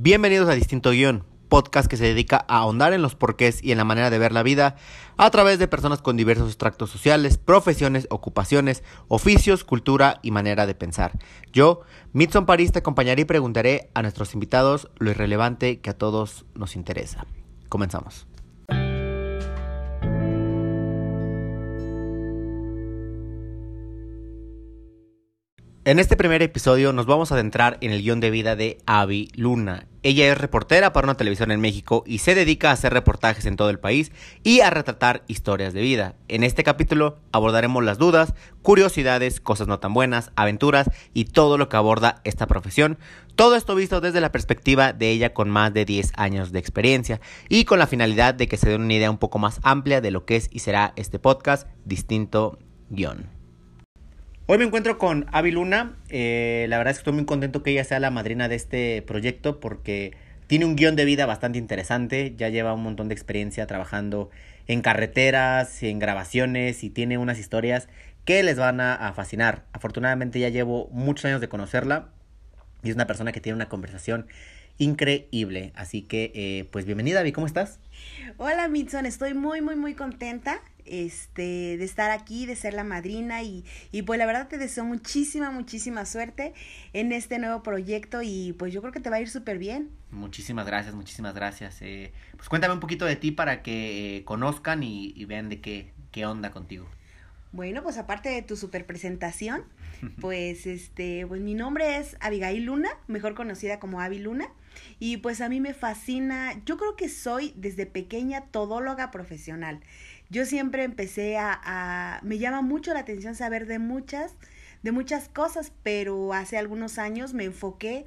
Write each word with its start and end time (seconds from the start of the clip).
Bienvenidos 0.00 0.48
a 0.48 0.52
Distinto 0.52 0.90
Guión, 0.90 1.24
podcast 1.48 1.90
que 1.90 1.96
se 1.96 2.04
dedica 2.04 2.44
a 2.46 2.58
ahondar 2.58 2.92
en 2.92 3.02
los 3.02 3.16
porqués 3.16 3.64
y 3.64 3.72
en 3.72 3.78
la 3.78 3.84
manera 3.84 4.10
de 4.10 4.18
ver 4.20 4.30
la 4.30 4.44
vida 4.44 4.76
a 5.16 5.28
través 5.30 5.58
de 5.58 5.66
personas 5.66 6.02
con 6.02 6.16
diversos 6.16 6.46
extractos 6.46 6.88
sociales, 6.88 7.36
profesiones, 7.36 8.06
ocupaciones, 8.08 8.84
oficios, 9.08 9.64
cultura 9.64 10.20
y 10.22 10.30
manera 10.30 10.66
de 10.66 10.76
pensar. 10.76 11.18
Yo, 11.52 11.80
Mitson 12.12 12.46
París, 12.46 12.70
te 12.70 12.78
acompañaré 12.78 13.22
y 13.22 13.24
preguntaré 13.24 13.90
a 13.94 14.02
nuestros 14.02 14.34
invitados 14.34 14.88
lo 14.98 15.10
irrelevante 15.10 15.80
que 15.80 15.90
a 15.90 15.98
todos 15.98 16.46
nos 16.54 16.76
interesa. 16.76 17.26
Comenzamos. 17.68 18.28
En 25.88 25.98
este 25.98 26.18
primer 26.18 26.42
episodio 26.42 26.92
nos 26.92 27.06
vamos 27.06 27.32
a 27.32 27.34
adentrar 27.34 27.78
en 27.80 27.92
el 27.92 28.02
guion 28.02 28.20
de 28.20 28.30
vida 28.30 28.56
de 28.56 28.76
Abby 28.84 29.30
Luna. 29.34 29.86
Ella 30.02 30.30
es 30.30 30.36
reportera 30.36 30.92
para 30.92 31.06
una 31.06 31.16
televisión 31.16 31.50
en 31.50 31.62
México 31.62 32.04
y 32.06 32.18
se 32.18 32.34
dedica 32.34 32.68
a 32.68 32.74
hacer 32.74 32.92
reportajes 32.92 33.46
en 33.46 33.56
todo 33.56 33.70
el 33.70 33.78
país 33.78 34.12
y 34.42 34.60
a 34.60 34.68
retratar 34.68 35.24
historias 35.28 35.72
de 35.72 35.80
vida. 35.80 36.14
En 36.28 36.44
este 36.44 36.62
capítulo 36.62 37.16
abordaremos 37.32 37.82
las 37.82 37.96
dudas, 37.96 38.34
curiosidades, 38.60 39.40
cosas 39.40 39.66
no 39.66 39.78
tan 39.78 39.94
buenas, 39.94 40.30
aventuras 40.36 40.90
y 41.14 41.24
todo 41.24 41.56
lo 41.56 41.70
que 41.70 41.78
aborda 41.78 42.20
esta 42.24 42.46
profesión. 42.46 42.98
Todo 43.34 43.56
esto 43.56 43.74
visto 43.74 44.02
desde 44.02 44.20
la 44.20 44.30
perspectiva 44.30 44.92
de 44.92 45.08
ella 45.10 45.32
con 45.32 45.48
más 45.48 45.72
de 45.72 45.86
10 45.86 46.12
años 46.16 46.52
de 46.52 46.58
experiencia 46.58 47.22
y 47.48 47.64
con 47.64 47.78
la 47.78 47.86
finalidad 47.86 48.34
de 48.34 48.46
que 48.46 48.58
se 48.58 48.68
den 48.68 48.82
una 48.82 48.92
idea 48.92 49.10
un 49.10 49.16
poco 49.16 49.38
más 49.38 49.58
amplia 49.62 50.02
de 50.02 50.10
lo 50.10 50.26
que 50.26 50.36
es 50.36 50.50
y 50.52 50.58
será 50.58 50.92
este 50.96 51.18
podcast 51.18 51.66
distinto 51.86 52.58
guion. 52.90 53.37
Hoy 54.50 54.56
me 54.56 54.64
encuentro 54.64 54.96
con 54.96 55.26
Avi 55.30 55.50
Luna. 55.50 55.98
Eh, 56.08 56.64
la 56.70 56.78
verdad 56.78 56.92
es 56.92 56.96
que 56.96 57.00
estoy 57.00 57.12
muy 57.12 57.26
contento 57.26 57.62
que 57.62 57.70
ella 57.70 57.84
sea 57.84 58.00
la 58.00 58.10
madrina 58.10 58.48
de 58.48 58.54
este 58.54 59.02
proyecto 59.02 59.60
porque 59.60 60.16
tiene 60.46 60.64
un 60.64 60.74
guion 60.74 60.96
de 60.96 61.04
vida 61.04 61.26
bastante 61.26 61.58
interesante. 61.58 62.32
Ya 62.34 62.48
lleva 62.48 62.72
un 62.72 62.82
montón 62.82 63.08
de 63.08 63.14
experiencia 63.14 63.66
trabajando 63.66 64.30
en 64.66 64.80
carreteras, 64.80 65.82
en 65.82 65.98
grabaciones 65.98 66.82
y 66.82 66.88
tiene 66.88 67.18
unas 67.18 67.38
historias 67.38 67.90
que 68.24 68.42
les 68.42 68.56
van 68.56 68.80
a, 68.80 69.12
fascinar. 69.14 69.66
Afortunadamente 69.74 70.40
ya 70.40 70.48
llevo 70.48 70.88
muchos 70.92 71.26
años 71.26 71.42
de 71.42 71.50
conocerla 71.50 72.08
y 72.82 72.88
es 72.88 72.94
una 72.94 73.06
persona 73.06 73.32
que 73.32 73.42
tiene 73.42 73.56
una 73.56 73.68
conversación 73.68 74.28
increíble. 74.78 75.72
Así 75.74 76.00
que, 76.00 76.32
eh, 76.34 76.66
pues 76.70 76.86
bienvenida, 76.86 77.20
Avi, 77.20 77.32
¿cómo 77.32 77.46
estás? 77.46 77.80
Hola, 78.36 78.68
Mitson, 78.68 79.06
estoy 79.06 79.34
muy, 79.34 79.60
muy, 79.60 79.76
muy 79.76 79.94
contenta 79.94 80.60
este, 80.84 81.76
de 81.76 81.84
estar 81.84 82.10
aquí, 82.10 82.46
de 82.46 82.56
ser 82.56 82.74
la 82.74 82.84
madrina 82.84 83.42
y, 83.42 83.64
y 83.92 84.02
pues 84.02 84.18
la 84.18 84.26
verdad 84.26 84.48
te 84.48 84.58
deseo 84.58 84.84
muchísima, 84.84 85.50
muchísima 85.50 86.04
suerte 86.06 86.54
en 86.92 87.12
este 87.12 87.38
nuevo 87.38 87.62
proyecto 87.62 88.20
y 88.22 88.54
pues 88.58 88.72
yo 88.72 88.80
creo 88.80 88.92
que 88.92 89.00
te 89.00 89.10
va 89.10 89.16
a 89.16 89.20
ir 89.20 89.28
súper 89.28 89.58
bien. 89.58 89.90
Muchísimas 90.10 90.66
gracias, 90.66 90.94
muchísimas 90.94 91.34
gracias. 91.34 91.82
Eh, 91.82 92.12
pues 92.36 92.48
cuéntame 92.48 92.74
un 92.74 92.80
poquito 92.80 93.04
de 93.04 93.16
ti 93.16 93.30
para 93.30 93.62
que 93.62 94.16
eh, 94.16 94.24
conozcan 94.24 94.82
y, 94.82 95.12
y, 95.14 95.24
vean 95.24 95.48
de 95.48 95.60
qué, 95.60 95.92
qué 96.10 96.26
onda 96.26 96.50
contigo. 96.50 96.88
Bueno, 97.52 97.82
pues 97.82 97.96
aparte 97.98 98.28
de 98.28 98.42
tu 98.42 98.56
super 98.56 98.86
presentación, 98.86 99.64
pues 100.20 100.66
este, 100.66 101.26
pues 101.26 101.40
mi 101.40 101.54
nombre 101.54 101.98
es 101.98 102.16
Abigail 102.20 102.64
Luna, 102.64 102.90
mejor 103.06 103.34
conocida 103.34 103.78
como 103.78 104.00
Avi 104.00 104.18
Luna. 104.18 104.48
Y 104.98 105.18
pues 105.18 105.40
a 105.40 105.48
mí 105.48 105.60
me 105.60 105.74
fascina, 105.74 106.62
yo 106.64 106.76
creo 106.76 106.96
que 106.96 107.08
soy 107.08 107.52
desde 107.56 107.86
pequeña 107.86 108.46
todóloga 108.46 109.10
profesional 109.10 109.80
yo 110.30 110.44
siempre 110.44 110.84
empecé 110.84 111.38
a, 111.38 112.20
me 112.22 112.38
llama 112.38 112.60
mucho 112.62 112.92
la 112.92 113.00
atención 113.00 113.34
saber 113.34 113.66
de 113.66 113.78
muchas, 113.78 114.34
de 114.82 114.92
muchas 114.92 115.28
cosas, 115.28 115.72
pero 115.82 116.34
hace 116.34 116.58
algunos 116.58 116.98
años 116.98 117.32
me 117.32 117.44
enfoqué 117.44 118.04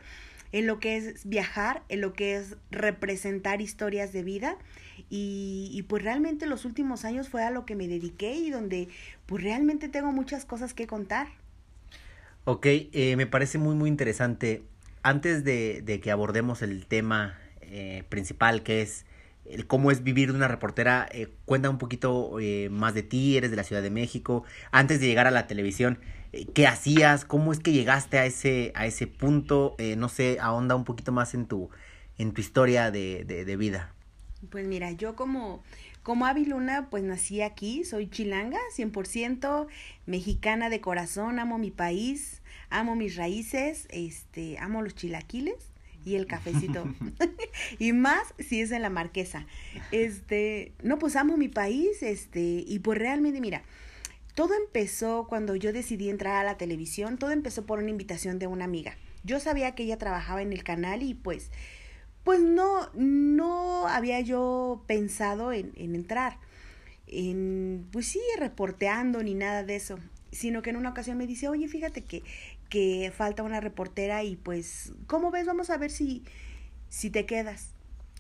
en 0.52 0.68
lo 0.68 0.80
que 0.80 0.98
es 0.98 1.28
viajar, 1.28 1.82
en 1.90 2.02
lo 2.02 2.14
que 2.14 2.36
es 2.36 2.58
representar 2.70 3.62
historias 3.62 4.14
de 4.14 4.24
vida 4.24 4.58
y, 5.10 5.70
y, 5.74 5.82
pues 5.84 6.04
realmente 6.04 6.46
los 6.46 6.64
últimos 6.64 7.06
años 7.06 7.28
fue 7.28 7.44
a 7.44 7.50
lo 7.50 7.66
que 7.66 7.76
me 7.76 7.88
dediqué 7.88 8.36
y 8.36 8.50
donde 8.50 8.88
pues 9.26 9.44
realmente 9.44 9.90
tengo 9.90 10.12
muchas 10.12 10.46
cosas 10.46 10.74
que 10.74 10.88
contar. 10.88 11.28
Ok, 12.44 12.66
eh, 12.66 13.16
me 13.18 13.28
parece 13.28 13.58
muy 13.58 13.76
muy 13.76 13.90
interesante. 13.90 14.64
Antes 15.04 15.44
de, 15.44 16.00
que 16.04 16.12
abordemos 16.12 16.62
el 16.62 16.86
tema 16.86 17.40
eh, 17.62 18.04
principal 18.10 18.64
que 18.64 18.82
es 18.82 19.06
el 19.46 19.68
cómo 19.68 19.92
es 19.92 20.04
vivir 20.04 20.32
de 20.32 20.38
una 20.38 20.48
reportera. 20.48 21.08
Eh, 21.12 21.30
cuenta 21.46 21.70
un 21.70 21.78
poquito 21.78 22.40
eh, 22.40 22.70
más 22.70 22.94
de 22.94 23.04
ti, 23.04 23.38
eres 23.38 23.52
de 23.52 23.58
la 23.58 23.64
Ciudad 23.64 23.82
de 23.82 23.90
México. 23.90 24.44
Antes 24.72 25.00
de 25.00 25.08
llegar 25.08 25.28
a 25.28 25.32
la 25.32 25.48
televisión, 25.48 26.00
eh, 26.32 26.46
¿qué 26.54 26.68
hacías? 26.68 27.26
¿Cómo 27.26 27.52
es 27.52 27.60
que 27.60 27.72
llegaste 27.72 28.20
a 28.20 28.26
ese, 28.26 28.72
a 28.76 28.86
ese 28.86 29.08
punto? 29.08 29.76
no 29.98 30.10
sé, 30.10 30.38
ahonda 30.40 30.76
un 30.76 30.86
poquito 30.86 31.12
más 31.12 31.34
en 31.34 31.48
tu, 31.48 31.70
en 32.18 32.34
tu 32.34 32.42
historia 32.42 32.92
de, 32.92 33.24
de, 33.26 33.46
de 33.46 33.58
vida. 33.58 33.94
Pues 34.50 34.68
mira, 34.68 34.92
yo 34.92 35.16
como, 35.16 35.64
como 36.04 36.26
Avi 36.26 36.46
Luna, 36.46 36.88
pues 36.90 37.04
nací 37.04 37.42
aquí, 37.42 37.84
soy 37.84 38.10
chilanga, 38.10 38.60
100% 38.76 39.68
mexicana 40.06 40.70
de 40.70 40.82
corazón, 40.82 41.40
amo 41.40 41.58
mi 41.58 41.72
país, 41.72 42.41
amo 42.72 42.96
mis 42.96 43.16
raíces, 43.16 43.88
este, 43.92 44.58
amo 44.58 44.82
los 44.82 44.96
chilaquiles 44.96 45.72
y 46.04 46.16
el 46.16 46.26
cafecito. 46.26 46.86
y 47.80 47.94
más 47.94 48.34
si 48.40 48.62
es 48.62 48.72
en 48.72 48.82
la 48.82 48.90
marquesa. 48.90 49.46
Este, 49.92 50.74
no, 50.82 50.98
pues 50.98 51.16
amo 51.16 51.38
mi 51.38 51.50
país, 51.50 52.02
este, 52.02 52.64
y 52.66 52.80
pues 52.80 52.98
realmente, 52.98 53.40
mira, 53.42 53.64
todo 54.34 54.56
empezó 54.56 55.28
cuando 55.28 55.56
yo 55.56 55.74
decidí 55.74 56.10
entrar 56.10 56.38
a 56.38 56.44
la 56.44 56.58
televisión, 56.58 57.18
todo 57.18 57.32
empezó 57.32 57.66
por 57.66 57.80
una 57.80 57.90
invitación 57.90 58.40
de 58.40 58.48
una 58.48 58.66
amiga. 58.66 58.96
Yo 59.24 59.40
sabía 59.40 59.76
que 59.76 59.84
ella 59.84 59.98
trabajaba 59.98 60.42
en 60.42 60.52
el 60.52 60.64
canal 60.64 61.04
y 61.04 61.14
pues, 61.14 61.52
pues 62.24 62.40
no, 62.40 62.90
no 62.96 63.88
había 63.88 64.20
yo 64.22 64.84
pensado 64.88 65.52
en, 65.52 65.74
en 65.76 65.96
entrar, 65.96 66.40
en, 67.08 67.88
pues 67.92 68.08
sí, 68.08 68.22
reporteando 68.40 69.22
ni 69.22 69.36
nada 69.36 69.64
de 69.64 69.76
eso 69.76 70.00
sino 70.32 70.62
que 70.62 70.70
en 70.70 70.78
una 70.78 70.90
ocasión 70.90 71.18
me 71.18 71.28
dice, 71.28 71.50
oye, 71.50 71.68
fíjate 71.68 72.04
que 72.04 72.24
que 72.72 73.12
falta 73.14 73.44
una 73.44 73.60
reportera 73.60 74.24
y 74.24 74.38
pues, 74.38 74.94
¿cómo 75.06 75.30
ves? 75.30 75.46
Vamos 75.46 75.70
a 75.70 75.78
ver 75.78 75.92
si, 75.92 76.24
si 76.88 77.10
te 77.10 77.26
quedas. 77.26 77.76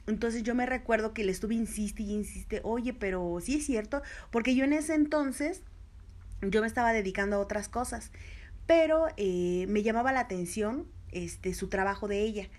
Entonces 0.08 0.44
yo 0.44 0.54
me 0.56 0.66
recuerdo 0.66 1.14
que 1.14 1.24
le 1.24 1.32
estuve 1.32 1.56
insiste 1.56 2.04
y 2.04 2.12
insiste, 2.12 2.60
oye, 2.64 2.94
pero 2.94 3.40
sí 3.42 3.56
es 3.56 3.66
cierto, 3.66 4.02
porque 4.30 4.54
yo 4.54 4.66
en 4.66 4.74
ese 4.74 4.94
entonces 4.94 5.62
yo 6.42 6.60
me 6.60 6.68
estaba 6.68 6.92
dedicando 6.92 7.38
a 7.38 7.40
otras 7.40 7.70
cosas, 7.70 8.12
pero 8.68 9.08
eh, 9.16 9.68
me 9.70 9.84
llamaba 9.84 10.12
la 10.12 10.20
atención 10.20 10.86
este, 11.14 11.54
su 11.54 11.70
trabajo 11.70 12.10
de 12.10 12.20
ella. 12.20 12.50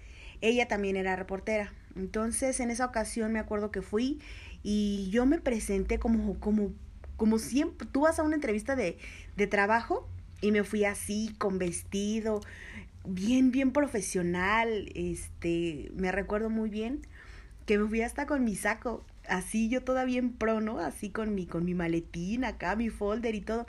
Ella 0.41 0.69
también 0.69 0.97
era 0.97 1.15
reportera. 1.15 1.75
Entonces 1.95 2.59
en 2.61 2.71
esa 2.71 2.87
ocasión 2.87 3.35
me 3.35 3.39
acuerdo 3.39 3.71
que 3.71 3.83
fui 3.83 4.19
y 4.63 5.11
yo 5.11 5.27
me 5.27 5.39
presenté 5.39 5.99
como, 5.99 6.41
como, 6.41 6.73
como 7.19 7.39
siempre, 7.39 7.87
tú 7.93 8.01
vas 8.01 8.19
a 8.19 8.23
una 8.23 8.37
entrevista 8.37 8.77
de, 8.77 8.97
de 9.37 9.47
trabajo 9.47 10.09
y 10.43 10.53
me 10.53 10.65
fui 10.65 10.85
así, 10.85 11.35
con 11.39 11.59
vestido, 11.59 12.43
bien, 13.07 13.51
bien 13.51 13.73
profesional. 13.73 14.91
Este, 14.95 15.91
me 15.95 16.13
recuerdo 16.13 16.51
muy 16.51 16.69
bien 16.69 17.07
que 17.65 17.79
me 17.79 17.89
fui 17.89 18.03
hasta 18.03 18.27
con 18.27 18.45
mi 18.45 18.57
saco, 18.57 19.05
así 19.29 19.69
yo 19.69 19.83
todavía 19.83 20.19
en 20.19 20.33
pro, 20.33 20.61
¿no? 20.61 20.81
Así 20.81 21.11
con 21.11 21.35
mi, 21.35 21.47
con 21.47 21.65
mi 21.65 21.75
maletín 21.75 22.45
acá, 22.45 22.77
mi 22.77 22.91
folder 22.91 23.35
y 23.35 23.41
todo. 23.41 23.67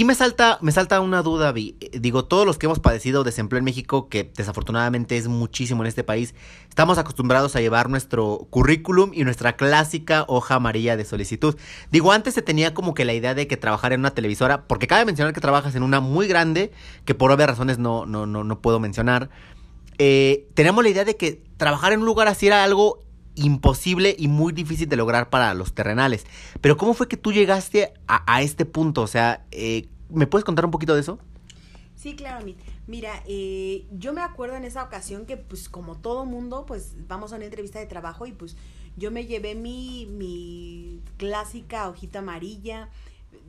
Aquí 0.00 0.06
me 0.06 0.14
salta, 0.14 0.56
me 0.62 0.72
salta 0.72 0.98
una 1.02 1.20
duda, 1.20 1.52
Digo, 1.52 2.24
todos 2.24 2.46
los 2.46 2.56
que 2.56 2.64
hemos 2.64 2.78
padecido 2.78 3.22
desempleo 3.22 3.58
en 3.58 3.66
México, 3.66 4.08
que 4.08 4.32
desafortunadamente 4.34 5.18
es 5.18 5.28
muchísimo 5.28 5.82
en 5.82 5.88
este 5.88 6.04
país, 6.04 6.34
estamos 6.70 6.96
acostumbrados 6.96 7.54
a 7.54 7.60
llevar 7.60 7.90
nuestro 7.90 8.46
currículum 8.48 9.10
y 9.12 9.24
nuestra 9.24 9.56
clásica 9.58 10.24
hoja 10.26 10.54
amarilla 10.54 10.96
de 10.96 11.04
solicitud. 11.04 11.54
Digo, 11.92 12.12
antes 12.12 12.32
se 12.32 12.40
tenía 12.40 12.72
como 12.72 12.94
que 12.94 13.04
la 13.04 13.12
idea 13.12 13.34
de 13.34 13.46
que 13.46 13.58
trabajar 13.58 13.92
en 13.92 14.00
una 14.00 14.14
televisora, 14.14 14.66
porque 14.66 14.86
cabe 14.86 15.04
mencionar 15.04 15.34
que 15.34 15.42
trabajas 15.42 15.74
en 15.74 15.82
una 15.82 16.00
muy 16.00 16.26
grande, 16.26 16.72
que 17.04 17.14
por 17.14 17.30
obvias 17.30 17.50
razones 17.50 17.76
no, 17.76 18.06
no, 18.06 18.24
no, 18.24 18.42
no 18.42 18.62
puedo 18.62 18.80
mencionar. 18.80 19.28
Eh, 19.98 20.48
teníamos 20.54 20.82
la 20.82 20.88
idea 20.88 21.04
de 21.04 21.18
que 21.18 21.42
trabajar 21.58 21.92
en 21.92 22.00
un 22.00 22.06
lugar 22.06 22.26
así 22.26 22.46
era 22.46 22.64
algo 22.64 23.02
imposible 23.44 24.14
y 24.18 24.28
muy 24.28 24.52
difícil 24.52 24.88
de 24.88 24.96
lograr 24.96 25.30
para 25.30 25.54
los 25.54 25.72
terrenales. 25.72 26.26
Pero 26.60 26.76
¿cómo 26.76 26.94
fue 26.94 27.08
que 27.08 27.16
tú 27.16 27.32
llegaste 27.32 27.92
a, 28.06 28.42
este 28.42 28.64
punto? 28.66 29.02
O 29.02 29.06
sea, 29.06 29.44
eh, 29.50 29.88
¿me 30.08 30.26
puedes 30.26 30.44
contar 30.44 30.64
un 30.64 30.70
poquito 30.70 30.94
de 30.94 31.00
eso? 31.00 31.18
Sí, 31.96 32.16
claro, 32.16 32.46
Mira, 32.86 33.22
eh, 33.26 33.86
yo 33.92 34.12
me 34.12 34.22
acuerdo 34.22 34.56
en 34.56 34.64
esa 34.64 34.82
ocasión 34.82 35.26
que, 35.26 35.36
pues, 35.36 35.68
como 35.68 35.96
todo 35.96 36.24
mundo, 36.24 36.64
pues, 36.66 36.94
vamos 37.06 37.32
a 37.32 37.36
una 37.36 37.44
entrevista 37.44 37.78
de 37.78 37.86
trabajo 37.86 38.26
y, 38.26 38.32
pues, 38.32 38.56
yo 38.96 39.10
me 39.10 39.26
llevé 39.26 39.54
mi, 39.54 40.06
mi 40.06 41.00
clásica 41.18 41.88
hojita 41.88 42.20
amarilla 42.20 42.88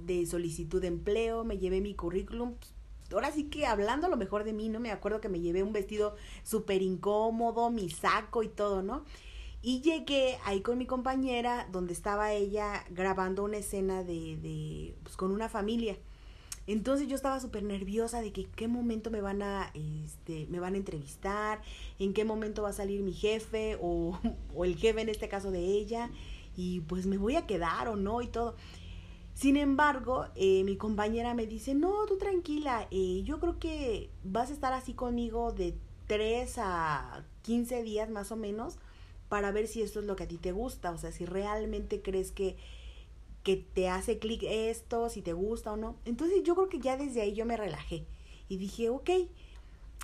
de 0.06 0.26
solicitud 0.26 0.82
de 0.82 0.90
empleo, 0.90 1.44
me 1.44 1.58
llevé 1.58 1.82
mi 1.82 1.96
currículum, 1.96 2.56
pues, 2.56 2.74
ahora 3.14 3.32
sí 3.32 3.46
que 3.46 3.66
hablando 3.66 4.08
lo 4.10 4.18
mejor 4.18 4.44
de 4.44 4.54
mí, 4.54 4.70
¿no? 4.70 4.80
Me 4.80 4.92
acuerdo 4.92 5.22
que 5.22 5.30
me 5.30 5.40
llevé 5.40 5.64
un 5.64 5.74
vestido 5.74 6.16
súper 6.44 6.82
incómodo, 6.82 7.70
mi 7.70 7.90
saco 7.90 8.44
y 8.44 8.48
todo, 8.48 8.84
¿no? 8.84 9.04
Y 9.63 9.81
llegué 9.81 10.38
ahí 10.44 10.62
con 10.62 10.78
mi 10.78 10.86
compañera, 10.86 11.68
donde 11.72 11.94
estaba 11.94 12.34
ella 12.34 12.84
grabando 12.90 13.44
una 13.44 13.58
escena 13.58 14.04
de, 14.04 14.38
de 14.38 14.96
pues, 15.04 15.16
con 15.16 15.31
una 15.31 15.50
familia. 15.50 15.98
Entonces 16.68 17.08
yo 17.08 17.16
estaba 17.16 17.40
súper 17.40 17.63
nerviosa 17.63 18.22
de 18.22 18.31
que 18.31 18.46
qué 18.46 18.68
momento 18.68 19.12
me 19.12 19.22
van 19.22 19.42
a, 19.42 19.72
este, 19.74 20.48
me 20.50 20.60
van 20.60 20.75
a 20.75 20.78
entrevistar, 20.78 21.62
en 22.00 22.13
qué 22.13 22.24
momento 22.24 22.63
va 22.63 22.69
a 22.69 22.74
salir 22.74 23.02
mi 23.02 23.13
jefe 23.13 23.78
o, 23.81 24.18
o 24.56 24.66
el 24.66 24.78
jefe 24.78 25.02
en 25.02 25.10
este 25.10 25.28
caso 25.28 25.52
de 25.52 25.60
ella 25.60 26.10
y 26.56 26.81
pues 26.81 27.06
me 27.06 27.18
voy 27.18 27.36
a 27.36 27.48
quedar 27.48 27.88
o 27.88 27.96
no 27.96 28.22
y 28.22 28.28
todo. 28.28 28.56
Sin 29.34 29.57
embargo, 29.57 30.25
eh, 30.36 30.64
mi 30.64 30.75
compañera 30.75 31.34
me 31.34 31.48
dice, 31.48 31.74
no, 31.74 32.06
tú 32.06 32.18
tranquila, 32.18 32.88
eh, 32.92 33.24
yo 33.24 33.40
creo 33.40 33.60
que 33.60 34.10
vas 34.24 34.50
a 34.50 34.54
estar 34.54 34.74
así 34.74 34.94
conmigo 34.94 35.52
de 35.52 35.75
3 36.07 36.57
a 36.60 37.25
15 37.44 37.81
días 37.84 38.10
más 38.10 38.31
o 38.31 38.36
menos 38.36 38.78
para 39.31 39.54
ver 39.54 39.69
si 39.69 39.81
esto 39.81 40.01
es 40.01 40.06
lo 40.06 40.18
que 40.18 40.24
a 40.24 40.28
ti 40.28 40.36
te 40.36 40.51
gusta, 40.51 40.92
o 40.92 40.98
sea, 40.98 41.13
si 41.13 41.25
realmente 41.25 42.01
crees 42.01 42.33
que, 42.33 42.57
que 43.44 43.56
te 43.56 43.88
hace 43.88 44.19
clic 44.19 44.44
esto, 44.44 45.07
si 45.07 45.22
te 45.22 45.31
gusta 45.31 45.72
o 45.72 45.78
no. 45.78 45.95
Entonces 46.04 46.44
yo 46.44 46.54
creo 46.54 46.68
que 46.68 46.80
ya 46.80 46.98
desde 46.98 47.22
ahí 47.22 47.31
yo 47.31 47.45
me 47.45 47.56
relajé 47.56 48.06
y 48.50 48.57
dije, 48.57 48.89
ok, 48.89 49.10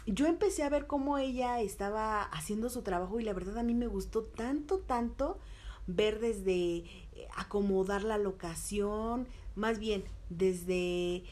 yo 0.05 0.27
empecé 0.27 0.63
a 0.63 0.69
ver 0.69 0.87
cómo 0.87 1.17
ella 1.17 1.59
estaba 1.59 2.23
haciendo 2.23 2.69
su 2.69 2.83
trabajo 2.83 3.19
y 3.19 3.25
la 3.25 3.33
verdad 3.33 3.57
a 3.57 3.63
mí 3.63 3.73
me 3.73 3.87
gustó 3.87 4.23
tanto, 4.23 4.77
tanto 4.77 5.39
ver 5.87 6.21
desde 6.21 6.53
eh, 6.53 6.85
acomodar 7.35 8.05
la 8.05 8.17
locación, 8.17 9.27
más 9.55 9.77
bien 9.77 10.05
desde 10.29 11.25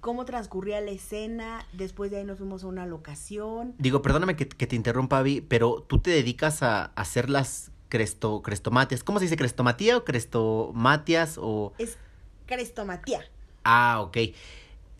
cómo 0.00 0.24
transcurría 0.24 0.80
la 0.80 0.90
escena, 0.90 1.66
después 1.72 2.10
de 2.10 2.18
ahí 2.18 2.24
nos 2.24 2.38
fuimos 2.38 2.64
a 2.64 2.66
una 2.66 2.86
locación. 2.86 3.74
Digo, 3.78 4.02
perdóname 4.02 4.36
que, 4.36 4.46
te 4.46 4.76
interrumpa, 4.76 5.18
Avi, 5.18 5.40
pero 5.40 5.84
tú 5.86 5.98
te 5.98 6.10
dedicas 6.10 6.62
a, 6.62 6.86
hacer 6.96 7.30
las 7.30 7.70
cresto, 7.88 8.42
crestomatias. 8.42 9.04
¿Cómo 9.04 9.18
se 9.18 9.26
dice? 9.26 9.36
¿Crestomatía 9.36 9.96
o 9.96 10.04
crestomatias 10.04 11.38
o...? 11.40 11.72
Es 11.78 11.98
crestomatía. 12.46 13.20
Ah, 13.64 14.00
ok 14.00 14.16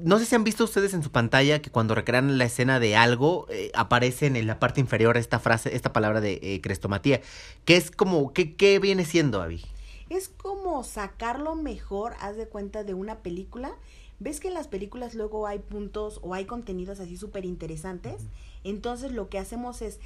no 0.02 0.18
sé 0.18 0.24
si 0.24 0.34
han 0.34 0.44
visto 0.44 0.64
ustedes 0.64 0.94
en 0.94 1.02
su 1.02 1.10
pantalla 1.10 1.60
que 1.60 1.70
cuando 1.70 1.94
recrean 1.94 2.38
la 2.38 2.44
escena 2.44 2.80
de 2.80 2.96
algo 2.96 3.46
eh, 3.50 3.70
aparece 3.74 4.26
en 4.26 4.46
la 4.46 4.58
parte 4.58 4.80
inferior 4.80 5.16
esta 5.16 5.38
frase, 5.38 5.74
esta 5.74 5.92
palabra 5.92 6.20
de 6.20 6.40
eh, 6.42 6.60
crestomatía, 6.62 7.20
que 7.64 7.76
es 7.76 7.90
como, 7.90 8.32
¿qué, 8.32 8.56
¿qué 8.56 8.78
viene 8.78 9.04
siendo, 9.04 9.42
Avi? 9.42 9.64
Es 10.08 10.28
como 10.28 10.82
sacarlo 10.84 11.54
mejor, 11.54 12.14
haz 12.20 12.36
de 12.36 12.48
cuenta, 12.48 12.82
de 12.82 12.94
una 12.94 13.18
película. 13.18 13.72
¿Ves 14.20 14.38
que 14.38 14.48
en 14.48 14.54
las 14.54 14.68
películas 14.68 15.14
luego 15.14 15.46
hay 15.46 15.58
puntos 15.58 16.20
o 16.22 16.34
hay 16.34 16.44
contenidos 16.44 17.00
así 17.00 17.16
súper 17.16 17.46
interesantes? 17.46 18.26
Entonces 18.64 19.12
lo 19.12 19.30
que 19.30 19.38
hacemos 19.38 19.80
es 19.80 19.98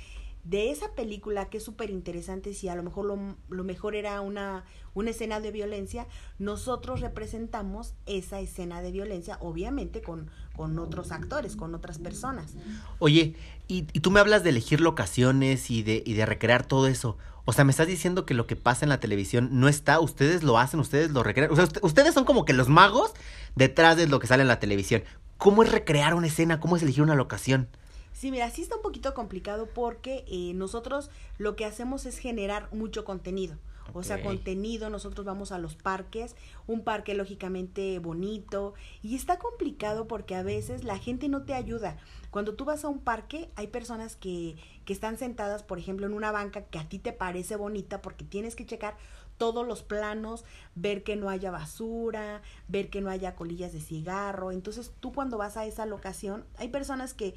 de 0.45 0.71
esa 0.71 0.93
película 0.93 1.49
que 1.49 1.57
es 1.57 1.65
súper 1.65 1.91
interesante, 1.91 2.53
si 2.55 2.69
a 2.69 2.77
lo 2.77 2.83
mejor 2.83 3.07
lo, 3.07 3.37
lo, 3.49 3.65
mejor 3.65 3.97
era 3.97 4.21
una, 4.21 4.65
una 4.93 5.11
escena 5.11 5.41
de 5.41 5.51
violencia, 5.51 6.07
nosotros 6.39 7.01
representamos 7.01 7.95
esa 8.07 8.41
escena 8.41 8.83
de 8.83 8.93
violencia, 8.93 9.39
obviamente 9.41 10.03
con, 10.03 10.31
con 10.55 10.79
otros 10.79 11.13
actores, 11.13 11.57
con 11.57 11.75
otras 11.75 11.99
personas. 11.99 12.55
Oye, 12.99 13.35
y, 13.69 13.87
y, 13.93 14.01
tú 14.01 14.11
me 14.11 14.21
hablas 14.21 14.45
de 14.45 14.51
elegir 14.51 14.81
locaciones 14.83 15.71
y 15.71 15.83
de, 15.83 16.03
y 16.05 16.13
de 16.13 16.27
recrear 16.27 16.67
todo 16.67 16.87
eso. 16.87 17.17
O 17.47 17.53
sea, 17.53 17.65
me 17.65 17.71
estás 17.71 17.87
diciendo 17.87 18.25
que 18.25 18.35
lo 18.35 18.47
que 18.47 18.57
pasa 18.57 18.85
en 18.85 18.89
la 18.89 19.01
televisión 19.01 19.49
no 19.53 19.69
está, 19.69 20.01
ustedes 20.01 20.43
lo 20.43 20.59
hacen, 20.59 20.81
ustedes 20.81 21.11
lo 21.11 21.23
recrean. 21.23 21.51
O 21.51 21.57
sea, 21.57 21.69
ustedes 21.83 22.15
son 22.15 22.25
como 22.25 22.45
que 22.45 22.55
los 22.55 22.69
magos 22.69 23.13
detrás 23.55 23.97
de 23.97 24.07
lo 24.07 24.19
que 24.19 24.27
sale 24.27 24.43
en 24.43 24.49
la 24.49 24.61
televisión. 24.61 25.05
¿Cómo 25.37 25.63
es 25.63 25.71
recrear 25.71 26.15
una 26.15 26.27
escena? 26.27 26.61
¿Cómo 26.61 26.77
es 26.77 26.83
elegir 26.83 27.03
una 27.03 27.15
locación? 27.15 27.69
Sí, 28.13 28.31
mira, 28.31 28.49
sí 28.49 28.63
está 28.63 28.77
un 28.77 28.83
poquito 28.83 29.13
complicado 29.13 29.67
porque 29.67 30.25
eh, 30.29 30.53
nosotros 30.55 31.11
lo 31.37 31.57
que 31.57 31.67
hacemos 31.67 32.07
es 32.07 32.19
generar 32.19 32.69
mucho 32.73 33.05
contenido. 33.05 33.59
O 33.93 34.03
sea, 34.03 34.23
contenido, 34.23 34.89
nosotros 34.89 35.27
vamos 35.27 35.53
a 35.53 35.59
los 35.59 35.77
parques, 35.77 36.35
un 36.67 36.83
parque 36.83 37.15
lógicamente 37.15 37.99
bonito, 37.99 38.75
y 39.03 39.15
está 39.15 39.39
complicado 39.39 40.09
porque 40.09 40.35
a 40.35 40.43
veces 40.43 40.85
la 40.85 40.99
gente 40.99 41.29
no 41.29 41.43
te 41.43 41.55
ayuda. 41.55 41.99
Cuando 42.35 42.55
tú 42.55 42.65
vas 42.65 42.85
a 42.85 42.89
un 42.89 42.99
parque, 42.99 43.49
hay 43.55 43.69
personas 43.69 44.17
que, 44.17 44.57
que 44.85 44.93
están 44.93 45.19
sentadas, 45.19 45.63
por 45.63 45.79
ejemplo, 45.79 46.05
en 46.05 46.15
una 46.15 46.33
banca 46.33 46.63
que 46.63 46.81
a 46.81 46.89
ti 46.89 46.99
te 46.99 47.13
parece 47.13 47.55
bonita 47.55 48.03
porque 48.03 48.25
tienes 48.25 48.57
que 48.57 48.67
checar 48.67 48.97
todos 49.39 49.65
los 49.65 49.85
planos, 49.85 50.45
ver 50.75 51.05
que 51.05 51.15
no 51.15 51.29
haya 51.29 51.53
basura, 51.53 52.43
ver 52.67 52.91
que 52.91 53.01
no 53.01 53.09
haya 53.09 53.37
colillas 53.37 53.73
de 53.73 53.81
cigarro. 53.81 54.51
Entonces 54.51 54.91
tú 54.99 55.13
cuando 55.13 55.39
vas 55.39 55.57
a 55.57 55.65
esa 55.65 55.87
locación, 55.87 56.45
hay 56.57 56.71
personas 56.71 57.15
que 57.15 57.37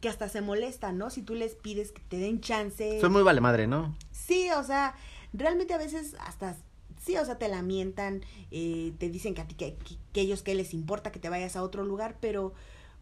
que 0.00 0.08
hasta 0.08 0.28
se 0.28 0.40
molestan, 0.40 0.98
¿no? 0.98 1.08
Si 1.10 1.22
tú 1.22 1.36
les 1.36 1.54
pides 1.54 1.92
que 1.92 2.02
te 2.02 2.16
den 2.16 2.40
chance. 2.40 3.00
Soy 3.00 3.10
muy 3.10 3.22
vale 3.22 3.40
madre, 3.40 3.68
¿no? 3.68 3.94
Sí, 4.10 4.50
o 4.50 4.64
sea, 4.64 4.96
realmente 5.34 5.72
a 5.72 5.78
veces 5.78 6.16
hasta 6.18 6.56
sí, 7.00 7.16
o 7.16 7.24
sea, 7.24 7.38
te 7.38 7.48
lamentan, 7.48 8.24
eh, 8.50 8.92
te 8.98 9.08
dicen 9.08 9.34
que 9.34 9.42
a 9.42 9.46
ti, 9.46 9.54
que, 9.54 9.76
que, 10.12 10.20
ellos 10.20 10.42
que 10.42 10.56
les 10.56 10.74
importa 10.74 11.12
que 11.12 11.20
te 11.20 11.28
vayas 11.28 11.54
a 11.54 11.62
otro 11.62 11.84
lugar, 11.84 12.16
pero 12.20 12.54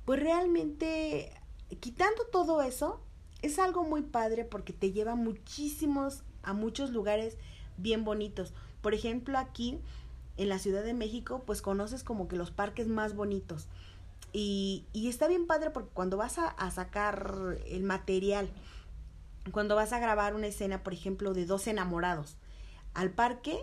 pues 0.04 0.20
realmente 0.20 1.32
quitando 1.80 2.24
todo 2.30 2.62
eso, 2.62 3.00
es 3.42 3.58
algo 3.58 3.84
muy 3.84 4.02
padre 4.02 4.44
porque 4.44 4.72
te 4.72 4.92
lleva 4.92 5.14
muchísimos, 5.14 6.22
a 6.42 6.52
muchos 6.52 6.90
lugares 6.90 7.36
bien 7.76 8.04
bonitos. 8.04 8.54
Por 8.80 8.94
ejemplo, 8.94 9.38
aquí 9.38 9.80
en 10.36 10.48
la 10.48 10.58
Ciudad 10.58 10.82
de 10.82 10.94
México, 10.94 11.42
pues 11.46 11.62
conoces 11.62 12.02
como 12.04 12.28
que 12.28 12.36
los 12.36 12.50
parques 12.50 12.88
más 12.88 13.14
bonitos. 13.14 13.68
Y, 14.32 14.84
y 14.92 15.08
está 15.08 15.28
bien 15.28 15.46
padre 15.46 15.70
porque 15.70 15.90
cuando 15.92 16.16
vas 16.16 16.38
a, 16.38 16.48
a, 16.48 16.70
sacar 16.70 17.58
el 17.66 17.84
material, 17.84 18.50
cuando 19.52 19.76
vas 19.76 19.92
a 19.92 20.00
grabar 20.00 20.34
una 20.34 20.48
escena, 20.48 20.82
por 20.82 20.92
ejemplo, 20.92 21.34
de 21.34 21.46
dos 21.46 21.66
enamorados 21.66 22.36
al 22.94 23.10
parque, 23.10 23.58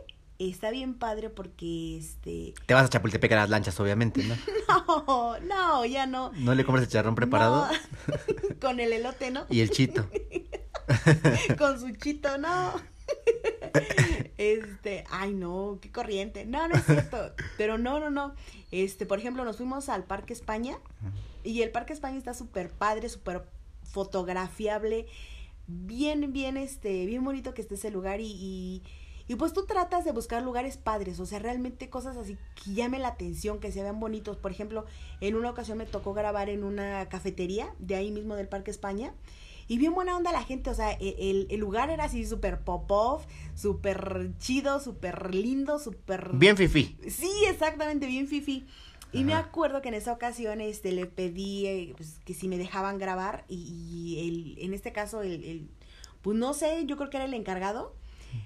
está 0.50 0.72
bien 0.72 0.96
padre 0.96 1.30
porque 1.30 1.98
este... 1.98 2.54
Te 2.66 2.74
vas 2.74 2.86
a 2.86 2.90
Chapultepec 2.90 3.32
a 3.34 3.36
las 3.36 3.50
lanchas, 3.50 3.80
obviamente, 3.80 4.24
¿no? 4.24 4.36
no, 4.88 5.40
no, 5.40 5.86
ya 5.86 6.08
no. 6.08 6.32
¿No 6.34 6.56
le 6.56 6.64
compras 6.64 6.86
el 6.86 6.92
charrón 6.92 7.16
preparado? 7.16 7.68
Con 8.62 8.80
el 8.80 8.94
elote, 8.94 9.32
¿no? 9.32 9.46
Y 9.50 9.62
el 9.62 9.70
chito. 9.70 10.08
Con 11.58 11.80
su 11.80 11.92
chito, 11.92 12.38
no. 12.38 12.74
este, 14.38 15.04
ay 15.10 15.34
no, 15.34 15.80
qué 15.82 15.92
corriente. 15.92 16.46
No, 16.46 16.68
no 16.68 16.76
es 16.76 16.86
cierto. 16.86 17.34
Pero 17.58 17.78
no, 17.78 18.00
no, 18.00 18.10
no. 18.10 18.34
Este, 18.72 19.06
por 19.06 19.20
ejemplo, 19.20 19.44
nos 19.44 19.58
fuimos 19.58 19.90
al 19.90 20.06
Parque 20.06 20.34
España 20.34 20.78
y 21.44 21.62
el 21.62 21.72
Parque 21.72 21.94
España 21.94 22.18
está 22.18 22.34
súper 22.34 22.70
padre, 22.70 23.10
súper 23.10 23.44
fotografiable, 23.84 25.08
bien, 25.68 26.32
bien, 26.32 26.58
este, 26.58 27.06
bien 27.06 27.24
bonito 27.24 27.54
que 27.54 27.62
esté 27.62 27.76
ese 27.76 27.92
lugar 27.92 28.20
y, 28.20 28.26
y, 28.26 28.84
y, 29.32 29.36
pues 29.36 29.54
tú 29.54 29.66
tratas 29.66 30.04
de 30.04 30.12
buscar 30.12 30.44
lugares 30.44 30.78
padres, 30.78 31.20
o 31.20 31.26
sea, 31.26 31.40
realmente 31.40 31.90
cosas 31.90 32.18
así 32.18 32.38
que 32.56 32.74
llamen 32.74 33.02
la 33.02 33.10
atención, 33.10 33.60
que 33.60 33.72
se 33.72 33.82
vean 33.82 34.00
bonitos. 34.00 34.38
Por 34.38 34.52
ejemplo, 34.52 34.86
en 35.22 35.36
una 35.36 35.50
ocasión 35.50 35.78
me 35.78 35.86
tocó 35.86 36.14
grabar 36.14 36.50
en 36.50 36.64
una 36.64 37.08
cafetería 37.08 37.74
de 37.80 37.96
ahí 37.96 38.12
mismo 38.12 38.36
del 38.36 38.48
Parque 38.48 38.72
España 38.72 39.14
y 39.68 39.78
bien 39.78 39.94
buena 39.94 40.18
onda 40.18 40.34
la 40.34 40.44
gente, 40.44 40.70
o 40.70 40.74
sea, 40.74 40.92
e, 41.00 41.16
el, 41.18 41.48
el 41.50 41.60
lugar 41.62 41.90
era 41.90 42.04
así 42.04 42.26
súper 42.26 42.60
pop-off, 42.60 43.24
súper 43.56 44.32
chido, 44.38 44.82
súper 44.82 45.34
lindo, 45.34 45.80
súper... 45.80 46.32
Bien 46.34 46.58
fifi. 46.58 46.98
Sí, 47.08 47.32
exactamente, 47.48 48.08
bien 48.08 48.28
fifi. 48.28 48.66
Y 49.14 49.24
me 49.24 49.34
acuerdo 49.34 49.82
que 49.82 49.88
en 49.88 49.94
esa 49.94 50.12
ocasión 50.12 50.60
este, 50.60 50.92
le 50.92 51.06
pedí 51.06 51.68
eh, 51.68 51.94
pues, 51.96 52.20
que 52.26 52.34
si 52.34 52.50
me 52.50 52.58
dejaban 52.58 52.98
grabar 52.98 53.46
y, 53.48 54.56
el, 54.58 54.64
en 54.66 54.74
este 54.74 54.92
caso 54.92 55.22
el, 55.22 55.44
el, 55.44 55.70
pues 56.22 56.38
no 56.38 56.54
sé, 56.54 56.86
yo 56.86 56.98
creo 56.98 57.10
que 57.10 57.18
era 57.18 57.26
el 57.26 57.34
encargado. 57.34 57.96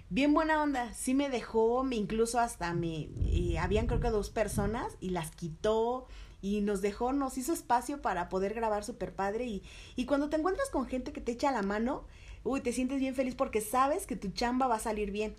Bien 0.09 0.33
buena 0.33 0.61
onda, 0.61 0.93
sí 0.93 1.13
me 1.13 1.29
dejó, 1.29 1.85
incluso 1.91 2.39
hasta 2.39 2.73
me, 2.73 3.09
eh, 3.19 3.57
habían 3.59 3.87
creo 3.87 3.99
que 3.99 4.09
dos 4.09 4.29
personas 4.29 4.97
y 4.99 5.09
las 5.09 5.31
quitó, 5.31 6.07
y 6.45 6.61
nos 6.61 6.81
dejó, 6.81 7.11
nos 7.11 7.39
hizo 7.39 7.53
espacio 7.53 8.03
para 8.03 8.29
poder 8.29 8.53
grabar 8.53 8.83
súper 8.83 9.13
padre 9.13 9.45
y, 9.45 9.63
y 9.95 10.05
cuando 10.05 10.29
te 10.29 10.37
encuentras 10.37 10.69
con 10.69 10.85
gente 10.85 11.11
que 11.11 11.19
te 11.19 11.31
echa 11.31 11.51
la 11.51 11.63
mano, 11.63 12.05
uy, 12.43 12.61
te 12.61 12.71
sientes 12.71 12.99
bien 12.99 13.15
feliz 13.15 13.33
porque 13.33 13.61
sabes 13.61 14.05
que 14.05 14.15
tu 14.15 14.29
chamba 14.29 14.67
va 14.67 14.75
a 14.75 14.79
salir 14.79 15.09
bien. 15.09 15.35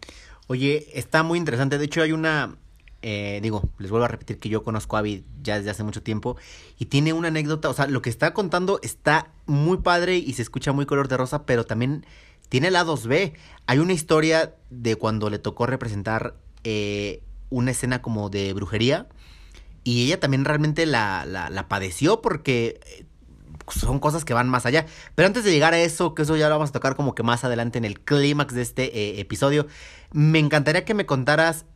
Oye, 0.49 0.87
está 0.95 1.23
muy 1.23 1.38
interesante, 1.38 1.79
de 1.79 1.85
hecho 1.85 2.03
hay 2.03 2.11
una, 2.11 2.57
eh, 3.03 3.38
digo, 3.41 3.62
les 3.79 3.91
vuelvo 3.93 4.07
a 4.07 4.09
repetir 4.09 4.41
que 4.41 4.49
yo 4.49 4.65
conozco 4.65 4.97
a 4.97 4.99
Avi 4.99 5.25
ya 5.43 5.59
desde 5.59 5.71
hace 5.71 5.85
mucho 5.85 6.03
tiempo 6.03 6.37
y 6.76 6.87
tiene 6.87 7.12
una 7.12 7.29
anécdota, 7.29 7.69
o 7.69 7.75
sea, 7.75 7.87
lo 7.87 8.03
que 8.03 8.11
está 8.11 8.35
contando 8.35 8.81
está 8.83 9.31
muy 9.47 9.79
padre 9.79 10.17
y 10.17 10.33
se 10.33 10.43
escucha 10.43 10.73
muy 10.73 10.87
color 10.87 11.07
de 11.07 11.17
rosa, 11.17 11.47
pero 11.47 11.65
también 11.65 12.05
tiene 12.49 12.71
lados 12.71 13.07
B. 13.07 13.35
Hay 13.67 13.79
una 13.79 13.93
historia 13.93 14.55
de 14.71 14.97
cuando 14.97 15.31
le 15.31 15.38
tocó 15.38 15.67
representar 15.67 16.37
eh, 16.65 17.23
una 17.50 17.71
escena 17.71 18.03
como 18.03 18.31
de 18.31 18.53
brujería 18.53 19.09
y 19.85 20.05
ella 20.07 20.19
también 20.19 20.45
realmente 20.45 20.85
la, 20.87 21.25
la, 21.26 21.49
la 21.50 21.69
padeció 21.69 22.21
porque 22.21 22.81
eh, 22.87 23.07
son 23.69 23.99
cosas 23.99 24.25
que 24.25 24.35
van 24.35 24.49
más 24.49 24.67
allá. 24.67 24.87
Pero 25.15 25.26
antes 25.26 25.45
de 25.45 25.53
llegar 25.53 25.75
a 25.75 25.79
eso, 25.79 26.15
que 26.15 26.23
eso 26.23 26.37
ya 26.37 26.49
lo 26.49 26.55
vamos 26.55 26.71
a 26.71 26.73
tocar 26.73 26.97
como 26.97 27.15
que 27.15 27.23
más 27.23 27.45
adelante 27.45 27.79
en 27.79 27.85
el 27.85 28.00
clímax 28.00 28.55
de 28.55 28.62
este 28.62 28.99
eh, 28.99 29.21
episodio, 29.21 29.67
me 30.12 30.38
encantaría 30.38 30.85
que 30.85 30.95
me 30.95 31.07
contaras 31.07 31.67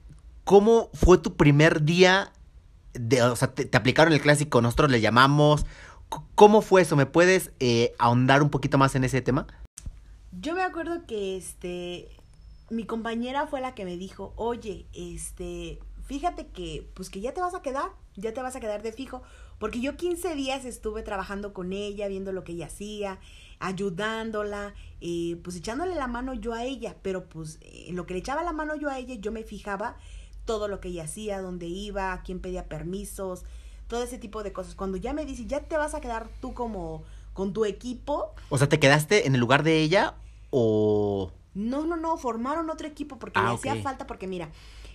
cómo 0.44 0.90
fue 0.92 1.18
tu 1.18 1.36
primer 1.36 1.84
día, 1.84 2.32
de, 2.94 3.22
o 3.22 3.36
sea, 3.36 3.52
te, 3.54 3.76
aplicaron 3.76 4.12
el 4.12 4.20
clásico, 4.20 4.60
nosotros 4.60 4.90
le 4.90 5.00
llamamos, 5.00 5.66
¿cómo 6.34 6.62
fue 6.62 6.82
eso? 6.82 6.96
¿Me 6.96 7.06
puedes 7.06 7.52
eh, 7.60 7.94
ahondar 7.98 8.42
un 8.42 8.50
poquito 8.50 8.78
más 8.78 8.94
en 8.94 9.04
ese 9.04 9.20
tema? 9.20 9.46
Yo 10.32 10.54
me 10.54 10.62
acuerdo 10.62 11.06
que 11.06 11.36
este, 11.36 12.08
mi 12.70 12.84
compañera 12.84 13.48
fue 13.48 13.60
la 13.60 13.74
que 13.74 13.84
me 13.84 13.96
dijo, 13.96 14.32
oye, 14.36 14.86
este, 14.92 15.80
fíjate 16.04 16.46
que, 16.46 16.88
pues 16.94 17.10
que 17.10 17.20
ya 17.20 17.34
te 17.34 17.40
vas 17.40 17.54
a 17.54 17.62
quedar, 17.62 17.90
ya 18.14 18.32
te 18.32 18.40
vas 18.40 18.54
a 18.54 18.60
quedar 18.60 18.82
de 18.82 18.92
fijo, 18.92 19.22
porque 19.58 19.80
yo 19.80 19.96
15 19.96 20.36
días 20.36 20.64
estuve 20.64 21.02
trabajando 21.02 21.52
con 21.52 21.72
ella, 21.72 22.06
viendo 22.06 22.30
lo 22.30 22.44
que 22.44 22.52
ella 22.52 22.66
hacía, 22.66 23.18
ayudándola, 23.58 24.74
eh, 25.00 25.40
pues 25.42 25.56
echándole 25.56 25.96
la 25.96 26.06
mano 26.06 26.32
yo 26.32 26.54
a 26.54 26.64
ella, 26.64 26.96
pero 27.02 27.28
pues 27.28 27.58
en 27.62 27.96
lo 27.96 28.06
que 28.06 28.14
le 28.14 28.20
echaba 28.20 28.44
la 28.44 28.52
mano 28.52 28.76
yo 28.76 28.88
a 28.88 28.98
ella, 28.98 29.16
yo 29.16 29.32
me 29.32 29.42
fijaba 29.42 29.96
todo 30.44 30.68
lo 30.68 30.80
que 30.80 30.88
ella 30.88 31.04
hacía, 31.04 31.42
dónde 31.42 31.66
iba, 31.66 32.12
a 32.12 32.22
quién 32.22 32.40
pedía 32.40 32.68
permisos, 32.68 33.44
todo 33.88 34.04
ese 34.04 34.18
tipo 34.18 34.44
de 34.44 34.52
cosas. 34.52 34.76
Cuando 34.76 34.96
ya 34.96 35.12
me 35.12 35.26
dice, 35.26 35.46
ya 35.46 35.60
te 35.60 35.76
vas 35.76 35.94
a 35.94 36.00
quedar 36.00 36.30
tú 36.40 36.54
como 36.54 37.02
con 37.32 37.52
tu 37.52 37.64
equipo. 37.64 38.34
O 38.48 38.58
sea, 38.58 38.68
¿te 38.68 38.78
quedaste 38.80 39.26
en 39.26 39.34
el 39.34 39.40
lugar 39.40 39.62
de 39.62 39.80
ella 39.80 40.14
o...? 40.50 41.32
No, 41.54 41.84
no, 41.84 41.96
no, 41.96 42.16
formaron 42.16 42.70
otro 42.70 42.86
equipo 42.86 43.18
porque 43.18 43.40
Ah, 43.40 43.52
ok. 43.52 43.58
hacía 43.58 43.76
falta, 43.82 44.06
porque 44.06 44.28
mira, 44.28 44.50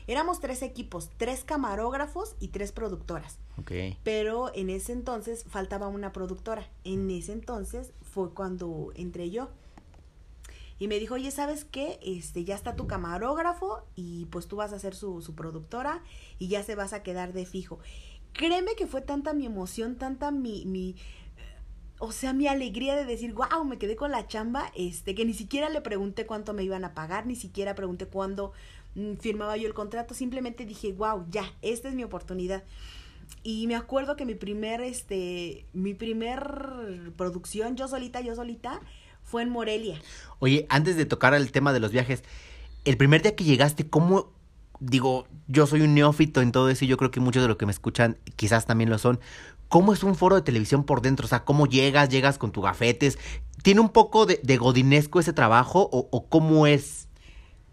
éramos 0.07 0.39
tres 0.39 0.61
equipos, 0.61 1.09
tres 1.17 1.43
camarógrafos 1.43 2.35
y 2.39 2.47
tres 2.47 2.71
productoras. 2.71 3.37
Ok. 3.57 3.71
Pero 4.03 4.51
en 4.55 4.69
ese 4.69 4.93
entonces 4.93 5.43
faltaba 5.49 5.87
una 5.89 6.13
productora. 6.13 6.69
En 6.85 7.09
ese 7.11 7.33
entonces 7.33 7.91
fue 8.01 8.33
cuando 8.33 8.91
entré 8.95 9.29
yo. 9.31 9.49
Y 10.79 10.87
me 10.87 10.99
dijo, 10.99 11.15
oye, 11.15 11.31
¿sabes 11.31 11.63
qué? 11.65 11.99
Este, 12.01 12.43
ya 12.43 12.55
está 12.55 12.75
tu 12.75 12.85
camarógrafo 12.87 13.83
y 13.95 14.25
pues 14.25 14.47
tú 14.47 14.57
vas 14.57 14.73
a 14.73 14.79
ser 14.79 14.93
su, 14.95 15.21
su 15.21 15.33
productora 15.35 16.03
y 16.37 16.47
ya 16.49 16.63
se 16.63 16.75
vas 16.75 16.91
a 16.93 17.01
quedar 17.03 17.31
de 17.33 17.45
fijo. 17.45 17.79
Créeme 18.33 18.75
que 18.75 18.85
fue 18.87 19.01
tanta 19.01 19.33
mi 19.33 19.45
emoción, 19.45 19.95
tanta 19.95 20.31
mi, 20.31 20.65
mi, 20.65 20.95
o 21.99 22.11
sea, 22.11 22.33
mi 22.33 22.47
alegría 22.47 22.95
de 22.95 23.05
decir, 23.05 23.33
wow, 23.33 23.63
me 23.65 23.77
quedé 23.77 23.95
con 23.95 24.11
la 24.11 24.27
chamba, 24.27 24.71
este, 24.75 25.15
que 25.15 25.25
ni 25.25 25.33
siquiera 25.33 25.69
le 25.69 25.81
pregunté 25.81 26.25
cuánto 26.25 26.53
me 26.53 26.63
iban 26.63 26.83
a 26.83 26.93
pagar, 26.93 27.25
ni 27.25 27.35
siquiera 27.35 27.75
pregunté 27.75 28.05
cuándo 28.07 28.51
mm, 28.95 29.15
firmaba 29.15 29.55
yo 29.57 29.67
el 29.67 29.73
contrato, 29.73 30.13
simplemente 30.13 30.65
dije, 30.65 30.91
wow, 30.93 31.25
ya, 31.29 31.45
esta 31.61 31.87
es 31.87 31.95
mi 31.95 32.03
oportunidad. 32.03 32.63
Y 33.43 33.67
me 33.67 33.75
acuerdo 33.75 34.15
que 34.15 34.25
mi 34.25 34.35
primer, 34.35 34.81
este, 34.81 35.65
mi 35.73 35.93
primer 35.93 37.13
producción, 37.15 37.75
yo 37.75 37.87
solita, 37.87 38.21
yo 38.21 38.35
solita, 38.35 38.81
fue 39.23 39.41
en 39.41 39.49
Morelia. 39.49 39.99
Oye, 40.39 40.65
antes 40.69 40.95
de 40.97 41.05
tocar 41.05 41.33
el 41.33 41.51
tema 41.51 41.73
de 41.73 41.79
los 41.79 41.91
viajes, 41.91 42.23
el 42.85 42.97
primer 42.97 43.21
día 43.21 43.35
que 43.35 43.43
llegaste, 43.43 43.89
¿cómo? 43.89 44.31
Digo, 44.79 45.27
yo 45.47 45.65
soy 45.67 45.81
un 45.81 45.95
neófito 45.95 46.41
en 46.41 46.51
todo 46.51 46.69
eso 46.69 46.85
y 46.85 46.87
yo 46.87 46.97
creo 46.97 47.09
que 47.09 47.19
muchos 47.19 47.41
de 47.41 47.47
los 47.47 47.57
que 47.57 47.65
me 47.65 47.71
escuchan 47.71 48.17
quizás 48.35 48.65
también 48.65 48.89
lo 48.89 48.97
son. 48.97 49.19
¿Cómo 49.69 49.93
es 49.93 50.03
un 50.03 50.15
foro 50.15 50.35
de 50.35 50.41
televisión 50.41 50.83
por 50.83 51.01
dentro? 51.01 51.25
O 51.25 51.29
sea, 51.29 51.43
¿cómo 51.43 51.65
llegas? 51.65 52.09
¿Llegas 52.09 52.37
con 52.37 52.51
tu 52.51 52.61
gafetes? 52.61 53.17
¿Tiene 53.63 53.81
un 53.81 53.89
poco 53.89 54.25
de, 54.25 54.39
de 54.43 54.57
godinesco 54.57 55.19
ese 55.19 55.33
trabajo 55.33 55.89
o, 55.91 56.07
o 56.11 56.27
cómo 56.27 56.67
es? 56.67 57.07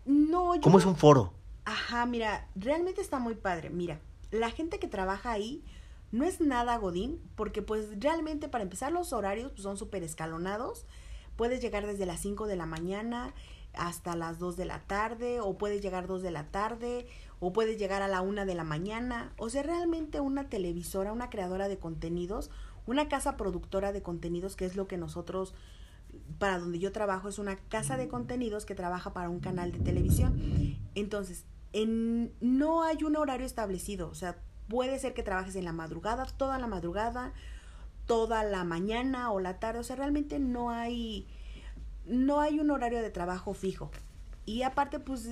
No, 0.04 0.54
yo 0.54 0.61
¿Cómo 0.62 0.78
es 0.78 0.87
un 0.87 0.96
foro? 0.96 1.32
Ajá, 1.64 2.06
mira, 2.06 2.49
realmente 2.56 3.00
está 3.00 3.18
muy 3.18 3.34
padre. 3.34 3.70
Mira, 3.70 4.00
la 4.30 4.50
gente 4.50 4.78
que 4.78 4.88
trabaja 4.88 5.30
ahí 5.30 5.62
no 6.11 6.25
es 6.25 6.40
nada 6.40 6.76
godín, 6.76 7.20
porque 7.37 7.62
pues 7.62 7.87
realmente 7.99 8.49
para 8.49 8.64
empezar 8.64 8.92
los 8.92 9.12
horarios 9.12 9.52
pues, 9.52 9.62
son 9.62 9.76
súper 9.76 10.02
escalonados. 10.02 10.87
Puedes 11.37 11.61
llegar 11.61 11.87
desde 11.87 12.06
las 12.06 12.20
5 12.20 12.46
de 12.46 12.56
la 12.56 12.66
mañana 12.66 13.32
hasta 13.74 14.16
las 14.16 14.38
2 14.38 14.56
de 14.56 14.64
la 14.64 14.80
tarde, 14.80 15.40
o 15.40 15.56
puedes 15.56 15.82
llegar 15.82 16.06
2 16.06 16.22
de 16.22 16.30
la 16.30 16.48
tarde, 16.48 17.06
o 17.40 17.52
puedes 17.52 17.78
llegar 17.78 18.02
a 18.02 18.08
la 18.08 18.20
1 18.20 18.46
de 18.46 18.54
la 18.54 18.64
mañana. 18.64 19.32
O 19.36 19.48
sea, 19.48 19.62
realmente 19.62 20.20
una 20.20 20.48
televisora, 20.48 21.12
una 21.12 21.30
creadora 21.30 21.68
de 21.68 21.78
contenidos, 21.78 22.50
una 22.86 23.08
casa 23.08 23.36
productora 23.36 23.92
de 23.92 24.02
contenidos, 24.02 24.56
que 24.56 24.64
es 24.64 24.76
lo 24.76 24.86
que 24.86 24.98
nosotros 24.98 25.54
para 26.38 26.58
donde 26.58 26.78
yo 26.78 26.92
trabajo 26.92 27.28
es 27.28 27.38
una 27.38 27.56
casa 27.56 27.96
de 27.96 28.08
contenidos 28.08 28.66
que 28.66 28.74
trabaja 28.74 29.12
para 29.12 29.30
un 29.30 29.40
canal 29.40 29.72
de 29.72 29.78
televisión. 29.78 30.78
Entonces, 30.94 31.44
en, 31.72 32.32
no 32.40 32.82
hay 32.82 33.02
un 33.02 33.16
horario 33.16 33.46
establecido, 33.46 34.08
o 34.08 34.14
sea, 34.14 34.36
puede 34.68 34.98
ser 34.98 35.14
que 35.14 35.22
trabajes 35.22 35.56
en 35.56 35.64
la 35.64 35.72
madrugada, 35.72 36.26
toda 36.26 36.58
la 36.58 36.66
madrugada, 36.66 37.32
toda 38.06 38.44
la 38.44 38.64
mañana 38.64 39.30
o 39.32 39.40
la 39.40 39.58
tarde, 39.58 39.80
o 39.80 39.84
sea, 39.84 39.96
realmente 39.96 40.38
no 40.38 40.70
hay 40.70 41.28
no 42.06 42.40
hay 42.40 42.61
un 42.61 42.71
horario 42.71 43.00
de 43.00 43.11
trabajo 43.11 43.54
fijo. 43.54 43.90
Y 44.44 44.62
aparte 44.62 44.99
pues 44.99 45.28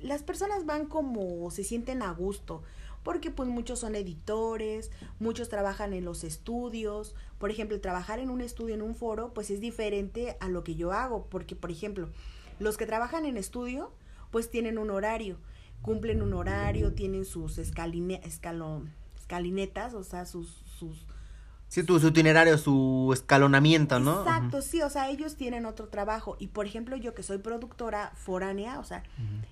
las 0.00 0.22
personas 0.22 0.66
van 0.66 0.86
como 0.86 1.50
se 1.50 1.64
sienten 1.64 2.02
a 2.02 2.12
gusto, 2.12 2.62
porque 3.02 3.30
pues 3.30 3.48
muchos 3.48 3.78
son 3.78 3.94
editores, 3.94 4.90
muchos 5.18 5.48
trabajan 5.48 5.92
en 5.92 6.04
los 6.04 6.24
estudios, 6.24 7.14
por 7.38 7.50
ejemplo, 7.50 7.80
trabajar 7.80 8.18
en 8.18 8.30
un 8.30 8.40
estudio, 8.40 8.74
en 8.74 8.82
un 8.82 8.94
foro, 8.94 9.32
pues 9.32 9.50
es 9.50 9.60
diferente 9.60 10.36
a 10.40 10.48
lo 10.48 10.64
que 10.64 10.74
yo 10.74 10.92
hago, 10.92 11.26
porque 11.26 11.56
por 11.56 11.70
ejemplo, 11.70 12.08
los 12.58 12.76
que 12.76 12.86
trabajan 12.86 13.24
en 13.24 13.36
estudio, 13.36 13.92
pues 14.30 14.50
tienen 14.50 14.78
un 14.78 14.90
horario, 14.90 15.36
cumplen 15.82 16.22
un 16.22 16.34
horario, 16.34 16.92
tienen 16.92 17.24
sus 17.24 17.58
escaline, 17.58 18.20
escalo, 18.22 18.82
escalinetas, 19.16 19.94
o 19.94 20.04
sea, 20.04 20.26
sus, 20.26 20.62
sus 20.78 21.06
Sí, 21.70 21.84
tu, 21.84 22.00
su 22.00 22.08
itinerario, 22.08 22.58
su 22.58 23.10
escalonamiento, 23.12 24.00
¿no? 24.00 24.22
Exacto, 24.22 24.60
sí, 24.60 24.82
o 24.82 24.90
sea, 24.90 25.08
ellos 25.08 25.36
tienen 25.36 25.66
otro 25.66 25.86
trabajo. 25.86 26.36
Y 26.40 26.48
por 26.48 26.66
ejemplo, 26.66 26.96
yo 26.96 27.14
que 27.14 27.22
soy 27.22 27.38
productora 27.38 28.10
foránea, 28.16 28.80
o 28.80 28.84
sea, 28.84 29.04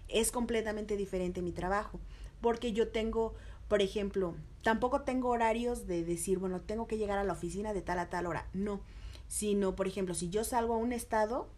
es 0.09 0.33
completamente 0.33 0.97
diferente 0.97 1.43
mi 1.43 1.53
trabajo. 1.53 2.01
Porque 2.41 2.73
yo 2.73 2.89
tengo, 2.89 3.37
por 3.69 3.83
ejemplo, 3.83 4.35
tampoco 4.65 5.03
tengo 5.03 5.29
horarios 5.29 5.87
de 5.87 6.03
decir, 6.03 6.41
bueno, 6.41 6.61
tengo 6.61 6.89
que 6.89 6.99
llegar 6.99 7.21
a 7.21 7.25
la 7.25 7.35
oficina 7.35 7.73
de 7.73 7.83
tal 7.83 8.01
a 8.01 8.11
tal 8.11 8.27
hora. 8.27 8.49
No. 8.53 8.81
Sino, 9.29 9.77
por 9.77 9.87
ejemplo, 9.87 10.13
si 10.13 10.29
yo 10.29 10.43
salgo 10.43 10.75
a 10.75 10.79
un 10.79 10.93
estado, 10.93 11.49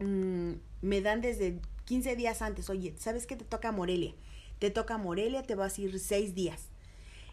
mm, 0.00 0.52
me 0.82 1.00
dan 1.00 1.22
desde 1.22 1.62
15 1.86 2.14
días 2.14 2.42
antes, 2.42 2.68
oye, 2.68 2.94
¿sabes 2.98 3.26
qué 3.26 3.36
te 3.36 3.46
toca 3.46 3.72
Morelia? 3.72 4.12
Te 4.58 4.70
toca 4.70 4.98
Morelia, 4.98 5.44
te 5.44 5.54
vas 5.54 5.78
a 5.78 5.80
ir 5.80 5.98
seis 5.98 6.34
días. 6.34 6.68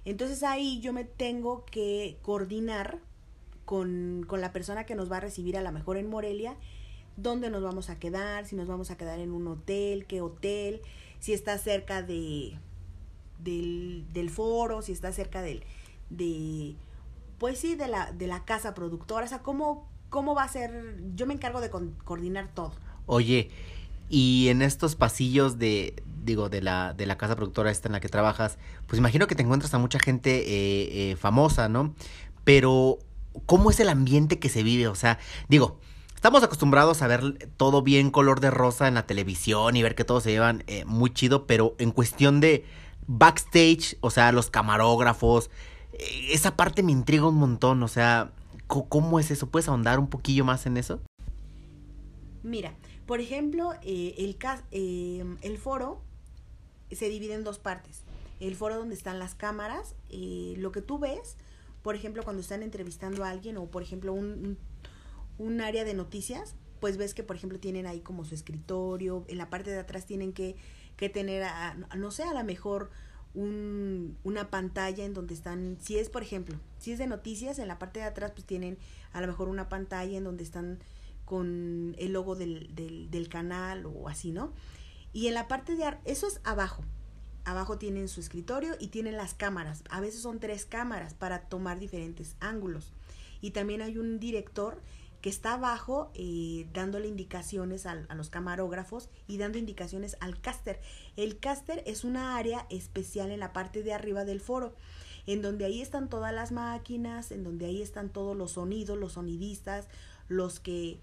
Entonces 0.05 0.43
ahí 0.43 0.79
yo 0.79 0.93
me 0.93 1.03
tengo 1.03 1.65
que 1.65 2.17
coordinar 2.21 2.99
con, 3.65 4.23
con 4.27 4.39
la 4.39 4.53
persona 4.53 4.85
que 4.85 4.95
nos 4.95 5.11
va 5.11 5.17
a 5.17 5.21
recibir 5.21 5.57
a 5.57 5.61
lo 5.61 5.71
mejor 5.71 5.97
en 5.97 6.07
Morelia, 6.07 6.55
dónde 7.17 7.49
nos 7.49 7.63
vamos 7.63 7.89
a 7.89 7.97
quedar, 7.99 8.45
si 8.45 8.55
nos 8.55 8.67
vamos 8.67 8.91
a 8.91 8.97
quedar 8.97 9.19
en 9.19 9.31
un 9.31 9.47
hotel, 9.47 10.05
qué 10.05 10.21
hotel, 10.21 10.81
si 11.19 11.33
está 11.33 11.57
cerca 11.57 12.03
de 12.03 12.57
del, 13.39 14.05
del 14.13 14.29
foro, 14.29 14.81
si 14.81 14.91
está 14.91 15.11
cerca 15.11 15.41
del, 15.41 15.63
de, 16.09 16.75
pues 17.37 17.59
sí, 17.59 17.75
de 17.75 17.87
la, 17.87 18.11
de 18.11 18.27
la 18.27 18.45
casa 18.45 18.73
productora, 18.73 19.25
o 19.25 19.29
sea, 19.29 19.39
cómo, 19.39 19.87
cómo 20.09 20.35
va 20.35 20.43
a 20.43 20.49
ser, 20.49 20.97
yo 21.15 21.25
me 21.25 21.33
encargo 21.33 21.61
de 21.61 21.69
coordinar 21.69 22.53
todo. 22.53 22.73
Oye, 23.05 23.49
y 24.09 24.47
en 24.49 24.61
estos 24.61 24.95
pasillos 24.95 25.57
de, 25.57 26.03
digo, 26.25 26.49
de 26.49 26.61
la, 26.61 26.93
de 26.93 27.05
la 27.05 27.17
casa 27.17 27.35
productora 27.35 27.71
esta 27.71 27.87
en 27.87 27.93
la 27.93 27.99
que 27.99 28.09
trabajas, 28.09 28.57
pues 28.87 28.99
imagino 28.99 29.27
que 29.27 29.35
te 29.35 29.43
encuentras 29.43 29.73
a 29.73 29.77
mucha 29.77 29.99
gente 29.99 30.39
eh, 30.39 31.11
eh, 31.11 31.15
famosa, 31.15 31.69
¿no? 31.69 31.93
Pero, 32.43 32.99
¿cómo 33.45 33.69
es 33.69 33.79
el 33.79 33.89
ambiente 33.89 34.39
que 34.39 34.49
se 34.49 34.63
vive? 34.63 34.87
O 34.87 34.95
sea, 34.95 35.19
digo, 35.47 35.79
estamos 36.15 36.43
acostumbrados 36.43 37.01
a 37.01 37.07
ver 37.07 37.49
todo 37.57 37.81
bien 37.81 38.11
color 38.11 38.39
de 38.39 38.51
rosa 38.51 38.87
en 38.87 38.95
la 38.95 39.05
televisión 39.05 39.75
y 39.75 39.83
ver 39.83 39.95
que 39.95 40.03
todos 40.03 40.23
se 40.23 40.31
llevan 40.31 40.63
eh, 40.67 40.83
muy 40.85 41.13
chido, 41.13 41.45
pero 41.45 41.75
en 41.77 41.91
cuestión 41.91 42.39
de 42.39 42.65
backstage, 43.07 43.97
o 44.01 44.09
sea, 44.09 44.31
los 44.31 44.49
camarógrafos, 44.49 45.49
esa 46.29 46.55
parte 46.55 46.83
me 46.83 46.91
intriga 46.91 47.27
un 47.27 47.35
montón, 47.35 47.83
o 47.83 47.87
sea, 47.87 48.31
¿cómo 48.67 49.19
es 49.19 49.31
eso? 49.31 49.47
¿Puedes 49.47 49.69
ahondar 49.69 49.99
un 49.99 50.07
poquillo 50.07 50.43
más 50.43 50.65
en 50.65 50.77
eso? 50.77 50.99
Mira, 52.43 52.73
por 53.05 53.19
ejemplo, 53.19 53.73
el, 53.83 54.37
eh, 54.71 55.25
el 55.41 55.57
foro 55.57 56.01
se 56.91 57.09
divide 57.09 57.33
en 57.33 57.43
dos 57.43 57.59
partes. 57.59 58.03
El 58.39 58.55
foro 58.55 58.75
donde 58.77 58.95
están 58.95 59.19
las 59.19 59.35
cámaras, 59.35 59.95
eh, 60.09 60.55
lo 60.57 60.71
que 60.71 60.81
tú 60.81 60.99
ves, 60.99 61.37
por 61.81 61.95
ejemplo, 61.95 62.23
cuando 62.23 62.41
están 62.41 62.63
entrevistando 62.63 63.23
a 63.23 63.29
alguien 63.29 63.57
o, 63.57 63.67
por 63.67 63.81
ejemplo, 63.83 64.13
un, 64.13 64.57
un, 65.37 65.61
área 65.61 65.83
de 65.85 65.93
noticias, 65.93 66.55
pues 66.79 66.97
ves 66.97 67.13
que, 67.13 67.23
por 67.23 67.35
ejemplo, 67.35 67.59
tienen 67.59 67.87
ahí 67.87 68.01
como 68.01 68.25
su 68.25 68.35
escritorio, 68.35 69.23
en 69.27 69.37
la 69.37 69.49
parte 69.49 69.69
de 69.71 69.79
atrás 69.79 70.05
tienen 70.05 70.33
que, 70.33 70.55
que 70.97 71.09
tener, 71.09 71.43
a- 71.43 71.75
no 71.95 72.11
sé, 72.11 72.23
a 72.23 72.33
lo 72.33 72.43
mejor 72.43 72.89
un, 73.33 74.17
una 74.23 74.49
pantalla 74.49 75.05
en 75.05 75.13
donde 75.13 75.33
están, 75.33 75.77
si 75.81 75.97
es, 75.97 76.09
por 76.09 76.23
ejemplo, 76.23 76.57
si 76.79 76.91
es 76.91 76.99
de 76.99 77.07
noticias, 77.07 77.59
en 77.59 77.67
la 77.67 77.77
parte 77.79 77.99
de 77.99 78.05
atrás 78.05 78.31
pues 78.31 78.45
tienen 78.45 78.77
a 79.13 79.21
lo 79.21 79.27
mejor 79.27 79.47
una 79.49 79.69
pantalla 79.69 80.17
en 80.17 80.23
donde 80.23 80.43
están 80.43 80.79
con 81.25 81.95
el 81.97 82.13
logo 82.13 82.35
del, 82.35 82.73
del, 82.75 83.09
del 83.11 83.29
canal 83.29 83.85
o 83.85 84.07
así, 84.09 84.31
¿no? 84.31 84.53
Y 85.15 85.29
en 85.29 85.33
la 85.33 85.47
parte 85.47 85.77
de 85.77 85.97
eso 86.03 86.27
es 86.27 86.41
abajo. 86.43 86.83
Abajo 87.45 87.77
tienen 87.77 88.09
su 88.09 88.19
escritorio 88.19 88.75
y 88.81 88.89
tienen 88.89 89.15
las 89.15 89.33
cámaras. 89.33 89.81
A 89.89 90.01
veces 90.01 90.21
son 90.21 90.41
tres 90.41 90.65
cámaras 90.65 91.13
para 91.13 91.43
tomar 91.43 91.79
diferentes 91.79 92.35
ángulos. 92.41 92.91
Y 93.39 93.51
también 93.51 93.81
hay 93.81 93.97
un 93.97 94.19
director 94.19 94.81
que 95.21 95.29
está 95.29 95.53
abajo 95.53 96.11
eh, 96.15 96.67
dándole 96.73 97.07
indicaciones 97.07 97.85
a 97.85 97.95
los 98.13 98.29
camarógrafos 98.29 99.09
y 99.25 99.37
dando 99.37 99.57
indicaciones 99.57 100.17
al 100.19 100.41
caster. 100.41 100.81
El 101.15 101.39
caster 101.39 101.81
es 101.85 102.03
una 102.03 102.35
área 102.35 102.67
especial 102.69 103.31
en 103.31 103.39
la 103.39 103.53
parte 103.53 103.83
de 103.83 103.93
arriba 103.93 104.25
del 104.25 104.41
foro, 104.41 104.75
en 105.27 105.41
donde 105.41 105.63
ahí 105.63 105.81
están 105.81 106.09
todas 106.09 106.33
las 106.33 106.51
máquinas, 106.51 107.31
en 107.31 107.45
donde 107.45 107.67
ahí 107.67 107.81
están 107.81 108.09
todos 108.09 108.35
los 108.35 108.51
sonidos, 108.51 108.97
los 108.97 109.13
sonidistas, 109.13 109.87
los 110.27 110.59
que 110.59 110.99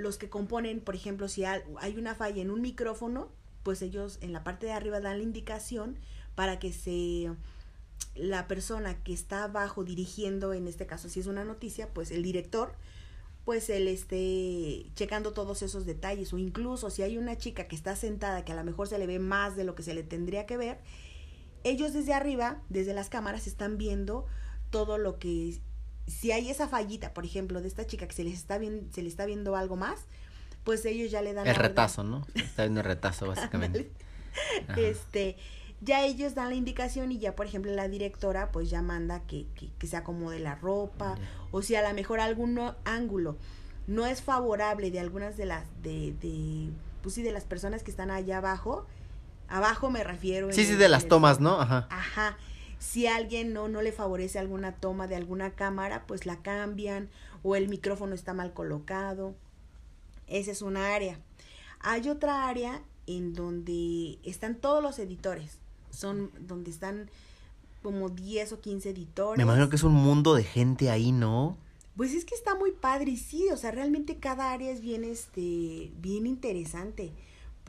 los 0.00 0.18
que 0.18 0.28
componen, 0.28 0.80
por 0.80 0.94
ejemplo, 0.94 1.28
si 1.28 1.44
hay 1.44 1.96
una 1.96 2.14
falla 2.14 2.42
en 2.42 2.50
un 2.50 2.60
micrófono, 2.60 3.28
pues 3.62 3.82
ellos 3.82 4.18
en 4.22 4.32
la 4.32 4.42
parte 4.42 4.66
de 4.66 4.72
arriba 4.72 5.00
dan 5.00 5.18
la 5.18 5.24
indicación 5.24 5.98
para 6.34 6.58
que 6.58 6.72
se 6.72 7.30
la 8.14 8.48
persona 8.48 9.02
que 9.02 9.12
está 9.12 9.44
abajo 9.44 9.84
dirigiendo, 9.84 10.52
en 10.52 10.66
este 10.66 10.86
caso 10.86 11.08
si 11.08 11.20
es 11.20 11.26
una 11.26 11.44
noticia, 11.44 11.92
pues 11.92 12.10
el 12.10 12.22
director, 12.22 12.72
pues 13.44 13.70
él 13.70 13.88
esté 13.88 14.86
checando 14.94 15.32
todos 15.32 15.62
esos 15.62 15.86
detalles. 15.86 16.32
O 16.32 16.38
incluso 16.38 16.90
si 16.90 17.02
hay 17.02 17.18
una 17.18 17.36
chica 17.36 17.68
que 17.68 17.76
está 17.76 17.96
sentada 17.96 18.44
que 18.44 18.52
a 18.52 18.56
lo 18.56 18.64
mejor 18.64 18.88
se 18.88 18.98
le 18.98 19.06
ve 19.06 19.18
más 19.18 19.56
de 19.56 19.64
lo 19.64 19.74
que 19.74 19.82
se 19.82 19.94
le 19.94 20.02
tendría 20.02 20.46
que 20.46 20.56
ver, 20.56 20.78
ellos 21.62 21.92
desde 21.92 22.14
arriba, 22.14 22.62
desde 22.68 22.94
las 22.94 23.10
cámaras, 23.10 23.46
están 23.46 23.76
viendo 23.76 24.26
todo 24.70 24.98
lo 24.98 25.18
que 25.18 25.60
si 26.10 26.32
hay 26.32 26.50
esa 26.50 26.68
fallita, 26.68 27.14
por 27.14 27.24
ejemplo, 27.24 27.60
de 27.60 27.68
esta 27.68 27.86
chica 27.86 28.06
que 28.06 28.14
se 28.14 28.24
les 28.24 28.34
está 28.34 28.58
viendo, 28.58 28.92
se 28.92 29.02
le 29.02 29.08
está 29.08 29.26
viendo 29.26 29.56
algo 29.56 29.76
más, 29.76 30.00
pues 30.64 30.84
ellos 30.84 31.10
ya 31.10 31.22
le 31.22 31.32
dan 31.32 31.46
el 31.46 31.54
retazo, 31.54 32.02
¿no? 32.02 32.26
Está 32.34 32.62
viendo 32.62 32.80
el 32.80 32.86
retazo 32.86 33.26
básicamente. 33.28 33.90
este, 34.76 35.36
ya 35.80 36.04
ellos 36.04 36.34
dan 36.34 36.50
la 36.50 36.54
indicación 36.54 37.12
y 37.12 37.18
ya, 37.18 37.34
por 37.34 37.46
ejemplo, 37.46 37.72
la 37.72 37.88
directora 37.88 38.52
pues 38.52 38.68
ya 38.70 38.82
manda 38.82 39.20
que, 39.20 39.46
que, 39.54 39.70
que 39.78 39.86
se 39.86 39.96
acomode 39.96 40.38
la 40.38 40.54
ropa 40.54 41.16
o 41.50 41.62
si 41.62 41.74
a 41.74 41.86
lo 41.86 41.94
mejor 41.94 42.20
algún 42.20 42.60
ángulo 42.84 43.36
no 43.86 44.06
es 44.06 44.22
favorable 44.22 44.90
de 44.90 45.00
algunas 45.00 45.36
de 45.36 45.46
las, 45.46 45.64
de, 45.82 46.14
de, 46.20 46.68
pues 47.02 47.14
sí, 47.14 47.22
de 47.22 47.32
las 47.32 47.44
personas 47.44 47.82
que 47.82 47.90
están 47.90 48.10
allá 48.10 48.38
abajo, 48.38 48.86
abajo 49.48 49.90
me 49.90 50.04
refiero. 50.04 50.52
Sí, 50.52 50.64
sí, 50.64 50.76
de 50.76 50.88
las 50.88 51.08
tomas, 51.08 51.40
¿no? 51.40 51.60
Ajá. 51.60 51.88
Ajá. 51.90 52.36
Si 52.80 53.06
alguien 53.06 53.52
no, 53.52 53.68
no 53.68 53.80
le 53.80 53.92
favorece 53.92 54.40
alguna 54.40 54.74
toma 54.74 55.06
de 55.06 55.14
alguna 55.14 55.52
cámara, 55.52 56.04
pues 56.08 56.26
la 56.26 56.42
cambian 56.42 57.08
o 57.44 57.54
el 57.54 57.68
micrófono 57.68 58.16
está 58.16 58.34
mal 58.34 58.52
colocado. 58.52 59.36
Esa 60.26 60.50
es 60.50 60.62
una 60.62 60.92
área. 60.96 61.20
Hay 61.78 62.08
otra 62.08 62.48
área 62.48 62.82
en 63.06 63.34
donde 63.34 64.18
están 64.24 64.56
todos 64.56 64.82
los 64.82 64.98
editores 64.98 65.60
son 65.90 66.30
donde 66.38 66.70
están 66.70 67.10
como 67.82 68.08
10 68.08 68.52
o 68.52 68.60
15 68.60 68.90
editores. 68.90 69.38
Me 69.38 69.44
imagino 69.44 69.68
que 69.68 69.76
es 69.76 69.82
un 69.82 69.94
mundo 69.94 70.34
de 70.34 70.44
gente 70.44 70.90
ahí, 70.90 71.12
¿no? 71.12 71.56
Pues 71.96 72.14
es 72.14 72.24
que 72.24 72.34
está 72.34 72.54
muy 72.54 72.72
padre 72.72 73.12
y 73.12 73.16
sí, 73.16 73.48
o 73.52 73.56
sea, 73.56 73.70
realmente 73.70 74.16
cada 74.16 74.52
área 74.52 74.70
es 74.70 74.80
bien, 74.80 75.04
este, 75.04 75.90
bien 76.00 76.26
interesante. 76.26 77.12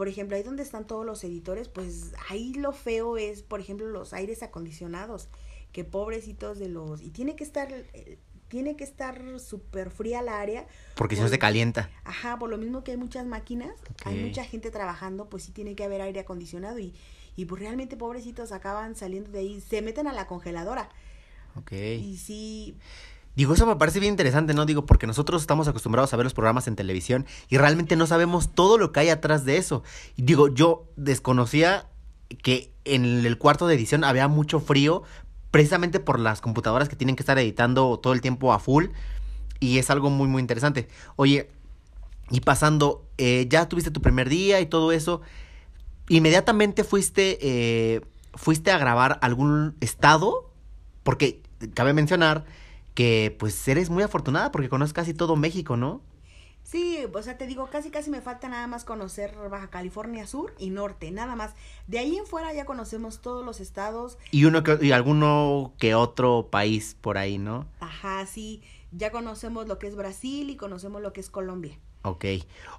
Por 0.01 0.07
ejemplo, 0.07 0.35
ahí 0.35 0.41
donde 0.41 0.63
están 0.63 0.87
todos 0.87 1.05
los 1.05 1.23
editores, 1.23 1.67
pues 1.67 2.13
ahí 2.27 2.55
lo 2.55 2.71
feo 2.71 3.17
es, 3.17 3.43
por 3.43 3.59
ejemplo, 3.59 3.85
los 3.85 4.13
aires 4.13 4.41
acondicionados, 4.41 5.29
que 5.71 5.83
pobrecitos 5.83 6.57
de 6.57 6.69
los... 6.69 7.03
Y 7.03 7.11
tiene 7.11 7.35
que 7.35 7.43
estar, 7.43 7.71
eh, 7.71 8.17
tiene 8.47 8.75
que 8.75 8.83
estar 8.83 9.39
súper 9.39 9.91
fría 9.91 10.23
la 10.23 10.41
área. 10.41 10.65
Porque 10.95 11.15
si 11.15 11.21
no 11.21 11.27
se 11.27 11.37
calienta. 11.37 11.91
Ajá, 12.03 12.39
por 12.39 12.49
lo 12.49 12.57
mismo 12.57 12.83
que 12.83 12.89
hay 12.89 12.97
muchas 12.97 13.27
máquinas, 13.27 13.75
hay 14.03 14.17
mucha 14.23 14.43
gente 14.43 14.71
trabajando, 14.71 15.29
pues 15.29 15.43
sí 15.43 15.51
tiene 15.51 15.75
que 15.75 15.83
haber 15.83 16.01
aire 16.01 16.21
acondicionado 16.21 16.79
y 16.79 16.95
y 17.35 17.45
pues 17.45 17.61
realmente 17.61 17.95
pobrecitos 17.95 18.51
acaban 18.51 18.95
saliendo 18.95 19.31
de 19.31 19.39
ahí, 19.39 19.61
se 19.61 19.81
meten 19.81 20.07
a 20.07 20.13
la 20.13 20.27
congeladora. 20.27 20.89
Ok. 21.55 21.71
Y 21.71 22.17
sí... 22.17 22.75
Digo, 23.35 23.53
eso 23.53 23.65
me 23.65 23.75
parece 23.77 23.99
bien 23.99 24.13
interesante, 24.13 24.53
¿no? 24.53 24.65
Digo, 24.65 24.85
porque 24.85 25.07
nosotros 25.07 25.41
estamos 25.41 25.67
acostumbrados 25.67 26.13
a 26.13 26.17
ver 26.17 26.25
los 26.25 26.33
programas 26.33 26.67
en 26.67 26.75
televisión 26.75 27.25
y 27.49 27.57
realmente 27.57 27.95
no 27.95 28.05
sabemos 28.07 28.53
todo 28.53 28.77
lo 28.77 28.91
que 28.91 29.01
hay 29.01 29.09
atrás 29.09 29.45
de 29.45 29.57
eso. 29.57 29.83
Digo, 30.17 30.49
yo 30.49 30.85
desconocía 30.97 31.87
que 32.43 32.73
en 32.85 33.25
el 33.25 33.37
cuarto 33.37 33.67
de 33.67 33.75
edición 33.75 34.03
había 34.03 34.27
mucho 34.27 34.59
frío, 34.59 35.03
precisamente 35.49 35.99
por 35.99 36.19
las 36.19 36.41
computadoras 36.41 36.89
que 36.89 36.95
tienen 36.95 37.15
que 37.15 37.23
estar 37.23 37.37
editando 37.39 37.99
todo 37.99 38.13
el 38.13 38.21
tiempo 38.21 38.53
a 38.53 38.59
full. 38.59 38.87
Y 39.59 39.77
es 39.77 39.89
algo 39.89 40.09
muy, 40.09 40.27
muy 40.27 40.41
interesante. 40.41 40.87
Oye, 41.15 41.49
y 42.29 42.41
pasando, 42.41 43.05
eh, 43.17 43.47
ya 43.49 43.69
tuviste 43.69 43.91
tu 43.91 44.01
primer 44.01 44.27
día 44.27 44.59
y 44.59 44.65
todo 44.65 44.91
eso 44.91 45.21
inmediatamente 46.07 46.83
fuiste, 46.83 47.37
eh, 47.41 48.01
fuiste 48.33 48.71
a 48.71 48.77
grabar 48.77 49.19
algún 49.21 49.75
estado, 49.79 50.51
porque 51.03 51.41
cabe 51.73 51.93
mencionar 51.93 52.45
que 52.93 53.35
pues 53.39 53.67
eres 53.67 53.89
muy 53.89 54.03
afortunada 54.03 54.51
porque 54.51 54.69
conoces 54.69 54.93
casi 54.93 55.13
todo 55.13 55.35
México, 55.35 55.77
¿no? 55.77 56.01
Sí, 56.63 56.99
o 57.11 57.21
sea, 57.21 57.37
te 57.37 57.47
digo, 57.47 57.67
casi 57.69 57.89
casi 57.89 58.09
me 58.09 58.21
falta 58.21 58.47
nada 58.47 58.65
más 58.67 58.85
conocer 58.85 59.35
Baja 59.49 59.69
California 59.69 60.25
Sur 60.25 60.53
y 60.57 60.69
Norte, 60.69 61.11
nada 61.11 61.35
más. 61.35 61.53
De 61.87 61.99
ahí 61.99 62.15
en 62.15 62.25
fuera 62.25 62.53
ya 62.53 62.65
conocemos 62.65 63.19
todos 63.19 63.43
los 63.45 63.59
estados. 63.59 64.17
Y 64.31 64.45
uno 64.45 64.63
que, 64.63 64.77
y 64.81 64.91
alguno 64.91 65.73
que 65.77 65.95
otro 65.95 66.47
país 66.49 66.95
por 67.01 67.17
ahí, 67.17 67.37
¿no? 67.37 67.65
Ajá, 67.79 68.25
sí. 68.25 68.61
Ya 68.91 69.11
conocemos 69.11 69.67
lo 69.67 69.79
que 69.79 69.87
es 69.87 69.95
Brasil 69.95 70.49
y 70.49 70.55
conocemos 70.55 71.01
lo 71.01 71.11
que 71.13 71.19
es 71.19 71.29
Colombia. 71.29 71.77
Ok. 72.03 72.25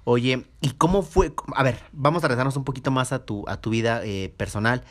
Oye, 0.05 0.47
¿y 0.61 0.71
cómo 0.71 1.03
fue? 1.03 1.33
A 1.55 1.63
ver, 1.63 1.79
vamos 1.91 2.23
a 2.23 2.27
regresarnos 2.27 2.57
un 2.57 2.63
poquito 2.63 2.89
más 2.89 3.11
a 3.11 3.25
tu, 3.25 3.47
a 3.47 3.61
tu 3.61 3.69
vida 3.69 4.03
eh, 4.03 4.33
personal. 4.35 4.83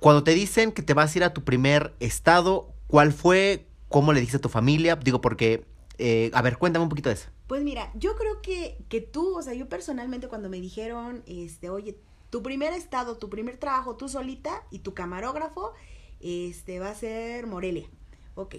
Cuando 0.00 0.22
te 0.22 0.32
dicen 0.32 0.72
que 0.72 0.82
te 0.82 0.94
vas 0.94 1.14
a 1.14 1.18
ir 1.18 1.24
a 1.24 1.32
tu 1.32 1.44
primer 1.44 1.94
estado, 2.00 2.74
¿cuál 2.88 3.12
fue? 3.12 3.66
¿Cómo 3.88 4.12
le 4.12 4.20
dijiste 4.20 4.38
a 4.38 4.40
tu 4.40 4.48
familia? 4.48 4.96
Digo, 4.96 5.20
porque, 5.20 5.64
eh, 5.98 6.30
a 6.34 6.42
ver, 6.42 6.58
cuéntame 6.58 6.82
un 6.82 6.88
poquito 6.88 7.08
de 7.08 7.14
eso. 7.14 7.28
Pues 7.46 7.62
mira, 7.62 7.90
yo 7.94 8.16
creo 8.16 8.42
que, 8.42 8.78
que 8.88 9.00
tú, 9.00 9.36
o 9.38 9.42
sea, 9.42 9.54
yo 9.54 9.68
personalmente 9.68 10.28
cuando 10.28 10.48
me 10.48 10.60
dijeron, 10.60 11.22
este, 11.26 11.70
oye, 11.70 11.96
tu 12.30 12.42
primer 12.42 12.72
estado, 12.72 13.16
tu 13.16 13.30
primer 13.30 13.56
trabajo, 13.56 13.96
tú 13.96 14.08
solita 14.08 14.64
y 14.70 14.80
tu 14.80 14.94
camarógrafo, 14.94 15.72
este, 16.20 16.80
va 16.80 16.90
a 16.90 16.94
ser 16.94 17.46
Morelia. 17.46 17.88
Ok. 18.34 18.56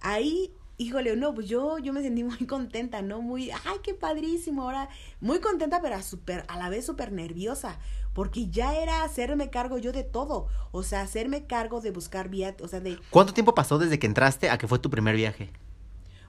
Ahí 0.00 0.54
híjole, 0.80 1.14
no, 1.14 1.34
pues 1.34 1.46
yo, 1.46 1.78
yo 1.78 1.92
me 1.92 2.00
sentí 2.00 2.24
muy 2.24 2.46
contenta, 2.46 3.02
¿no? 3.02 3.20
Muy, 3.20 3.50
ay, 3.50 3.78
qué 3.82 3.92
padrísimo, 3.94 4.62
ahora, 4.62 4.88
muy 5.20 5.38
contenta, 5.40 5.82
pero 5.82 5.96
a, 5.96 6.02
super, 6.02 6.44
a 6.48 6.56
la 6.56 6.70
vez 6.70 6.86
súper 6.86 7.12
nerviosa, 7.12 7.78
porque 8.12 8.48
ya 8.48 8.76
era 8.76 9.02
hacerme 9.02 9.50
cargo 9.50 9.78
yo 9.78 9.92
de 9.92 10.04
todo, 10.04 10.48
o 10.72 10.82
sea, 10.82 11.02
hacerme 11.02 11.46
cargo 11.46 11.80
de 11.80 11.90
buscar 11.90 12.28
vía, 12.28 12.56
o 12.62 12.68
sea, 12.68 12.80
de... 12.80 12.98
¿Cuánto 13.10 13.32
tiempo 13.32 13.54
pasó 13.54 13.78
desde 13.78 13.98
que 13.98 14.06
entraste 14.06 14.50
a 14.50 14.58
que 14.58 14.66
fue 14.66 14.78
tu 14.78 14.90
primer 14.90 15.16
viaje? 15.16 15.50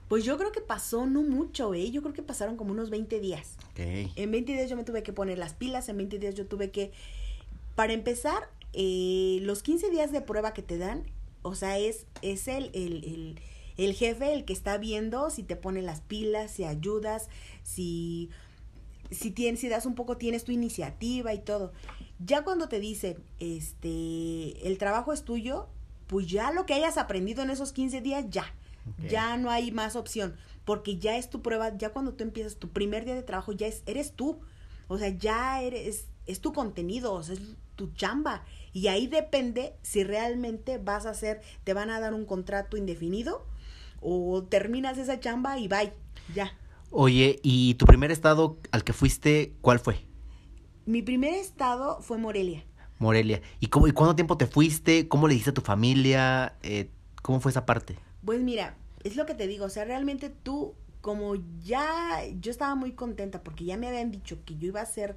Pues 0.08 0.24
yo 0.24 0.36
creo 0.36 0.52
que 0.52 0.60
pasó 0.60 1.06
no 1.06 1.22
mucho, 1.22 1.74
¿eh? 1.74 1.90
Yo 1.90 2.02
creo 2.02 2.12
que 2.12 2.22
pasaron 2.22 2.56
como 2.56 2.72
unos 2.72 2.90
20 2.90 3.18
días. 3.18 3.56
Okay. 3.72 4.12
En 4.16 4.30
20 4.30 4.52
días 4.52 4.68
yo 4.68 4.76
me 4.76 4.84
tuve 4.84 5.02
que 5.02 5.12
poner 5.12 5.38
las 5.38 5.54
pilas, 5.54 5.88
en 5.88 5.96
20 5.96 6.18
días 6.18 6.34
yo 6.34 6.46
tuve 6.46 6.70
que... 6.70 6.92
Para 7.74 7.94
empezar, 7.94 8.50
eh, 8.74 9.38
los 9.42 9.62
15 9.62 9.90
días 9.90 10.12
de 10.12 10.20
prueba 10.20 10.52
que 10.52 10.62
te 10.62 10.76
dan, 10.76 11.04
o 11.40 11.54
sea, 11.54 11.78
es, 11.78 12.06
es 12.20 12.46
el, 12.46 12.70
el, 12.74 13.04
el 13.04 13.40
el 13.76 13.94
jefe 13.94 14.32
el 14.32 14.44
que 14.44 14.52
está 14.52 14.78
viendo 14.78 15.30
si 15.30 15.42
te 15.42 15.56
pone 15.56 15.82
las 15.82 16.00
pilas, 16.00 16.50
si 16.50 16.64
ayudas, 16.64 17.28
si, 17.62 18.30
si, 19.12 19.30
tienes, 19.30 19.60
si 19.60 19.68
das 19.68 19.86
un 19.86 19.94
poco, 19.94 20.16
tienes 20.16 20.44
tu 20.44 20.52
iniciativa 20.52 21.32
y 21.34 21.38
todo. 21.40 21.72
Ya 22.18 22.42
cuando 22.42 22.68
te 22.68 22.80
dice, 22.80 23.18
este, 23.38 24.66
el 24.66 24.78
trabajo 24.78 25.12
es 25.12 25.24
tuyo, 25.24 25.68
pues 26.06 26.26
ya 26.26 26.52
lo 26.52 26.66
que 26.66 26.74
hayas 26.74 26.98
aprendido 26.98 27.42
en 27.42 27.50
esos 27.50 27.72
15 27.72 28.00
días, 28.00 28.26
ya. 28.28 28.54
Ya 29.08 29.36
no 29.36 29.48
hay 29.48 29.70
más 29.70 29.94
opción, 29.94 30.34
porque 30.64 30.98
ya 30.98 31.16
es 31.16 31.30
tu 31.30 31.40
prueba, 31.40 31.76
ya 31.76 31.90
cuando 31.90 32.14
tú 32.14 32.24
empiezas 32.24 32.56
tu 32.56 32.70
primer 32.70 33.04
día 33.04 33.14
de 33.14 33.22
trabajo, 33.22 33.52
ya 33.52 33.68
es, 33.68 33.84
eres 33.86 34.12
tú. 34.12 34.40
O 34.88 34.98
sea, 34.98 35.08
ya 35.08 35.62
eres, 35.62 36.08
es 36.26 36.40
tu 36.40 36.52
contenido, 36.52 37.12
o 37.12 37.22
sea, 37.22 37.34
es 37.34 37.40
tu 37.76 37.92
chamba. 37.92 38.44
Y 38.72 38.88
ahí 38.88 39.06
depende 39.06 39.74
si 39.82 40.02
realmente 40.02 40.78
vas 40.78 41.06
a 41.06 41.10
hacer, 41.10 41.40
te 41.62 41.74
van 41.74 41.90
a 41.90 42.00
dar 42.00 42.12
un 42.12 42.26
contrato 42.26 42.76
indefinido 42.76 43.46
o 44.00 44.42
terminas 44.42 44.98
esa 44.98 45.20
chamba 45.20 45.58
y 45.58 45.68
bye, 45.68 45.92
ya. 46.34 46.52
Oye, 46.94 47.40
¿y 47.42 47.72
tu 47.76 47.86
primer 47.86 48.10
estado 48.10 48.58
al 48.70 48.84
que 48.84 48.92
fuiste, 48.92 49.54
cuál 49.62 49.80
fue? 49.80 50.04
Mi 50.84 51.00
primer 51.00 51.32
estado 51.32 52.02
fue 52.02 52.18
Morelia. 52.18 52.64
Morelia. 52.98 53.40
¿Y, 53.60 53.68
cómo, 53.68 53.86
y 53.86 53.92
cuánto 53.92 54.14
tiempo 54.14 54.36
te 54.36 54.46
fuiste? 54.46 55.08
¿Cómo 55.08 55.26
le 55.26 55.32
dijiste 55.32 55.52
a 55.52 55.54
tu 55.54 55.62
familia? 55.62 56.54
Eh, 56.62 56.90
¿Cómo 57.22 57.40
fue 57.40 57.50
esa 57.50 57.64
parte? 57.64 57.96
Pues 58.26 58.42
mira, 58.42 58.76
es 59.04 59.16
lo 59.16 59.24
que 59.24 59.32
te 59.32 59.46
digo, 59.46 59.64
o 59.64 59.70
sea, 59.70 59.86
realmente 59.86 60.28
tú, 60.28 60.74
como 61.00 61.36
ya, 61.64 62.26
yo 62.38 62.50
estaba 62.50 62.74
muy 62.74 62.92
contenta 62.92 63.42
porque 63.42 63.64
ya 63.64 63.78
me 63.78 63.88
habían 63.88 64.10
dicho 64.10 64.44
que 64.44 64.56
yo 64.56 64.68
iba 64.68 64.82
a 64.82 64.86
ser, 64.86 65.16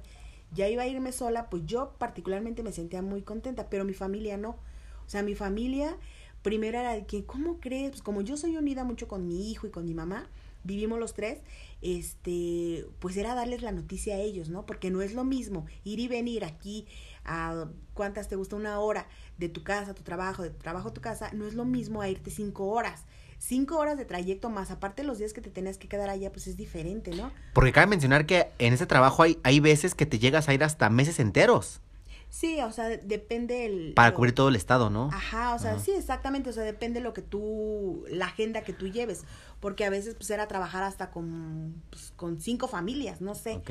ya 0.54 0.70
iba 0.70 0.84
a 0.84 0.86
irme 0.86 1.12
sola, 1.12 1.50
pues 1.50 1.66
yo 1.66 1.92
particularmente 1.98 2.62
me 2.62 2.72
sentía 2.72 3.02
muy 3.02 3.20
contenta, 3.20 3.68
pero 3.68 3.84
mi 3.84 3.92
familia 3.92 4.38
no. 4.38 4.56
O 5.04 5.08
sea, 5.10 5.22
mi 5.22 5.34
familia 5.34 5.98
primero 6.40 6.78
era 6.78 6.94
de 6.94 7.04
que, 7.04 7.26
¿cómo 7.26 7.60
crees? 7.60 7.90
Pues 7.90 8.02
como 8.02 8.22
yo 8.22 8.38
soy 8.38 8.56
unida 8.56 8.82
mucho 8.82 9.08
con 9.08 9.28
mi 9.28 9.50
hijo 9.50 9.66
y 9.66 9.70
con 9.70 9.84
mi 9.84 9.92
mamá, 9.92 10.26
vivimos 10.66 10.98
los 10.98 11.14
tres, 11.14 11.38
este, 11.80 12.86
pues 12.98 13.16
era 13.16 13.34
darles 13.34 13.62
la 13.62 13.72
noticia 13.72 14.16
a 14.16 14.18
ellos, 14.18 14.48
¿no? 14.48 14.66
Porque 14.66 14.90
no 14.90 15.02
es 15.02 15.14
lo 15.14 15.24
mismo 15.24 15.66
ir 15.84 16.00
y 16.00 16.08
venir 16.08 16.44
aquí 16.44 16.86
a 17.24 17.66
cuántas 17.94 18.28
te 18.28 18.36
gusta 18.36 18.56
una 18.56 18.78
hora 18.80 19.08
de 19.38 19.48
tu 19.48 19.62
casa, 19.62 19.94
tu 19.94 20.02
trabajo, 20.02 20.42
de 20.42 20.50
tu 20.50 20.58
trabajo 20.58 20.88
a 20.88 20.92
tu 20.92 21.00
casa, 21.00 21.30
no 21.32 21.46
es 21.46 21.54
lo 21.54 21.64
mismo 21.64 22.02
a 22.02 22.08
irte 22.08 22.30
cinco 22.30 22.66
horas. 22.66 23.04
Cinco 23.38 23.76
horas 23.76 23.98
de 23.98 24.06
trayecto 24.06 24.48
más, 24.48 24.70
aparte 24.70 25.04
los 25.04 25.18
días 25.18 25.34
que 25.34 25.42
te 25.42 25.50
tenías 25.50 25.76
que 25.76 25.88
quedar 25.88 26.08
allá, 26.08 26.32
pues 26.32 26.46
es 26.46 26.56
diferente, 26.56 27.10
¿no? 27.10 27.30
Porque 27.52 27.72
cabe 27.72 27.86
mencionar 27.86 28.24
que 28.24 28.48
en 28.58 28.72
ese 28.72 28.86
trabajo 28.86 29.22
hay, 29.22 29.38
hay 29.42 29.60
veces 29.60 29.94
que 29.94 30.06
te 30.06 30.18
llegas 30.18 30.48
a 30.48 30.54
ir 30.54 30.64
hasta 30.64 30.88
meses 30.88 31.20
enteros. 31.20 31.80
Sí, 32.28 32.60
o 32.60 32.70
sea, 32.72 32.88
depende 32.88 33.64
el... 33.64 33.94
Para 33.94 34.12
cubrir 34.12 34.34
todo 34.34 34.48
el 34.48 34.56
estado, 34.56 34.90
¿no? 34.90 35.08
Ajá, 35.12 35.54
o 35.54 35.58
sea, 35.58 35.78
sí, 35.78 35.92
exactamente, 35.92 36.50
o 36.50 36.52
sea, 36.52 36.64
depende 36.64 37.00
lo 37.00 37.14
que 37.14 37.22
tú, 37.22 38.04
la 38.08 38.26
agenda 38.26 38.62
que 38.62 38.72
tú 38.72 38.88
lleves, 38.88 39.24
porque 39.60 39.84
a 39.84 39.90
veces 39.90 40.14
pues 40.14 40.28
era 40.30 40.46
trabajar 40.46 40.82
hasta 40.82 41.10
con, 41.10 41.82
pues, 41.90 42.12
con 42.16 42.40
cinco 42.40 42.68
familias, 42.68 43.20
no 43.20 43.34
sé. 43.34 43.54
Ok. 43.56 43.70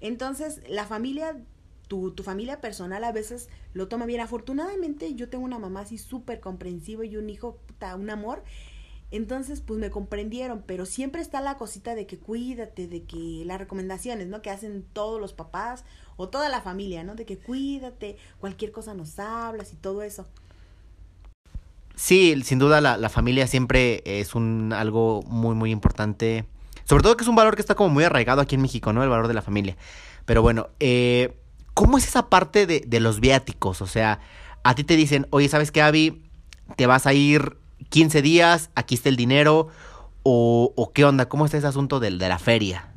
Entonces, 0.00 0.62
la 0.68 0.86
familia 0.86 1.36
tu, 1.88 2.12
tu 2.12 2.22
familia 2.22 2.60
personal 2.60 3.02
a 3.02 3.12
veces 3.12 3.48
lo 3.72 3.88
toma 3.88 4.06
bien. 4.06 4.20
Afortunadamente 4.20 5.14
yo 5.14 5.28
tengo 5.28 5.44
una 5.44 5.58
mamá 5.58 5.80
así 5.80 5.98
súper 5.98 6.38
comprensiva 6.38 7.04
y 7.04 7.16
un 7.16 7.28
hijo, 7.30 7.56
puta, 7.66 7.96
un 7.96 8.10
amor. 8.10 8.44
Entonces, 9.10 9.62
pues 9.62 9.80
me 9.80 9.90
comprendieron, 9.90 10.62
pero 10.66 10.84
siempre 10.84 11.22
está 11.22 11.40
la 11.40 11.56
cosita 11.56 11.94
de 11.94 12.06
que 12.06 12.18
cuídate, 12.18 12.86
de 12.86 13.04
que 13.04 13.42
las 13.46 13.58
recomendaciones, 13.58 14.28
¿no? 14.28 14.42
Que 14.42 14.50
hacen 14.50 14.84
todos 14.92 15.18
los 15.18 15.32
papás 15.32 15.84
o 16.18 16.28
toda 16.28 16.50
la 16.50 16.60
familia, 16.60 17.04
¿no? 17.04 17.14
De 17.14 17.24
que 17.24 17.38
cuídate, 17.38 18.18
cualquier 18.40 18.72
cosa 18.72 18.92
nos 18.92 19.18
hablas 19.18 19.72
y 19.72 19.76
todo 19.76 20.02
eso. 20.02 20.26
Sí, 21.94 22.38
sin 22.44 22.58
duda 22.58 22.80
la, 22.80 22.98
la 22.98 23.08
familia 23.08 23.46
siempre 23.46 24.02
es 24.04 24.34
un 24.34 24.74
algo 24.74 25.22
muy, 25.22 25.54
muy 25.54 25.70
importante. 25.70 26.44
Sobre 26.84 27.02
todo 27.02 27.16
que 27.16 27.22
es 27.22 27.28
un 27.28 27.36
valor 27.36 27.54
que 27.54 27.62
está 27.62 27.74
como 27.74 27.88
muy 27.88 28.04
arraigado 28.04 28.40
aquí 28.40 28.56
en 28.56 28.62
México, 28.62 28.92
¿no? 28.92 29.02
El 29.02 29.08
valor 29.08 29.28
de 29.28 29.34
la 29.34 29.42
familia. 29.42 29.76
Pero 30.26 30.42
bueno, 30.42 30.68
eh, 30.80 31.36
¿cómo 31.72 31.98
es 31.98 32.06
esa 32.06 32.28
parte 32.28 32.66
de, 32.66 32.80
de 32.86 33.00
los 33.00 33.20
viáticos? 33.20 33.80
O 33.80 33.86
sea, 33.86 34.20
a 34.64 34.74
ti 34.74 34.84
te 34.84 34.96
dicen, 34.96 35.26
oye, 35.30 35.48
¿sabes 35.48 35.70
qué, 35.70 35.82
Avi? 35.82 36.22
Te 36.76 36.86
vas 36.86 37.06
a 37.06 37.12
ir 37.12 37.56
15 37.90 38.22
días, 38.22 38.70
aquí 38.74 38.96
está 38.96 39.08
el 39.08 39.16
dinero, 39.16 39.68
o, 40.24 40.72
o 40.76 40.92
qué 40.92 41.04
onda, 41.04 41.28
¿cómo 41.28 41.44
está 41.46 41.58
ese 41.58 41.66
asunto 41.66 42.00
del, 42.00 42.18
de 42.18 42.28
la 42.28 42.38
feria? 42.38 42.87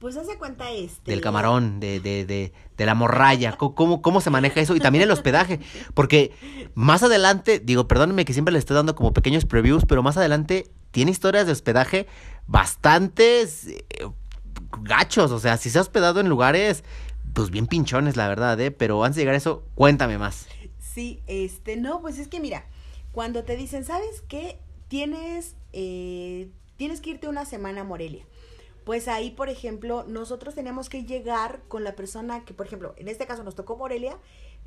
Pues 0.00 0.16
hace 0.16 0.38
cuenta 0.38 0.70
este. 0.70 1.10
Del 1.10 1.20
camarón, 1.20 1.78
de, 1.78 2.00
de, 2.00 2.24
de, 2.24 2.54
de 2.76 2.86
la 2.86 2.94
morralla, 2.94 3.52
¿Cómo, 3.58 3.74
¿Cómo, 3.74 4.02
cómo 4.02 4.20
se 4.22 4.30
maneja 4.30 4.60
eso? 4.60 4.74
Y 4.74 4.80
también 4.80 5.04
el 5.04 5.10
hospedaje, 5.10 5.60
porque 5.92 6.32
más 6.74 7.02
adelante, 7.02 7.60
digo, 7.60 7.86
perdónenme 7.86 8.24
que 8.24 8.32
siempre 8.32 8.52
les 8.52 8.60
estoy 8.60 8.76
dando 8.76 8.94
como 8.94 9.12
pequeños 9.12 9.44
previews, 9.44 9.84
pero 9.84 10.02
más 10.02 10.16
adelante 10.16 10.70
tiene 10.90 11.10
historias 11.10 11.44
de 11.44 11.52
hospedaje 11.52 12.06
bastantes 12.46 13.66
eh, 13.66 13.84
gachos, 14.82 15.30
o 15.32 15.38
sea, 15.38 15.58
si 15.58 15.68
se 15.68 15.76
ha 15.76 15.82
hospedado 15.82 16.20
en 16.20 16.30
lugares, 16.30 16.82
pues 17.34 17.50
bien 17.50 17.66
pinchones, 17.66 18.16
la 18.16 18.26
verdad, 18.26 18.58
¿eh? 18.58 18.70
Pero 18.70 19.04
antes 19.04 19.16
de 19.16 19.22
llegar 19.22 19.34
a 19.34 19.38
eso, 19.38 19.64
cuéntame 19.74 20.16
más. 20.16 20.46
Sí, 20.78 21.22
este, 21.26 21.76
no, 21.76 22.00
pues 22.00 22.18
es 22.18 22.28
que 22.28 22.40
mira, 22.40 22.64
cuando 23.12 23.44
te 23.44 23.54
dicen, 23.56 23.84
¿sabes 23.84 24.22
qué? 24.28 24.58
Tienes, 24.88 25.56
eh, 25.72 26.48
tienes 26.76 27.00
que 27.00 27.10
irte 27.10 27.28
una 27.28 27.44
semana 27.44 27.82
a 27.82 27.84
Morelia. 27.84 28.24
Pues 28.84 29.08
ahí, 29.08 29.30
por 29.30 29.48
ejemplo, 29.48 30.04
nosotros 30.08 30.54
teníamos 30.54 30.88
que 30.88 31.04
llegar 31.04 31.60
con 31.68 31.84
la 31.84 31.94
persona 31.94 32.44
que, 32.44 32.54
por 32.54 32.66
ejemplo, 32.66 32.94
en 32.96 33.08
este 33.08 33.26
caso 33.26 33.42
nos 33.44 33.54
tocó 33.54 33.76
Morelia, 33.76 34.16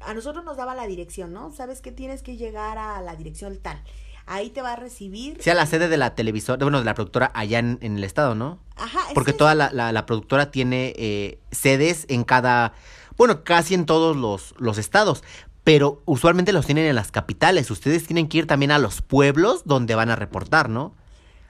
a 0.01 0.13
nosotros 0.13 0.43
nos 0.45 0.57
daba 0.57 0.75
la 0.75 0.85
dirección, 0.87 1.33
¿no? 1.33 1.51
¿Sabes 1.51 1.81
que 1.81 1.91
tienes 1.91 2.21
que 2.23 2.37
llegar 2.37 2.77
a 2.77 3.01
la 3.01 3.15
dirección 3.15 3.57
tal? 3.57 3.81
Ahí 4.25 4.49
te 4.51 4.61
va 4.61 4.73
a 4.73 4.75
recibir. 4.77 5.37
Sí, 5.41 5.49
a 5.49 5.53
la 5.55 5.65
sede 5.65 5.89
de 5.89 5.97
la 5.97 6.15
televisora, 6.15 6.63
bueno, 6.63 6.79
de 6.79 6.85
la 6.85 6.93
productora 6.95 7.31
allá 7.33 7.59
en, 7.59 7.77
en 7.81 7.97
el 7.97 8.03
estado, 8.05 8.35
¿no? 8.35 8.59
Ajá. 8.77 8.99
Porque 9.13 9.31
que- 9.33 9.37
toda 9.37 9.53
la, 9.55 9.69
la, 9.73 9.91
la 9.91 10.05
productora 10.05 10.49
tiene 10.51 10.93
eh, 10.95 11.39
sedes 11.51 12.05
en 12.07 12.23
cada, 12.23 12.73
bueno, 13.17 13.43
casi 13.43 13.73
en 13.73 13.85
todos 13.85 14.15
los, 14.15 14.53
los 14.59 14.77
estados, 14.77 15.23
pero 15.65 16.01
usualmente 16.05 16.53
los 16.53 16.65
tienen 16.65 16.85
en 16.85 16.95
las 16.95 17.11
capitales. 17.11 17.69
Ustedes 17.71 18.05
tienen 18.07 18.29
que 18.29 18.37
ir 18.39 18.47
también 18.47 18.71
a 18.71 18.79
los 18.79 19.01
pueblos 19.01 19.63
donde 19.65 19.95
van 19.95 20.09
a 20.09 20.15
reportar, 20.15 20.69
¿no? 20.69 20.93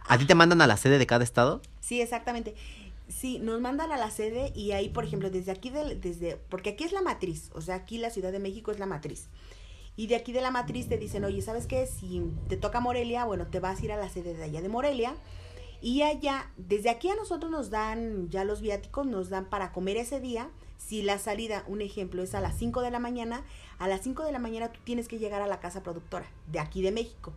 ¿A 0.08 0.18
ti 0.18 0.26
te 0.26 0.34
mandan 0.36 0.62
a 0.62 0.68
la 0.68 0.78
sede 0.78 0.98
de 0.98 1.06
cada 1.06 1.24
estado? 1.24 1.62
Sí, 1.94 2.02
exactamente. 2.02 2.56
Sí, 3.08 3.38
nos 3.38 3.62
mandan 3.62 3.92
a 3.92 3.98
la 3.98 4.10
sede 4.10 4.52
y 4.56 4.72
ahí, 4.72 4.90
por 4.90 5.04
ejemplo, 5.04 5.30
desde 5.30 5.52
aquí, 5.52 5.70
desde, 5.70 6.38
porque 6.50 6.72
aquí 6.72 6.86
es 6.86 6.92
la 6.92 7.04
matriz, 7.04 7.52
o 7.54 7.62
sea, 7.62 7.76
aquí 7.76 8.00
la 8.00 8.10
Ciudad 8.10 8.32
de 8.32 8.40
México 8.40 8.72
es 8.72 8.80
la 8.80 8.88
matriz. 8.88 9.28
Y 9.96 10.08
de 10.08 10.16
aquí 10.16 10.32
de 10.34 10.42
la 10.42 10.50
matriz 10.50 10.90
te 10.90 10.98
dicen, 10.98 11.24
oye, 11.24 11.44
¿sabes 11.44 11.68
qué? 11.68 11.86
Si 11.86 12.24
te 12.50 12.58
toca 12.58 12.80
Morelia, 12.80 13.26
bueno, 13.26 13.46
te 13.46 13.60
vas 13.60 13.80
a 13.80 13.86
ir 13.86 13.92
a 13.92 13.98
la 13.98 14.10
sede 14.10 14.34
de 14.34 14.44
allá 14.44 14.64
de 14.64 14.70
Morelia. 14.70 15.14
Y 15.84 16.02
allá, 16.02 16.50
desde 16.58 16.90
aquí 16.90 17.10
a 17.10 17.16
nosotros 17.16 17.52
nos 17.52 17.70
dan, 17.70 18.28
ya 18.32 18.44
los 18.44 18.60
viáticos 18.62 19.06
nos 19.06 19.30
dan 19.30 19.46
para 19.46 19.72
comer 19.72 19.98
ese 19.98 20.20
día. 20.20 20.50
Si 20.80 21.04
la 21.04 21.20
salida, 21.20 21.64
un 21.68 21.82
ejemplo, 21.82 22.24
es 22.24 22.34
a 22.34 22.42
las 22.42 22.58
5 22.58 22.82
de 22.82 22.90
la 22.90 22.98
mañana, 22.98 23.46
a 23.78 23.88
las 23.88 24.02
5 24.02 24.24
de 24.24 24.32
la 24.32 24.40
mañana 24.40 24.72
tú 24.72 24.80
tienes 24.84 25.08
que 25.08 25.20
llegar 25.20 25.44
a 25.44 25.48
la 25.48 25.60
casa 25.60 25.84
productora 25.84 26.26
de 26.52 26.60
aquí 26.60 26.82
de 26.82 26.92
México. 26.92 27.34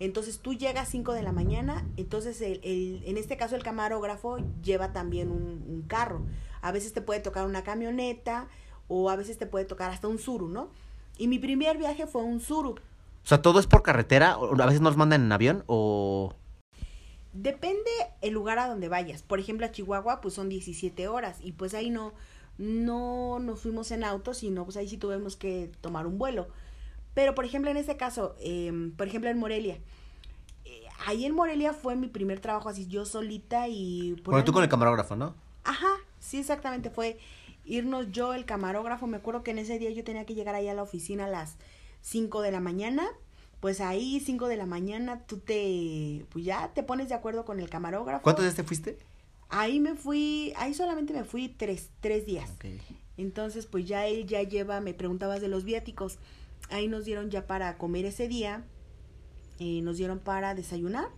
Entonces 0.00 0.40
tú 0.40 0.54
llegas 0.54 0.88
5 0.88 1.12
de 1.12 1.22
la 1.22 1.32
mañana, 1.32 1.86
entonces 1.96 2.40
el, 2.40 2.60
el- 2.64 3.02
en 3.06 3.16
este 3.16 3.36
caso 3.36 3.54
el 3.56 3.62
camarógrafo 3.62 4.38
lleva 4.62 4.92
también 4.92 5.30
un, 5.30 5.64
un 5.68 5.82
carro. 5.86 6.22
A 6.62 6.72
veces 6.72 6.92
te 6.92 7.00
puede 7.00 7.20
tocar 7.20 7.46
una 7.46 7.62
camioneta 7.62 8.48
o 8.88 9.08
a 9.10 9.16
veces 9.16 9.38
te 9.38 9.46
puede 9.46 9.64
tocar 9.64 9.90
hasta 9.90 10.08
un 10.08 10.18
suru, 10.18 10.48
¿no? 10.48 10.68
Y 11.16 11.28
mi 11.28 11.38
primer 11.38 11.78
viaje 11.78 12.06
fue 12.06 12.22
un 12.22 12.40
suru. 12.40 12.70
O 12.72 13.26
sea, 13.26 13.40
todo 13.40 13.58
es 13.60 13.66
por 13.66 13.82
carretera, 13.82 14.36
o 14.36 14.60
a 14.60 14.66
veces 14.66 14.80
nos 14.82 14.96
mandan 14.96 15.22
en 15.22 15.32
avión 15.32 15.64
o... 15.66 16.34
Depende 17.32 17.90
el 18.20 18.32
lugar 18.32 18.58
a 18.58 18.68
donde 18.68 18.88
vayas. 18.88 19.22
Por 19.22 19.40
ejemplo, 19.40 19.66
a 19.66 19.72
Chihuahua, 19.72 20.20
pues 20.20 20.34
son 20.34 20.48
17 20.48 21.08
horas 21.08 21.38
y 21.40 21.52
pues 21.52 21.74
ahí 21.74 21.90
no, 21.90 22.12
no 22.58 23.38
nos 23.40 23.60
fuimos 23.60 23.90
en 23.90 24.04
auto, 24.04 24.34
sino 24.34 24.64
pues 24.64 24.76
ahí 24.76 24.88
sí 24.88 24.98
tuvimos 24.98 25.36
que 25.36 25.70
tomar 25.80 26.06
un 26.06 26.16
vuelo. 26.18 26.46
Pero, 27.14 27.34
por 27.34 27.44
ejemplo, 27.44 27.70
en 27.70 27.76
este 27.76 27.96
caso, 27.96 28.34
em, 28.40 28.90
por 28.92 29.06
ejemplo, 29.06 29.30
en 29.30 29.38
Morelia. 29.38 29.78
eh, 30.64 30.82
ahí 31.06 31.24
en 31.24 31.34
Morelia 31.34 31.72
fue 31.72 31.94
mi 31.94 32.08
primer 32.08 32.40
trabajo 32.40 32.68
así, 32.68 32.86
yo 32.86 33.04
solita 33.04 33.68
y... 33.68 34.20
Bueno, 34.24 34.44
tú 34.44 34.52
con 34.52 34.62
el 34.62 34.68
camarógrafo, 34.68 35.14
¿no? 35.14 35.34
Ajá, 35.64 35.90
sí, 36.18 36.38
exactamente. 36.38 36.90
Fue 36.90 37.18
irnos 37.66 38.10
yo, 38.10 38.34
el 38.34 38.44
camarógrafo. 38.44 39.06
Me 39.06 39.18
acuerdo 39.18 39.42
que 39.42 39.50
en 39.50 39.58
ese 39.58 39.78
día 39.78 39.90
yo 39.90 40.04
tenía 40.04 40.24
que 40.24 40.34
llegar 40.34 40.54
ahí 40.54 40.68
a 40.68 40.74
la 40.74 40.82
oficina 40.82 41.26
a 41.26 41.28
las 41.28 41.56
5 42.02 42.40
de 42.40 42.50
la 42.50 42.60
mañana. 42.60 43.06
Pues 43.60 43.80
ahí, 43.80 44.20
5 44.20 44.48
de 44.48 44.56
la 44.56 44.66
mañana, 44.66 45.20
tú 45.26 45.38
te. 45.38 46.24
Pues 46.30 46.44
ya 46.44 46.72
te 46.74 46.82
pones 46.82 47.08
de 47.08 47.14
acuerdo 47.14 47.44
con 47.44 47.60
el 47.60 47.70
camarógrafo. 47.70 48.22
¿Cuántos 48.22 48.44
días 48.44 48.54
te 48.54 48.64
fuiste? 48.64 48.98
Ahí 49.48 49.80
me 49.80 49.94
fui. 49.94 50.52
Ahí 50.56 50.74
solamente 50.74 51.12
me 51.12 51.24
fui 51.24 51.48
tres, 51.48 51.90
tres 52.00 52.26
días. 52.26 52.50
Entonces, 53.16 53.66
pues 53.66 53.86
ya 53.86 54.06
él 54.06 54.26
ya 54.26 54.42
lleva. 54.42 54.80
Me 54.80 54.92
preguntabas 54.92 55.40
de 55.40 55.48
los 55.48 55.64
viáticos. 55.64 56.18
Ahí 56.70 56.88
nos 56.88 57.04
dieron 57.04 57.30
ya 57.30 57.46
para 57.46 57.78
comer 57.78 58.06
ese 58.06 58.28
día. 58.28 58.64
eh, 59.58 59.82
nos 59.82 59.96
dieron 59.98 60.18
para 60.18 60.54
desayunar, 60.54 61.08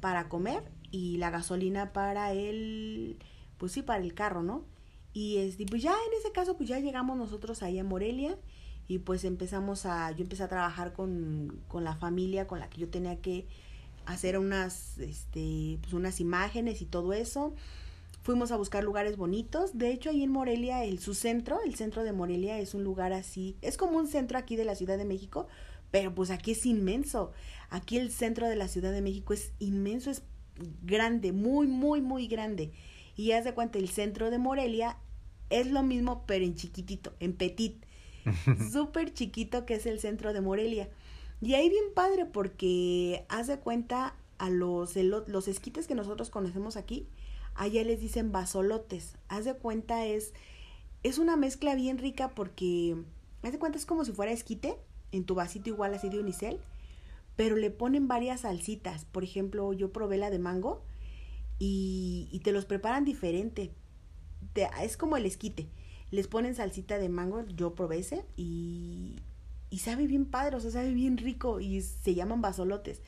para 0.00 0.28
comer 0.28 0.62
y 0.90 1.18
la 1.18 1.30
gasolina 1.30 1.92
para 1.92 2.32
el, 2.32 3.18
pues 3.58 3.72
sí, 3.72 3.82
para 3.82 4.02
el 4.02 4.14
carro, 4.14 4.42
¿no? 4.42 4.64
Y 5.12 5.38
este, 5.38 5.66
pues 5.66 5.82
ya 5.82 5.92
en 5.92 6.18
ese 6.18 6.32
caso, 6.32 6.56
pues 6.56 6.68
ya 6.68 6.78
llegamos 6.80 7.16
nosotros 7.18 7.62
ahí 7.62 7.78
a 7.78 7.84
Morelia 7.84 8.38
y 8.88 8.98
pues 8.98 9.24
empezamos 9.24 9.86
a, 9.86 10.10
yo 10.12 10.22
empecé 10.22 10.42
a 10.44 10.48
trabajar 10.48 10.92
con, 10.92 11.60
con 11.68 11.84
la 11.84 11.96
familia 11.96 12.46
con 12.46 12.60
la 12.60 12.68
que 12.70 12.80
yo 12.80 12.88
tenía 12.88 13.20
que 13.20 13.46
hacer 14.06 14.38
unas, 14.38 14.98
este, 14.98 15.78
pues 15.82 15.92
unas 15.92 16.20
imágenes 16.20 16.82
y 16.82 16.86
todo 16.86 17.12
eso. 17.12 17.54
Fuimos 18.26 18.50
a 18.50 18.56
buscar 18.56 18.82
lugares 18.82 19.16
bonitos. 19.16 19.78
De 19.78 19.92
hecho, 19.92 20.10
ahí 20.10 20.24
en 20.24 20.32
Morelia, 20.32 20.82
el 20.82 20.98
su 20.98 21.14
centro, 21.14 21.60
el 21.64 21.76
centro 21.76 22.02
de 22.02 22.12
Morelia 22.12 22.58
es 22.58 22.74
un 22.74 22.82
lugar 22.82 23.12
así, 23.12 23.56
es 23.62 23.76
como 23.76 23.98
un 23.98 24.08
centro 24.08 24.36
aquí 24.36 24.56
de 24.56 24.64
la 24.64 24.74
Ciudad 24.74 24.98
de 24.98 25.04
México, 25.04 25.46
pero 25.92 26.12
pues 26.12 26.32
aquí 26.32 26.50
es 26.50 26.66
inmenso. 26.66 27.30
Aquí 27.70 27.98
el 27.98 28.10
centro 28.10 28.48
de 28.48 28.56
la 28.56 28.66
Ciudad 28.66 28.90
de 28.90 29.00
México 29.00 29.32
es 29.32 29.52
inmenso, 29.60 30.10
es 30.10 30.24
grande, 30.82 31.30
muy, 31.30 31.68
muy, 31.68 32.00
muy 32.00 32.26
grande. 32.26 32.72
Y 33.14 33.30
haz 33.30 33.44
de 33.44 33.54
cuenta, 33.54 33.78
el 33.78 33.88
centro 33.88 34.28
de 34.28 34.38
Morelia 34.38 34.98
es 35.48 35.70
lo 35.70 35.84
mismo, 35.84 36.24
pero 36.26 36.44
en 36.44 36.56
chiquitito, 36.56 37.14
en 37.20 37.32
petit. 37.32 37.86
Súper 38.72 39.14
chiquito 39.14 39.64
que 39.66 39.74
es 39.74 39.86
el 39.86 40.00
centro 40.00 40.32
de 40.32 40.40
Morelia. 40.40 40.88
Y 41.40 41.54
ahí 41.54 41.68
bien 41.68 41.94
padre 41.94 42.26
porque 42.26 43.24
haz 43.28 43.46
de 43.46 43.60
cuenta 43.60 44.16
a 44.38 44.50
los, 44.50 44.96
los 44.96 45.46
esquites 45.46 45.86
que 45.86 45.94
nosotros 45.94 46.28
conocemos 46.28 46.76
aquí, 46.76 47.06
allá 47.56 47.82
les 47.84 48.00
dicen 48.00 48.32
basolotes. 48.32 49.16
Haz 49.28 49.44
de 49.44 49.54
cuenta 49.54 50.04
es, 50.04 50.32
es 51.02 51.18
una 51.18 51.36
mezcla 51.36 51.74
bien 51.74 51.98
rica 51.98 52.30
porque, 52.30 52.96
haz 53.42 53.52
de 53.52 53.58
cuenta 53.58 53.78
es 53.78 53.86
como 53.86 54.04
si 54.04 54.12
fuera 54.12 54.32
esquite, 54.32 54.76
en 55.12 55.24
tu 55.24 55.34
vasito 55.34 55.70
igual 55.70 55.94
así 55.94 56.08
de 56.08 56.18
unicel, 56.18 56.58
pero 57.36 57.56
le 57.56 57.70
ponen 57.70 58.08
varias 58.08 58.40
salsitas. 58.42 59.04
Por 59.04 59.24
ejemplo, 59.24 59.72
yo 59.72 59.92
probé 59.92 60.18
la 60.18 60.30
de 60.30 60.38
mango 60.38 60.82
y, 61.58 62.40
te 62.44 62.52
los 62.52 62.64
preparan 62.64 63.04
diferente. 63.04 63.72
Te- 64.52 64.68
es 64.82 64.96
como 64.96 65.16
el 65.16 65.26
esquite. 65.26 65.68
Les 66.10 66.28
ponen 66.28 66.54
salsita 66.54 66.98
de 66.98 67.08
mango, 67.08 67.44
yo 67.48 67.74
probé 67.74 67.98
ese 67.98 68.24
y, 68.36 69.16
y 69.70 69.78
sabe 69.78 70.06
bien 70.06 70.26
padre, 70.26 70.56
o 70.56 70.60
sea, 70.60 70.70
sabe 70.70 70.92
bien 70.92 71.16
rico 71.16 71.60
y 71.60 71.80
se 71.82 72.14
llaman 72.14 72.40
basolotes. 72.42 73.02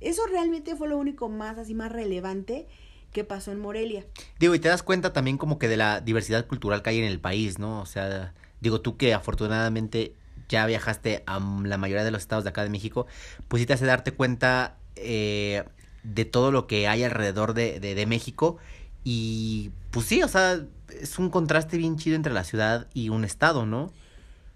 Eso 0.00 0.26
realmente 0.26 0.76
fue 0.76 0.88
lo 0.88 0.98
único 0.98 1.28
más 1.28 1.58
así 1.58 1.74
más 1.74 1.90
relevante 1.90 2.68
que 3.16 3.24
pasó 3.24 3.50
en 3.50 3.58
Morelia. 3.58 4.04
Digo, 4.38 4.54
y 4.54 4.58
te 4.58 4.68
das 4.68 4.82
cuenta 4.82 5.14
también 5.14 5.38
como 5.38 5.58
que 5.58 5.68
de 5.68 5.78
la 5.78 6.02
diversidad 6.02 6.46
cultural 6.46 6.82
que 6.82 6.90
hay 6.90 6.98
en 6.98 7.06
el 7.06 7.18
país, 7.18 7.58
¿no? 7.58 7.80
O 7.80 7.86
sea, 7.86 8.34
digo, 8.60 8.82
tú 8.82 8.98
que 8.98 9.14
afortunadamente 9.14 10.12
ya 10.50 10.66
viajaste 10.66 11.24
a 11.26 11.40
la 11.40 11.78
mayoría 11.78 12.04
de 12.04 12.10
los 12.10 12.20
estados 12.20 12.44
de 12.44 12.50
acá 12.50 12.62
de 12.62 12.68
México, 12.68 13.06
pues 13.48 13.62
sí 13.62 13.66
te 13.66 13.72
hace 13.72 13.86
darte 13.86 14.12
cuenta 14.12 14.76
eh, 14.96 15.64
de 16.02 16.26
todo 16.26 16.52
lo 16.52 16.66
que 16.66 16.88
hay 16.88 17.04
alrededor 17.04 17.54
de, 17.54 17.80
de, 17.80 17.94
de 17.94 18.04
México. 18.04 18.58
Y 19.02 19.70
pues 19.92 20.04
sí, 20.04 20.22
o 20.22 20.28
sea, 20.28 20.60
es 20.90 21.18
un 21.18 21.30
contraste 21.30 21.78
bien 21.78 21.96
chido 21.96 22.16
entre 22.16 22.34
la 22.34 22.44
ciudad 22.44 22.86
y 22.92 23.08
un 23.08 23.24
estado, 23.24 23.64
¿no? 23.64 23.90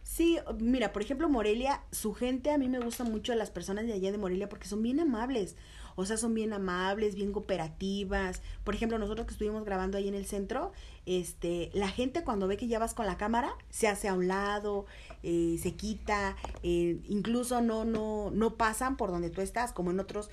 Sí, 0.02 0.38
mira, 0.58 0.92
por 0.92 1.00
ejemplo, 1.00 1.30
Morelia, 1.30 1.80
su 1.92 2.12
gente, 2.12 2.50
a 2.50 2.58
mí 2.58 2.68
me 2.68 2.80
gusta 2.80 3.04
mucho 3.04 3.34
las 3.36 3.50
personas 3.50 3.86
de 3.86 3.94
allá 3.94 4.12
de 4.12 4.18
Morelia 4.18 4.50
porque 4.50 4.68
son 4.68 4.82
bien 4.82 5.00
amables. 5.00 5.56
O 6.00 6.06
sea, 6.06 6.16
son 6.16 6.34
bien 6.34 6.52
amables, 6.52 7.14
bien 7.14 7.32
cooperativas. 7.32 8.42
Por 8.64 8.74
ejemplo, 8.74 8.98
nosotros 8.98 9.26
que 9.26 9.32
estuvimos 9.32 9.64
grabando 9.64 9.98
ahí 9.98 10.08
en 10.08 10.14
el 10.14 10.26
centro, 10.26 10.72
este, 11.06 11.70
la 11.74 11.88
gente 11.88 12.24
cuando 12.24 12.48
ve 12.48 12.56
que 12.56 12.68
ya 12.68 12.78
vas 12.78 12.94
con 12.94 13.06
la 13.06 13.16
cámara, 13.16 13.52
se 13.68 13.86
hace 13.86 14.08
a 14.08 14.14
un 14.14 14.26
lado, 14.26 14.86
eh, 15.22 15.58
se 15.62 15.74
quita, 15.74 16.36
eh, 16.62 17.00
incluso 17.08 17.60
no, 17.60 17.84
no, 17.84 18.30
no 18.32 18.56
pasan 18.56 18.96
por 18.96 19.10
donde 19.10 19.30
tú 19.30 19.40
estás, 19.40 19.72
como 19.72 19.90
en 19.90 20.00
otros, 20.00 20.30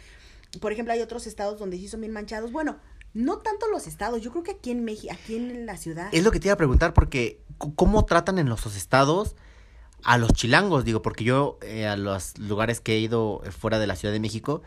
por 0.62 0.72
ejemplo, 0.72 0.94
hay 0.94 1.02
otros 1.02 1.28
estados 1.28 1.60
donde 1.60 1.78
sí 1.78 1.88
son 1.88 2.02
bien 2.02 2.14
manchados. 2.14 2.52
Bueno, 2.52 2.78
no 3.14 3.40
tanto 3.40 3.68
los 3.68 3.88
estados, 3.88 4.22
yo 4.22 4.32
creo 4.32 4.44
que 4.44 4.52
aquí 4.52 4.72
en 4.72 4.86
México, 4.86 5.14
aquí 5.14 5.36
en 5.36 5.66
la 5.66 5.78
ciudad. 5.78 6.10
Es 6.12 6.24
lo 6.24 6.32
que 6.32 6.40
te 6.40 6.48
iba 6.48 6.54
a 6.54 6.58
preguntar, 6.58 6.94
porque 6.94 7.42
¿cómo 7.58 8.06
tratan 8.06 8.40
en 8.40 8.48
los 8.48 8.66
estados 8.76 9.36
a 10.04 10.18
los 10.18 10.34
chilangos? 10.34 10.86
Digo, 10.86 11.02
porque 11.02 11.24
yo 11.24 11.58
eh, 11.62 11.88
a 11.88 11.98
los 11.98 12.38
lugares 12.38 12.80
que 12.80 12.94
he 12.94 13.00
ido 13.00 13.42
fuera 13.58 13.80
de 13.80 13.88
la 13.88 13.96
Ciudad 13.96 14.14
de 14.14 14.20
México, 14.20 14.62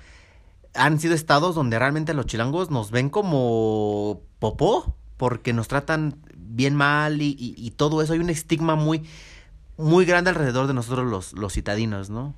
han 0.74 1.00
sido 1.00 1.14
estados 1.14 1.54
donde 1.54 1.78
realmente 1.78 2.14
los 2.14 2.26
chilangos 2.26 2.70
nos 2.70 2.90
ven 2.90 3.10
como 3.10 4.22
popó, 4.38 4.94
porque 5.16 5.52
nos 5.52 5.68
tratan 5.68 6.16
bien 6.34 6.74
mal 6.74 7.20
y, 7.22 7.36
y, 7.38 7.70
todo 7.72 8.02
eso. 8.02 8.12
Hay 8.12 8.18
un 8.18 8.30
estigma 8.30 8.74
muy, 8.74 9.02
muy 9.76 10.04
grande 10.04 10.30
alrededor 10.30 10.66
de 10.66 10.74
nosotros 10.74 11.10
los, 11.10 11.32
los 11.34 11.52
citadinos, 11.52 12.10
¿no? 12.10 12.34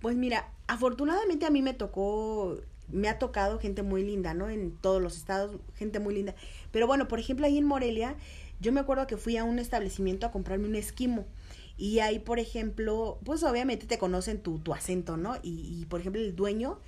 Pues 0.00 0.16
mira, 0.16 0.50
afortunadamente 0.66 1.46
a 1.46 1.50
mí 1.50 1.62
me 1.62 1.74
tocó, 1.74 2.56
me 2.88 3.08
ha 3.08 3.18
tocado 3.18 3.58
gente 3.58 3.82
muy 3.82 4.04
linda, 4.04 4.34
¿no? 4.34 4.48
En 4.48 4.72
todos 4.72 5.00
los 5.00 5.16
estados, 5.16 5.56
gente 5.74 6.00
muy 6.00 6.14
linda. 6.14 6.34
Pero 6.70 6.86
bueno, 6.86 7.08
por 7.08 7.18
ejemplo, 7.18 7.46
ahí 7.46 7.58
en 7.58 7.64
Morelia, 7.64 8.16
yo 8.60 8.72
me 8.72 8.80
acuerdo 8.80 9.06
que 9.06 9.16
fui 9.16 9.36
a 9.36 9.44
un 9.44 9.58
establecimiento 9.58 10.26
a 10.26 10.30
comprarme 10.30 10.68
un 10.68 10.76
esquimo. 10.76 11.26
Y 11.76 12.00
ahí, 12.00 12.18
por 12.18 12.40
ejemplo, 12.40 13.18
pues 13.24 13.44
obviamente 13.44 13.86
te 13.86 13.98
conocen 13.98 14.42
tu, 14.42 14.58
tu 14.58 14.74
acento, 14.74 15.16
¿no? 15.16 15.36
Y, 15.42 15.80
y 15.80 15.86
por 15.86 16.00
ejemplo, 16.00 16.20
el 16.20 16.34
dueño 16.34 16.80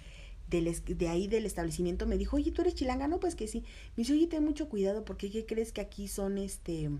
de 0.50 1.08
ahí 1.08 1.28
del 1.28 1.46
establecimiento 1.46 2.06
me 2.06 2.18
dijo, 2.18 2.36
oye, 2.36 2.50
¿tú 2.50 2.62
eres 2.62 2.74
chilanga? 2.74 3.08
No, 3.08 3.20
pues 3.20 3.34
que 3.34 3.46
sí. 3.46 3.60
Me 3.96 4.02
dice, 4.02 4.12
oye, 4.12 4.26
ten 4.26 4.44
mucho 4.44 4.68
cuidado 4.68 5.04
porque 5.04 5.30
¿qué 5.30 5.46
crees 5.46 5.72
que 5.72 5.80
aquí 5.80 6.08
son, 6.08 6.38
este, 6.38 6.90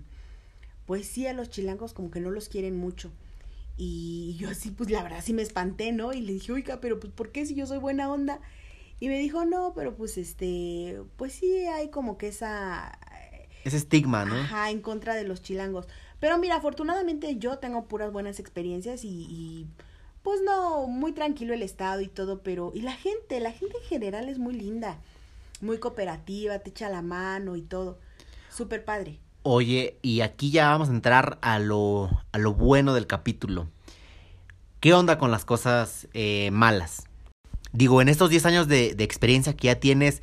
pues 0.85 1.07
sí, 1.07 1.27
a 1.27 1.33
los 1.33 1.49
chilangos 1.49 1.93
como 1.93 2.11
que 2.11 2.19
no 2.19 2.31
los 2.31 2.49
quieren 2.49 2.77
mucho. 2.77 3.11
Y 3.77 4.35
yo 4.39 4.49
así, 4.49 4.71
pues 4.71 4.89
la 4.89 5.03
verdad 5.03 5.23
sí 5.23 5.33
me 5.33 5.41
espanté, 5.41 5.91
¿no? 5.91 6.13
Y 6.13 6.21
le 6.21 6.33
dije, 6.33 6.51
oiga, 6.51 6.79
pero 6.81 6.99
pues 6.99 7.11
¿por 7.13 7.31
qué 7.31 7.45
si 7.45 7.55
yo 7.55 7.65
soy 7.65 7.77
buena 7.77 8.11
onda? 8.11 8.39
Y 8.99 9.07
me 9.07 9.17
dijo, 9.17 9.45
no, 9.45 9.73
pero 9.73 9.95
pues 9.95 10.17
este, 10.17 11.01
pues 11.17 11.33
sí 11.33 11.65
hay 11.65 11.89
como 11.89 12.17
que 12.17 12.27
esa... 12.27 12.99
Ese 13.63 13.77
estigma, 13.77 14.25
¿no? 14.25 14.35
Ajá, 14.35 14.69
en 14.69 14.81
contra 14.81 15.15
de 15.15 15.23
los 15.23 15.41
chilangos. 15.41 15.87
Pero 16.19 16.37
mira, 16.37 16.57
afortunadamente 16.57 17.37
yo 17.37 17.57
tengo 17.57 17.87
puras 17.87 18.11
buenas 18.11 18.39
experiencias 18.39 19.03
y, 19.03 19.25
y 19.29 19.67
pues 20.23 20.39
no, 20.45 20.87
muy 20.87 21.11
tranquilo 21.11 21.53
el 21.53 21.63
estado 21.63 22.01
y 22.01 22.07
todo, 22.07 22.41
pero 22.43 22.71
y 22.75 22.81
la 22.81 22.93
gente, 22.93 23.39
la 23.39 23.51
gente 23.51 23.77
en 23.77 23.83
general 23.83 24.29
es 24.29 24.37
muy 24.37 24.53
linda, 24.53 24.99
muy 25.61 25.77
cooperativa, 25.77 26.59
te 26.59 26.69
echa 26.69 26.89
la 26.89 27.01
mano 27.01 27.55
y 27.55 27.61
todo. 27.61 27.97
Súper 28.49 28.83
padre. 28.85 29.19
Oye, 29.43 29.97
y 30.01 30.21
aquí 30.21 30.51
ya 30.51 30.69
vamos 30.69 30.89
a 30.89 30.93
entrar 30.93 31.39
a 31.41 31.57
lo, 31.57 32.09
a 32.31 32.37
lo 32.37 32.53
bueno 32.53 32.93
del 32.93 33.07
capítulo. 33.07 33.67
¿Qué 34.79 34.93
onda 34.93 35.17
con 35.17 35.31
las 35.31 35.45
cosas 35.45 36.07
eh, 36.13 36.49
malas? 36.51 37.03
Digo, 37.73 38.01
en 38.01 38.09
estos 38.09 38.29
10 38.29 38.45
años 38.45 38.67
de, 38.67 38.93
de, 38.93 39.03
experiencia 39.03 39.55
que 39.55 39.67
ya 39.67 39.79
tienes, 39.79 40.21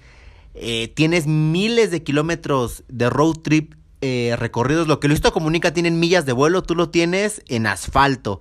eh, 0.54 0.88
tienes 0.88 1.26
miles 1.26 1.90
de 1.90 2.02
kilómetros 2.02 2.84
de 2.88 3.08
road 3.10 3.38
trip 3.42 3.74
eh, 4.00 4.36
recorridos. 4.38 4.86
Lo 4.86 5.00
que 5.00 5.08
Luisito 5.08 5.32
Comunica 5.32 5.72
tienen 5.72 5.98
millas 5.98 6.24
de 6.24 6.32
vuelo, 6.32 6.62
tú 6.62 6.76
lo 6.76 6.90
tienes 6.90 7.42
en 7.48 7.66
asfalto. 7.66 8.40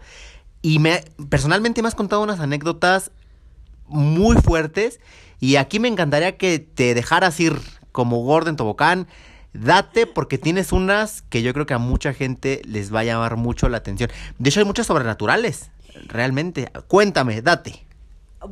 Y 0.67 0.79
me, 0.79 1.01
personalmente 1.29 1.81
me 1.81 1.87
has 1.87 1.95
contado 1.95 2.21
unas 2.21 2.41
anécdotas 2.41 3.11
muy 3.85 4.35
fuertes. 4.35 4.99
Y 5.39 5.55
aquí 5.55 5.79
me 5.79 5.87
encantaría 5.87 6.37
que 6.37 6.59
te 6.59 6.93
dejaras 6.93 7.39
ir 7.39 7.57
como 7.93 8.21
Gordon 8.25 8.57
Tobocán. 8.57 9.07
Date 9.53 10.07
porque 10.07 10.37
tienes 10.37 10.73
unas 10.73 11.21
que 11.21 11.41
yo 11.41 11.53
creo 11.53 11.65
que 11.65 11.73
a 11.73 11.77
mucha 11.77 12.13
gente 12.13 12.61
les 12.65 12.93
va 12.93 12.99
a 12.99 13.03
llamar 13.05 13.37
mucho 13.37 13.69
la 13.69 13.77
atención. 13.77 14.09
De 14.39 14.49
hecho 14.49 14.59
hay 14.59 14.65
muchas 14.65 14.87
sobrenaturales, 14.87 15.71
realmente. 16.07 16.69
Cuéntame, 16.89 17.41
date. 17.41 17.85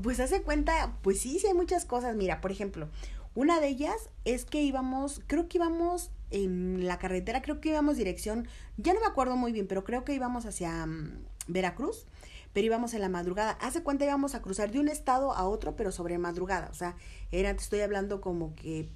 Pues 0.02 0.22
hace 0.22 0.42
cuenta, 0.42 0.94
pues 1.02 1.20
sí, 1.20 1.38
sí 1.40 1.48
hay 1.48 1.54
muchas 1.54 1.84
cosas. 1.84 2.16
Mira, 2.16 2.40
por 2.40 2.50
ejemplo, 2.50 2.88
una 3.34 3.60
de 3.60 3.68
ellas 3.68 4.10
es 4.24 4.46
que 4.46 4.62
íbamos, 4.62 5.20
creo 5.28 5.50
que 5.50 5.58
íbamos 5.58 6.12
en 6.32 6.88
la 6.88 6.98
carretera, 6.98 7.42
creo 7.42 7.60
que 7.60 7.72
íbamos 7.72 7.98
dirección, 7.98 8.48
ya 8.78 8.94
no 8.94 9.02
me 9.02 9.06
acuerdo 9.06 9.36
muy 9.36 9.52
bien, 9.52 9.68
pero 9.68 9.84
creo 9.84 10.06
que 10.06 10.14
íbamos 10.14 10.46
hacia 10.46 10.86
mm, 10.86 11.20
Veracruz, 11.48 12.06
pero 12.54 12.66
íbamos 12.68 12.94
en 12.94 13.02
la 13.02 13.10
madrugada. 13.10 13.52
Hace 13.62 13.84
cuenta 13.84 14.06
íbamos 14.06 14.36
a 14.36 14.42
cruzar 14.42 14.72
de 14.72 14.80
un 14.80 14.88
estado 14.88 15.34
a 15.34 15.48
otro, 15.48 15.76
pero 15.76 15.92
sobre 15.92 16.18
madrugada. 16.18 16.70
O 16.72 16.74
sea, 16.74 16.96
era, 17.32 17.54
te 17.56 17.62
estoy 17.62 17.82
hablando 17.82 18.22
como 18.22 18.56
que 18.56 18.90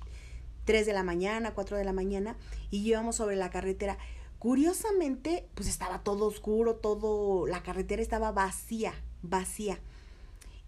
3 0.66 0.86
de 0.86 0.94
la 0.94 1.04
mañana, 1.04 1.54
4 1.54 1.78
de 1.78 1.84
la 1.84 1.94
mañana, 1.94 2.38
y 2.72 2.88
íbamos 2.88 3.18
sobre 3.18 3.36
la 3.36 3.50
carretera. 3.50 3.98
Curiosamente, 4.38 5.50
pues 5.56 5.68
estaba 5.68 6.04
todo 6.04 6.26
oscuro, 6.26 6.76
todo, 6.76 7.48
la 7.48 7.62
carretera 7.62 8.02
estaba 8.02 8.32
vacía, 8.32 8.94
vacía. 9.22 9.80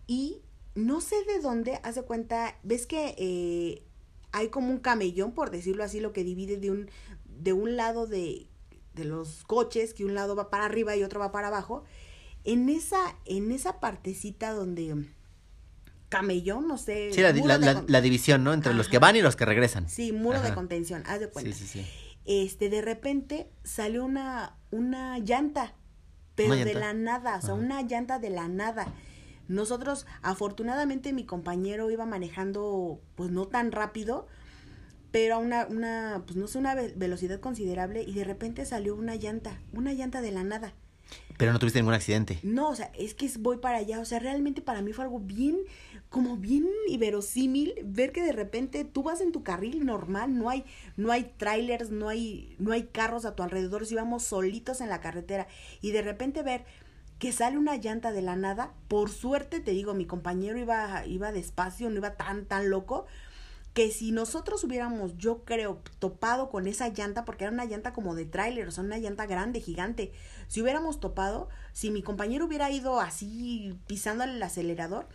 Y 0.07 0.41
no 0.75 0.99
sé 0.99 1.15
de 1.25 1.39
dónde, 1.39 1.79
hace 1.83 2.03
cuenta, 2.03 2.57
ves 2.63 2.85
que 2.85 3.15
eh, 3.17 3.83
hay 4.33 4.49
como 4.49 4.69
un 4.69 4.79
camellón, 4.79 5.31
por 5.31 5.51
decirlo 5.51 5.83
así, 5.83 5.99
lo 6.01 6.11
que 6.11 6.23
divide 6.25 6.57
de 6.57 6.71
un, 6.71 6.89
de 7.25 7.53
un 7.53 7.77
lado 7.77 8.07
de, 8.07 8.47
de 8.93 9.05
los 9.05 9.43
coches, 9.45 9.93
que 9.93 10.05
un 10.05 10.13
lado 10.13 10.35
va 10.35 10.49
para 10.49 10.65
arriba 10.65 10.95
y 10.95 11.03
otro 11.03 11.19
va 11.19 11.31
para 11.31 11.47
abajo, 11.47 11.83
en 12.43 12.69
esa, 12.69 13.15
en 13.25 13.51
esa 13.51 13.79
partecita 13.79 14.51
donde 14.53 15.05
camellón, 16.09 16.67
no 16.67 16.77
sé. 16.77 17.11
Sí, 17.13 17.21
la, 17.21 17.83
la, 17.87 18.01
división, 18.01 18.43
¿no? 18.43 18.53
Entre 18.53 18.73
los 18.73 18.89
que 18.89 18.99
van 18.99 19.15
y 19.15 19.21
los 19.21 19.35
que 19.35 19.45
regresan. 19.45 19.87
Sí, 19.89 20.11
muro 20.11 20.41
de 20.41 20.53
contención, 20.53 21.03
haz 21.07 21.21
de 21.21 21.29
cuenta. 21.29 21.53
Sí, 21.53 21.65
sí, 21.65 21.79
sí. 21.79 21.87
Este, 22.25 22.69
de 22.69 22.81
repente 22.81 23.49
salió 23.63 24.03
una, 24.03 24.57
una 24.69 25.17
llanta, 25.19 25.73
pero 26.35 26.53
de 26.53 26.73
la 26.73 26.93
nada, 26.93 27.37
o 27.37 27.41
sea, 27.41 27.53
una 27.53 27.81
llanta 27.81 28.19
de 28.19 28.29
la 28.29 28.47
nada. 28.47 28.87
Nosotros, 29.47 30.05
afortunadamente, 30.21 31.13
mi 31.13 31.25
compañero 31.25 31.89
iba 31.91 32.05
manejando, 32.05 33.01
pues 33.15 33.31
no 33.31 33.47
tan 33.47 33.71
rápido, 33.71 34.27
pero 35.11 35.35
a 35.35 35.37
una, 35.37 35.65
una, 35.67 36.23
pues 36.25 36.37
no 36.37 36.47
sé, 36.47 36.57
una 36.57 36.75
velocidad 36.75 37.39
considerable 37.39 38.03
y 38.03 38.13
de 38.13 38.23
repente 38.23 38.65
salió 38.65 38.95
una 38.95 39.15
llanta, 39.15 39.59
una 39.73 39.93
llanta 39.93 40.21
de 40.21 40.31
la 40.31 40.43
nada. 40.43 40.73
Pero 41.37 41.51
no 41.51 41.59
tuviste 41.59 41.79
ningún 41.79 41.93
accidente. 41.93 42.39
No, 42.43 42.69
o 42.69 42.75
sea, 42.75 42.91
es 42.97 43.13
que 43.13 43.29
voy 43.39 43.57
para 43.57 43.77
allá, 43.77 43.99
o 43.99 44.05
sea, 44.05 44.19
realmente 44.19 44.61
para 44.61 44.81
mí 44.81 44.93
fue 44.93 45.05
algo 45.05 45.19
bien, 45.19 45.57
como 46.09 46.37
bien 46.37 46.67
inverosímil 46.87 47.73
ver 47.83 48.11
que 48.11 48.21
de 48.21 48.31
repente 48.31 48.85
tú 48.85 49.03
vas 49.03 49.21
en 49.21 49.31
tu 49.31 49.43
carril 49.43 49.85
normal, 49.85 50.37
no 50.37 50.49
hay, 50.49 50.65
no 50.97 51.11
hay 51.11 51.33
trailers, 51.37 51.89
no 51.89 52.09
hay, 52.09 52.55
no 52.59 52.71
hay 52.71 52.83
carros 52.83 53.25
a 53.25 53.35
tu 53.35 53.43
alrededor, 53.43 53.85
si 53.85 53.95
vamos 53.95 54.23
solitos 54.23 54.81
en 54.81 54.89
la 54.89 55.01
carretera 55.01 55.47
y 55.81 55.91
de 55.91 56.01
repente 56.01 56.43
ver 56.43 56.63
que 57.17 57.31
sale 57.31 57.57
una 57.57 57.75
llanta 57.75 58.11
de 58.11 58.21
la 58.21 58.35
nada, 58.35 58.73
por 58.87 59.09
suerte 59.09 59.59
te 59.59 59.71
digo, 59.71 59.93
mi 59.93 60.05
compañero 60.05 60.57
iba, 60.57 61.05
iba 61.05 61.31
despacio, 61.31 61.89
no 61.89 61.97
iba 61.97 62.15
tan, 62.15 62.45
tan 62.45 62.69
loco, 62.69 63.05
que 63.73 63.89
si 63.91 64.11
nosotros 64.11 64.63
hubiéramos, 64.63 65.17
yo 65.17 65.43
creo, 65.45 65.81
topado 65.99 66.49
con 66.49 66.67
esa 66.67 66.89
llanta, 66.89 67.23
porque 67.23 67.45
era 67.45 67.53
una 67.53 67.65
llanta 67.65 67.93
como 67.93 68.15
de 68.15 68.25
tráiler, 68.25 68.67
o 68.67 68.71
sea, 68.71 68.83
una 68.83 68.97
llanta 68.97 69.25
grande, 69.25 69.61
gigante, 69.61 70.11
si 70.47 70.61
hubiéramos 70.61 70.99
topado, 70.99 71.47
si 71.71 71.89
mi 71.89 72.03
compañero 72.03 72.45
hubiera 72.45 72.69
ido 72.69 72.99
así 72.99 73.79
pisando 73.87 74.25
el 74.25 74.41
acelerador 74.43 75.07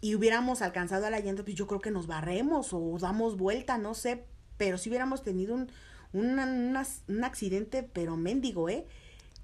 y 0.00 0.14
hubiéramos 0.14 0.62
alcanzado 0.62 1.06
a 1.06 1.10
la 1.10 1.20
llanta, 1.20 1.42
pues 1.42 1.56
yo 1.56 1.66
creo 1.66 1.80
que 1.80 1.90
nos 1.90 2.06
barremos 2.06 2.72
o 2.72 2.96
damos 3.00 3.36
vuelta, 3.36 3.78
no 3.78 3.94
sé, 3.94 4.26
pero 4.56 4.78
si 4.78 4.88
hubiéramos 4.88 5.24
tenido 5.24 5.54
un, 5.54 5.68
un 6.12 7.24
accidente, 7.24 7.82
pero 7.82 8.16
mendigo, 8.16 8.68
¿eh? 8.68 8.86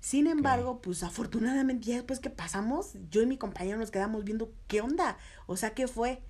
Sin 0.00 0.28
embargo, 0.28 0.80
pues 0.80 1.02
afortunadamente 1.02 1.88
ya 1.88 1.96
después 1.96 2.20
que 2.20 2.30
pasamos, 2.30 2.92
yo 3.10 3.20
y 3.20 3.26
mi 3.26 3.36
compañero 3.36 3.78
nos 3.78 3.90
quedamos 3.90 4.24
viendo 4.24 4.52
qué 4.68 4.80
onda, 4.80 5.18
o 5.46 5.56
sea, 5.56 5.74
qué 5.74 5.88
fue. 5.88 6.22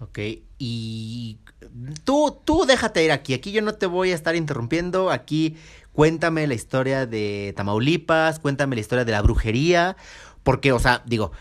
Ok, 0.00 0.18
y 0.58 1.38
tú, 2.04 2.36
tú 2.44 2.66
déjate 2.66 3.04
ir 3.04 3.12
aquí, 3.12 3.32
aquí 3.32 3.52
yo 3.52 3.62
no 3.62 3.74
te 3.74 3.86
voy 3.86 4.10
a 4.10 4.14
estar 4.14 4.34
interrumpiendo, 4.34 5.10
aquí 5.10 5.56
cuéntame 5.92 6.46
la 6.46 6.54
historia 6.54 7.06
de 7.06 7.54
Tamaulipas, 7.56 8.40
cuéntame 8.40 8.74
la 8.74 8.80
historia 8.80 9.04
de 9.04 9.12
la 9.12 9.22
brujería, 9.22 9.96
porque, 10.42 10.72
o 10.72 10.78
sea, 10.78 11.02
digo, 11.06 11.32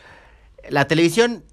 la 0.70 0.88
televisión, 0.88 1.44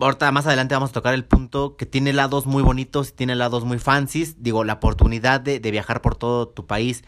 ahorita 0.00 0.32
más 0.32 0.46
adelante 0.46 0.74
vamos 0.74 0.90
a 0.90 0.94
tocar 0.94 1.14
el 1.14 1.24
punto 1.24 1.76
que 1.76 1.86
tiene 1.86 2.12
lados 2.12 2.46
muy 2.46 2.62
bonitos 2.62 3.10
y 3.10 3.12
tiene 3.12 3.36
lados 3.36 3.64
muy 3.64 3.78
fancies, 3.78 4.42
digo, 4.42 4.64
la 4.64 4.74
oportunidad 4.74 5.40
de, 5.40 5.60
de 5.60 5.70
viajar 5.70 6.02
por 6.02 6.16
todo 6.16 6.48
tu 6.48 6.66
país 6.66 7.04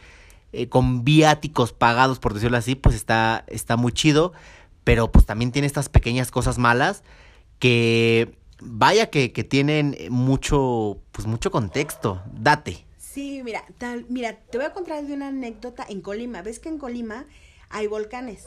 eh, 0.52 0.68
con 0.68 1.02
viáticos 1.02 1.72
pagados, 1.72 2.18
por 2.18 2.34
decirlo 2.34 2.58
así, 2.58 2.74
pues 2.74 2.94
está, 2.94 3.44
está 3.48 3.76
muy 3.76 3.90
chido, 3.92 4.34
pero 4.84 5.10
pues 5.10 5.24
también 5.24 5.50
tiene 5.50 5.66
estas 5.66 5.88
pequeñas 5.88 6.30
cosas 6.30 6.58
malas 6.58 7.02
que 7.58 8.36
vaya 8.64 9.10
que, 9.10 9.32
que 9.32 9.44
tienen 9.44 9.96
mucho, 10.10 10.98
pues 11.12 11.26
mucho 11.26 11.50
contexto. 11.50 12.22
Date. 12.32 12.84
Sí, 12.98 13.42
mira, 13.44 13.64
tal, 13.78 14.06
mira, 14.08 14.38
te 14.38 14.58
voy 14.58 14.66
a 14.66 14.72
contar 14.72 15.04
de 15.04 15.12
una 15.12 15.28
anécdota 15.28 15.84
en 15.88 16.00
Colima. 16.00 16.42
¿Ves 16.42 16.58
que 16.58 16.68
en 16.68 16.78
Colima 16.78 17.26
hay 17.72 17.86
volcanes. 17.86 18.46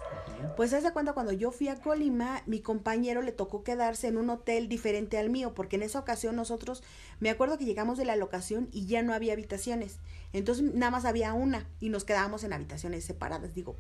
Pues 0.56 0.72
hace 0.74 0.94
cuenta 0.94 1.14
cuando 1.14 1.34
yo 1.34 1.52
fui 1.52 1.68
a 1.68 1.82
Colima, 1.82 2.44
mi 2.46 2.62
compañero 2.62 3.24
le 3.24 3.32
tocó 3.32 3.64
quedarse 3.64 4.08
en 4.08 4.18
un 4.18 4.30
hotel 4.30 4.70
diferente 4.70 5.18
al 5.18 5.32
mío, 5.32 5.54
porque 5.56 5.76
en 5.76 5.84
esa 5.84 6.00
ocasión 6.00 6.36
nosotros, 6.36 6.84
me 7.20 7.32
acuerdo 7.32 7.58
que 7.58 7.66
llegamos 7.66 7.98
de 7.98 8.06
la 8.06 8.16
locación 8.16 8.70
y 8.72 8.86
ya 8.86 9.02
no 9.02 9.14
había 9.14 9.34
habitaciones. 9.34 9.98
Entonces 10.32 10.74
nada 10.76 10.92
más 10.92 11.06
había 11.06 11.34
una 11.34 11.68
y 11.80 11.90
nos 11.90 12.06
quedábamos 12.06 12.44
en 12.44 12.54
habitaciones 12.54 13.04
separadas, 13.04 13.56
digo, 13.56 13.76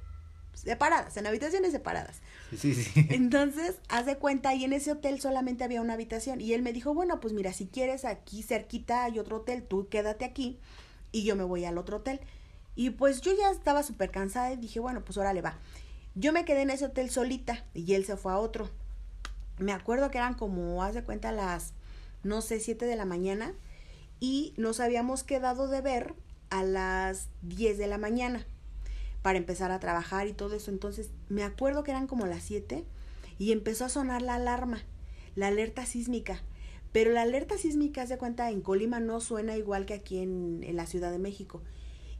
separadas, 0.55 1.15
en 1.17 1.27
habitaciones 1.27 1.71
separadas. 1.71 2.21
Sí, 2.57 2.73
sí. 2.73 3.07
Entonces, 3.09 3.75
haz 3.89 4.05
de 4.05 4.17
cuenta, 4.17 4.53
y 4.55 4.63
en 4.63 4.73
ese 4.73 4.91
hotel 4.91 5.21
solamente 5.21 5.63
había 5.63 5.81
una 5.81 5.93
habitación. 5.93 6.41
Y 6.41 6.53
él 6.53 6.61
me 6.61 6.73
dijo, 6.73 6.93
bueno, 6.93 7.19
pues 7.19 7.33
mira, 7.33 7.53
si 7.53 7.67
quieres 7.67 8.05
aquí 8.05 8.41
cerquita 8.41 9.03
hay 9.03 9.19
otro 9.19 9.37
hotel, 9.37 9.63
tú 9.63 9.87
quédate 9.89 10.25
aquí 10.25 10.59
y 11.11 11.23
yo 11.23 11.35
me 11.35 11.43
voy 11.43 11.65
al 11.65 11.77
otro 11.77 11.97
hotel. 11.97 12.19
Y 12.75 12.89
pues 12.89 13.21
yo 13.21 13.31
ya 13.37 13.49
estaba 13.51 13.83
súper 13.83 14.11
cansada 14.11 14.51
y 14.51 14.57
dije, 14.57 14.79
bueno, 14.79 15.03
pues 15.03 15.17
órale 15.17 15.41
va. 15.41 15.57
Yo 16.15 16.33
me 16.33 16.45
quedé 16.45 16.61
en 16.61 16.69
ese 16.69 16.85
hotel 16.85 17.09
solita 17.09 17.63
y 17.73 17.93
él 17.93 18.05
se 18.05 18.17
fue 18.17 18.31
a 18.31 18.37
otro. 18.37 18.69
Me 19.57 19.71
acuerdo 19.71 20.11
que 20.11 20.17
eran 20.17 20.33
como, 20.33 20.83
haz 20.83 20.93
de 20.93 21.03
cuenta, 21.03 21.31
las, 21.31 21.73
no 22.23 22.41
sé, 22.41 22.59
7 22.59 22.85
de 22.85 22.95
la 22.95 23.05
mañana 23.05 23.53
y 24.19 24.53
nos 24.57 24.79
habíamos 24.79 25.23
quedado 25.23 25.67
de 25.67 25.81
ver 25.81 26.13
a 26.49 26.63
las 26.63 27.29
10 27.43 27.77
de 27.77 27.87
la 27.87 27.97
mañana 27.97 28.45
para 29.25 29.39
empezar 29.39 29.71
a 29.71 29.79
trabajar 29.79 30.27
y 30.27 30.33
todo 30.33 30.55
eso. 30.55 30.69
Entonces, 30.69 31.09
me 31.29 31.41
acuerdo 31.41 31.83
que 31.83 31.89
eran 31.89 32.05
como 32.05 32.27
las 32.27 32.43
7 32.43 32.85
y 33.39 33.53
empezó 33.53 33.85
a 33.85 33.89
sonar 33.89 34.21
la 34.21 34.35
alarma, 34.35 34.83
la 35.33 35.47
alerta 35.47 35.83
sísmica. 35.88 36.43
Pero 36.91 37.11
la 37.11 37.23
alerta 37.23 37.57
sísmica, 37.57 38.05
se 38.05 38.19
cuenta, 38.19 38.51
en 38.51 38.61
Colima 38.61 38.99
no 38.99 39.19
suena 39.21 39.57
igual 39.57 39.88
que 39.88 39.95
aquí 39.95 40.19
en, 40.19 40.61
en, 40.63 40.75
la 40.75 40.85
Ciudad 40.85 41.09
de 41.11 41.17
México. 41.17 41.63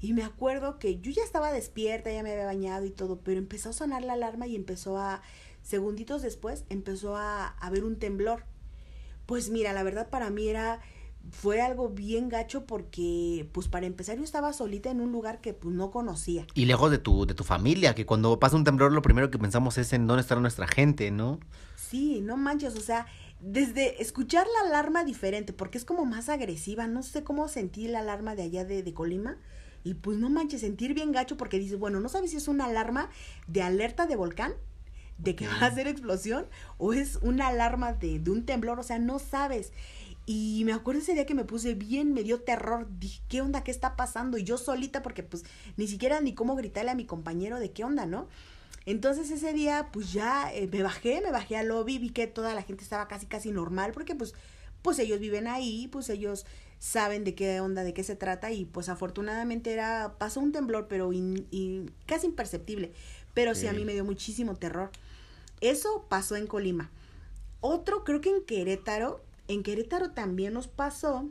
Y 0.02 0.14
me 0.14 0.24
acuerdo 0.24 0.80
que 0.80 1.00
yo 1.00 1.12
ya 1.12 1.22
estaba 1.22 1.54
despierta, 1.54 2.12
ya 2.12 2.24
me 2.24 2.32
había 2.32 2.46
bañado 2.46 2.86
y 2.86 2.90
todo, 2.90 3.20
pero 3.20 3.38
empezó 3.38 3.70
a 3.70 3.74
sonar 3.74 4.04
la 4.04 4.14
alarma 4.14 4.48
y 4.48 4.56
empezó 4.56 4.98
a, 4.98 5.22
segunditos 5.62 6.24
después, 6.24 6.66
empezó 6.70 7.18
a, 7.18 7.50
haber 7.60 7.84
un 7.84 8.00
temblor. 8.00 8.46
Pues 9.28 9.52
mira, 9.52 9.74
la 9.74 9.84
verdad 9.84 10.10
para 10.10 10.32
mí 10.32 10.48
era 10.48 10.82
fue 11.32 11.62
algo 11.62 11.90
bien 11.90 12.30
gacho 12.30 12.66
porque, 12.66 13.50
pues 13.52 13.68
para 13.68 13.86
empezar, 13.86 14.18
yo 14.18 14.24
estaba 14.24 14.54
solita 14.54 14.90
en 14.90 15.02
un 15.02 15.12
lugar 15.12 15.42
que 15.42 15.54
pues 15.54 15.74
no 15.74 15.92
conocía. 15.92 16.46
Y 16.54 16.66
lejos 16.66 16.92
de 16.92 16.98
tu, 16.98 17.26
de 17.26 17.34
tu 17.34 17.44
familia, 17.44 17.96
que 17.96 18.06
cuando 18.06 18.40
pasa 18.40 18.56
un 18.56 18.64
temblor 18.64 18.92
lo 18.92 19.02
primero 19.02 19.32
que 19.32 19.40
pensamos 19.40 19.78
es 19.78 19.94
en 19.94 20.08
dónde 20.08 20.22
está 20.22 20.36
nuestra 20.36 20.68
gente, 20.68 21.12
¿no? 21.12 21.40
Sí, 21.76 22.22
no 22.22 22.38
manches, 22.38 22.76
o 22.76 22.82
sea, 22.82 23.06
desde 23.40 24.02
escuchar 24.02 24.46
la 24.48 24.70
alarma 24.70 25.04
diferente, 25.04 25.54
porque 25.54 25.78
es 25.78 25.86
como 25.86 26.06
más 26.06 26.30
agresiva, 26.30 26.88
no 26.88 27.04
sé 27.04 27.24
cómo 27.24 27.48
sentí 27.48 27.88
la 27.88 28.00
alarma 28.00 28.36
de 28.36 28.44
allá 28.44 28.66
de, 28.66 28.84
de 28.84 28.94
Colima. 28.94 29.38
Y 29.84 29.94
pues 29.94 30.18
no 30.18 30.32
manches, 30.32 30.62
sentir 30.62 30.96
bien 30.96 31.12
gacho 31.12 31.38
porque 31.38 31.60
dices, 31.60 31.78
bueno, 31.78 32.00
no 32.00 32.10
sabes 32.10 32.32
si 32.32 32.38
es 32.38 32.48
una 32.48 32.66
alarma 32.66 33.10
de 33.48 33.62
alerta 33.62 34.08
de 34.08 34.16
volcán, 34.16 34.54
de 35.20 35.36
que 35.36 35.48
va 35.48 35.60
a 35.60 35.66
hacer 35.68 35.88
explosión, 35.88 36.48
o 36.80 36.92
es 36.92 37.20
una 37.22 37.48
alarma 37.48 37.94
de, 37.94 38.20
de 38.20 38.32
un 38.32 38.46
temblor, 38.46 38.80
o 38.80 38.84
sea, 38.84 38.98
no 38.98 39.20
sabes. 39.20 39.72
Y 40.26 40.64
me 40.66 40.74
acuerdo 40.74 41.02
ese 41.02 41.14
día 41.14 41.26
que 41.26 41.36
me 41.36 41.46
puse 41.46 41.76
bien, 41.76 42.14
me 42.14 42.24
dio 42.24 42.42
terror. 42.42 42.88
Dije, 43.00 43.22
¿qué 43.28 43.42
onda? 43.42 43.64
¿Qué 43.64 43.72
está 43.72 43.96
pasando? 43.96 44.38
Y 44.38 44.44
yo 44.44 44.58
solita, 44.58 45.04
porque 45.04 45.22
pues 45.22 45.44
ni 45.78 45.88
siquiera 45.88 46.20
ni 46.20 46.34
cómo 46.34 46.56
gritarle 46.56 46.92
a 46.92 46.96
mi 46.96 47.06
compañero 47.06 47.60
de 47.60 47.72
qué 47.72 47.84
onda, 47.84 48.06
¿no? 48.06 48.28
Entonces 48.86 49.32
ese 49.32 49.54
día, 49.54 49.90
pues 49.92 50.14
ya 50.14 50.54
eh, 50.54 50.68
me 50.72 50.84
bajé, 50.84 51.22
me 51.22 51.32
bajé 51.32 51.58
al 51.58 51.68
lobby, 51.68 51.98
vi 51.98 52.10
que 52.10 52.28
toda 52.28 52.54
la 52.54 52.62
gente 52.62 52.84
estaba 52.84 53.08
casi, 53.08 53.26
casi 53.26 53.52
normal, 53.52 53.92
porque 53.94 54.16
pues, 54.16 54.34
pues 54.82 55.00
ellos 55.00 55.20
viven 55.20 55.48
ahí, 55.48 55.88
pues 55.88 56.10
ellos 56.10 56.46
saben 56.78 57.24
de 57.24 57.34
qué 57.34 57.60
onda, 57.62 57.84
de 57.84 57.94
qué 57.94 58.04
se 58.04 58.16
trata, 58.16 58.52
y 58.52 58.66
pues 58.66 58.90
afortunadamente 58.90 59.74
era, 59.74 60.16
pasó 60.20 60.40
un 60.40 60.52
temblor, 60.52 60.88
pero 60.88 61.14
in, 61.14 61.92
casi 62.06 62.28
imperceptible. 62.28 62.92
Pero 63.34 63.56
sí, 63.56 63.68
a 63.68 63.74
mí 63.74 63.84
me 63.84 63.94
dio 63.94 64.06
muchísimo 64.06 64.56
terror. 64.56 64.92
Eso 65.62 66.06
pasó 66.08 66.36
en 66.36 66.48
Colima. 66.48 66.92
Otro, 67.60 68.04
creo 68.04 68.22
que 68.22 68.30
en 68.30 68.46
Querétaro, 68.46 69.25
en 69.48 69.64
Querétaro 69.64 70.12
también 70.12 70.54
nos 70.54 70.68
pasó 70.68 71.30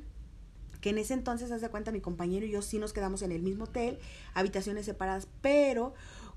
que 0.80 0.90
en 0.90 0.98
ese 0.98 1.14
entonces, 1.14 1.50
hace 1.50 1.70
cuenta, 1.70 1.92
mi 1.92 2.02
compañero 2.02 2.44
y 2.44 2.50
yo 2.50 2.60
sí 2.60 2.78
nos 2.78 2.92
quedamos 2.92 3.22
en 3.22 3.32
el 3.32 3.40
mismo 3.40 3.64
hotel, 3.64 3.98
habitaciones 4.34 4.84
separadas, 4.84 5.28
pero 5.40 5.94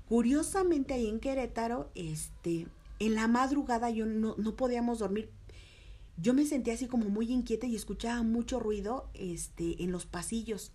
curiosamente 0.08 0.94
ahí 0.94 1.06
en 1.06 1.20
Querétaro, 1.20 1.90
este, 1.94 2.66
en 2.98 3.14
la 3.14 3.28
madrugada 3.28 3.90
yo 3.90 4.06
no, 4.06 4.34
no 4.38 4.56
podíamos 4.56 5.00
dormir. 5.00 5.30
Yo 6.16 6.34
me 6.34 6.46
sentía 6.46 6.74
así 6.74 6.86
como 6.86 7.10
muy 7.10 7.30
inquieta 7.30 7.66
y 7.66 7.76
escuchaba 7.76 8.22
mucho 8.22 8.58
ruido 8.58 9.08
este, 9.12 9.82
en 9.82 9.92
los 9.92 10.06
pasillos. 10.06 10.72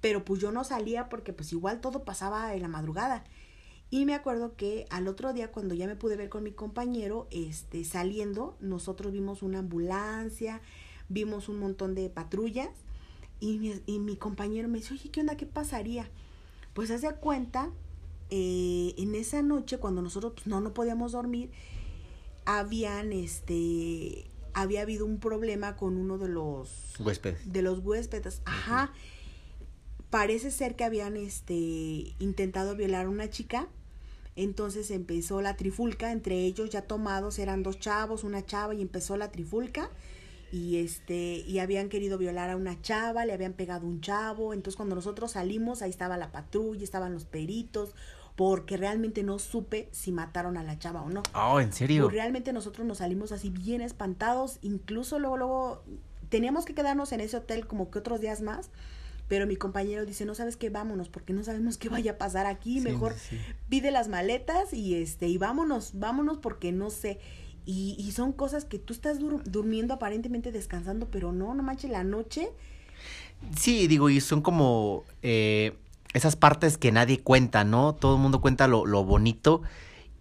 Pero 0.00 0.24
pues 0.24 0.40
yo 0.40 0.52
no 0.52 0.62
salía 0.62 1.08
porque 1.08 1.32
pues 1.32 1.52
igual 1.52 1.80
todo 1.80 2.04
pasaba 2.04 2.54
en 2.54 2.62
la 2.62 2.68
madrugada. 2.68 3.24
Y 3.90 4.06
me 4.06 4.14
acuerdo 4.14 4.54
que 4.54 4.86
al 4.90 5.08
otro 5.08 5.32
día, 5.32 5.50
cuando 5.50 5.74
ya 5.74 5.88
me 5.88 5.96
pude 5.96 6.16
ver 6.16 6.28
con 6.28 6.44
mi 6.44 6.52
compañero, 6.52 7.26
este, 7.32 7.82
saliendo, 7.84 8.56
nosotros 8.60 9.12
vimos 9.12 9.42
una 9.42 9.58
ambulancia, 9.58 10.60
vimos 11.08 11.48
un 11.48 11.58
montón 11.58 11.96
de 11.96 12.08
patrullas, 12.08 12.70
y 13.40 13.58
mi, 13.58 13.82
y 13.86 13.98
mi 13.98 14.16
compañero 14.16 14.68
me 14.68 14.78
dice, 14.78 14.94
oye, 14.94 15.10
¿qué 15.10 15.20
onda? 15.20 15.36
¿Qué 15.36 15.46
pasaría? 15.46 16.08
Pues 16.72 16.92
hace 16.92 17.12
cuenta, 17.16 17.72
eh, 18.30 18.94
en 18.96 19.16
esa 19.16 19.42
noche, 19.42 19.78
cuando 19.78 20.02
nosotros 20.02 20.34
pues, 20.34 20.46
no, 20.46 20.60
no 20.60 20.72
podíamos 20.72 21.10
dormir, 21.12 21.50
habían, 22.44 23.12
este, 23.12 24.30
había 24.54 24.82
habido 24.82 25.04
un 25.04 25.18
problema 25.18 25.74
con 25.74 25.96
uno 25.96 26.16
de 26.16 26.28
los 26.28 26.94
huéspedes. 27.00 27.52
De 27.52 27.62
los 27.62 27.80
huéspedes, 27.80 28.40
ajá. 28.44 28.92
Parece 30.10 30.52
ser 30.52 30.76
que 30.76 30.84
habían, 30.84 31.16
este, 31.16 32.14
intentado 32.20 32.76
violar 32.76 33.06
a 33.06 33.08
una 33.08 33.30
chica 33.30 33.68
entonces 34.42 34.90
empezó 34.90 35.40
la 35.42 35.56
trifulca, 35.56 36.12
entre 36.12 36.36
ellos 36.38 36.70
ya 36.70 36.82
tomados 36.82 37.38
eran 37.38 37.62
dos 37.62 37.78
chavos, 37.78 38.24
una 38.24 38.44
chava 38.44 38.74
y 38.74 38.82
empezó 38.82 39.16
la 39.16 39.30
trifulca 39.30 39.90
y 40.52 40.78
este 40.78 41.44
y 41.46 41.58
habían 41.58 41.88
querido 41.88 42.18
violar 42.18 42.50
a 42.50 42.56
una 42.56 42.80
chava, 42.80 43.24
le 43.24 43.32
habían 43.32 43.52
pegado 43.52 43.86
un 43.86 44.00
chavo, 44.00 44.52
entonces 44.52 44.76
cuando 44.76 44.94
nosotros 44.94 45.32
salimos 45.32 45.82
ahí 45.82 45.90
estaba 45.90 46.16
la 46.16 46.32
patrulla, 46.32 46.82
estaban 46.82 47.12
los 47.12 47.24
peritos, 47.24 47.94
porque 48.34 48.76
realmente 48.76 49.22
no 49.22 49.38
supe 49.38 49.88
si 49.92 50.12
mataron 50.12 50.56
a 50.56 50.64
la 50.64 50.78
chava 50.78 51.02
o 51.02 51.10
no. 51.10 51.22
Oh, 51.34 51.60
¿en 51.60 51.72
serio? 51.72 52.04
Pues 52.04 52.14
realmente 52.14 52.52
nosotros 52.52 52.86
nos 52.86 52.98
salimos 52.98 53.32
así 53.32 53.50
bien 53.50 53.80
espantados, 53.80 54.58
incluso 54.62 55.18
luego 55.18 55.36
luego 55.36 55.82
teníamos 56.30 56.64
que 56.64 56.74
quedarnos 56.74 57.12
en 57.12 57.20
ese 57.20 57.36
hotel 57.36 57.66
como 57.66 57.90
que 57.90 57.98
otros 57.98 58.20
días 58.20 58.40
más 58.40 58.70
pero 59.30 59.46
mi 59.46 59.54
compañero 59.54 60.04
dice, 60.04 60.24
no 60.24 60.34
sabes 60.34 60.56
qué, 60.56 60.70
vámonos, 60.70 61.08
porque 61.08 61.32
no 61.32 61.44
sabemos 61.44 61.78
qué 61.78 61.88
vaya 61.88 62.10
a 62.10 62.18
pasar 62.18 62.46
aquí, 62.46 62.80
mejor 62.80 63.14
sí. 63.14 63.38
pide 63.68 63.92
las 63.92 64.08
maletas 64.08 64.74
y 64.74 64.96
este, 64.96 65.28
y 65.28 65.38
vámonos, 65.38 65.92
vámonos 65.94 66.38
porque 66.38 66.72
no 66.72 66.90
sé. 66.90 67.20
Y, 67.64 67.94
y 67.96 68.10
son 68.10 68.32
cosas 68.32 68.64
que 68.64 68.80
tú 68.80 68.92
estás 68.92 69.20
dur 69.20 69.44
durmiendo 69.44 69.94
aparentemente 69.94 70.50
descansando, 70.50 71.06
pero 71.12 71.30
no, 71.30 71.54
no 71.54 71.62
manches 71.62 71.92
la 71.92 72.02
noche. 72.02 72.50
Sí, 73.56 73.86
digo, 73.86 74.10
y 74.10 74.20
son 74.20 74.42
como 74.42 75.04
eh, 75.22 75.76
esas 76.12 76.34
partes 76.34 76.76
que 76.76 76.90
nadie 76.90 77.20
cuenta, 77.20 77.62
¿no? 77.62 77.94
Todo 77.94 78.16
el 78.16 78.20
mundo 78.20 78.40
cuenta 78.40 78.66
lo, 78.66 78.84
lo 78.84 79.04
bonito 79.04 79.62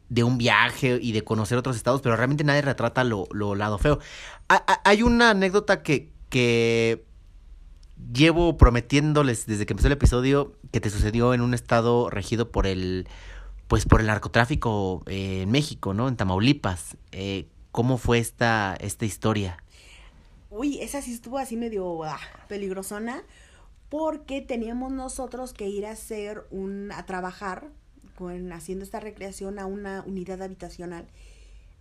de 0.10 0.24
un 0.24 0.38
viaje 0.38 1.00
y 1.02 1.14
de 1.14 1.24
conocer 1.24 1.58
otros 1.58 1.76
estados, 1.78 2.02
pero 2.02 2.16
realmente 2.16 2.44
nadie 2.44 2.62
retrata 2.62 3.04
lo, 3.04 3.28
lo 3.32 3.56
lado 3.56 3.80
feo. 3.80 3.98
Hay 4.84 5.02
una 5.02 5.32
anécdota 5.32 5.82
que, 5.82 6.12
que 6.30 7.09
llevo 8.14 8.58
prometiéndoles 8.58 9.46
desde 9.46 9.66
que 9.66 9.74
empezó 9.74 9.88
el 9.88 9.94
episodio 9.94 10.54
que 10.72 10.80
te 10.80 10.90
sucedió 10.90 11.34
en 11.34 11.42
un 11.42 11.54
estado 11.54 12.10
regido 12.10 12.52
por 12.52 12.68
el 12.68 13.08
pues 13.68 13.86
por 13.86 14.02
el 14.02 14.08
narcotráfico 14.08 15.04
eh, 15.06 15.44
en 15.44 15.52
México, 15.52 15.94
¿no? 15.94 16.08
En 16.08 16.18
Tamaulipas. 16.18 16.98
Eh, 17.12 17.48
¿Cómo 17.72 18.00
fue 18.00 18.18
esta, 18.18 18.76
esta 18.80 19.06
historia? 19.06 19.64
Uy, 20.50 20.80
esa 20.80 21.04
sí 21.04 21.14
estuvo 21.14 21.38
así 21.38 21.56
medio 21.56 22.04
ah, 22.04 22.20
peligrosona 22.48 23.22
porque 23.90 24.42
teníamos 24.42 24.92
nosotros 24.92 25.54
que 25.54 25.68
ir 25.68 25.86
a 25.86 25.92
hacer 25.92 26.48
un 26.50 26.92
a 26.92 27.06
trabajar 27.06 27.70
con 28.16 28.52
haciendo 28.52 28.84
esta 28.84 29.00
recreación 29.00 29.60
a 29.60 29.68
una 29.68 30.04
unidad 30.06 30.42
habitacional 30.42 31.08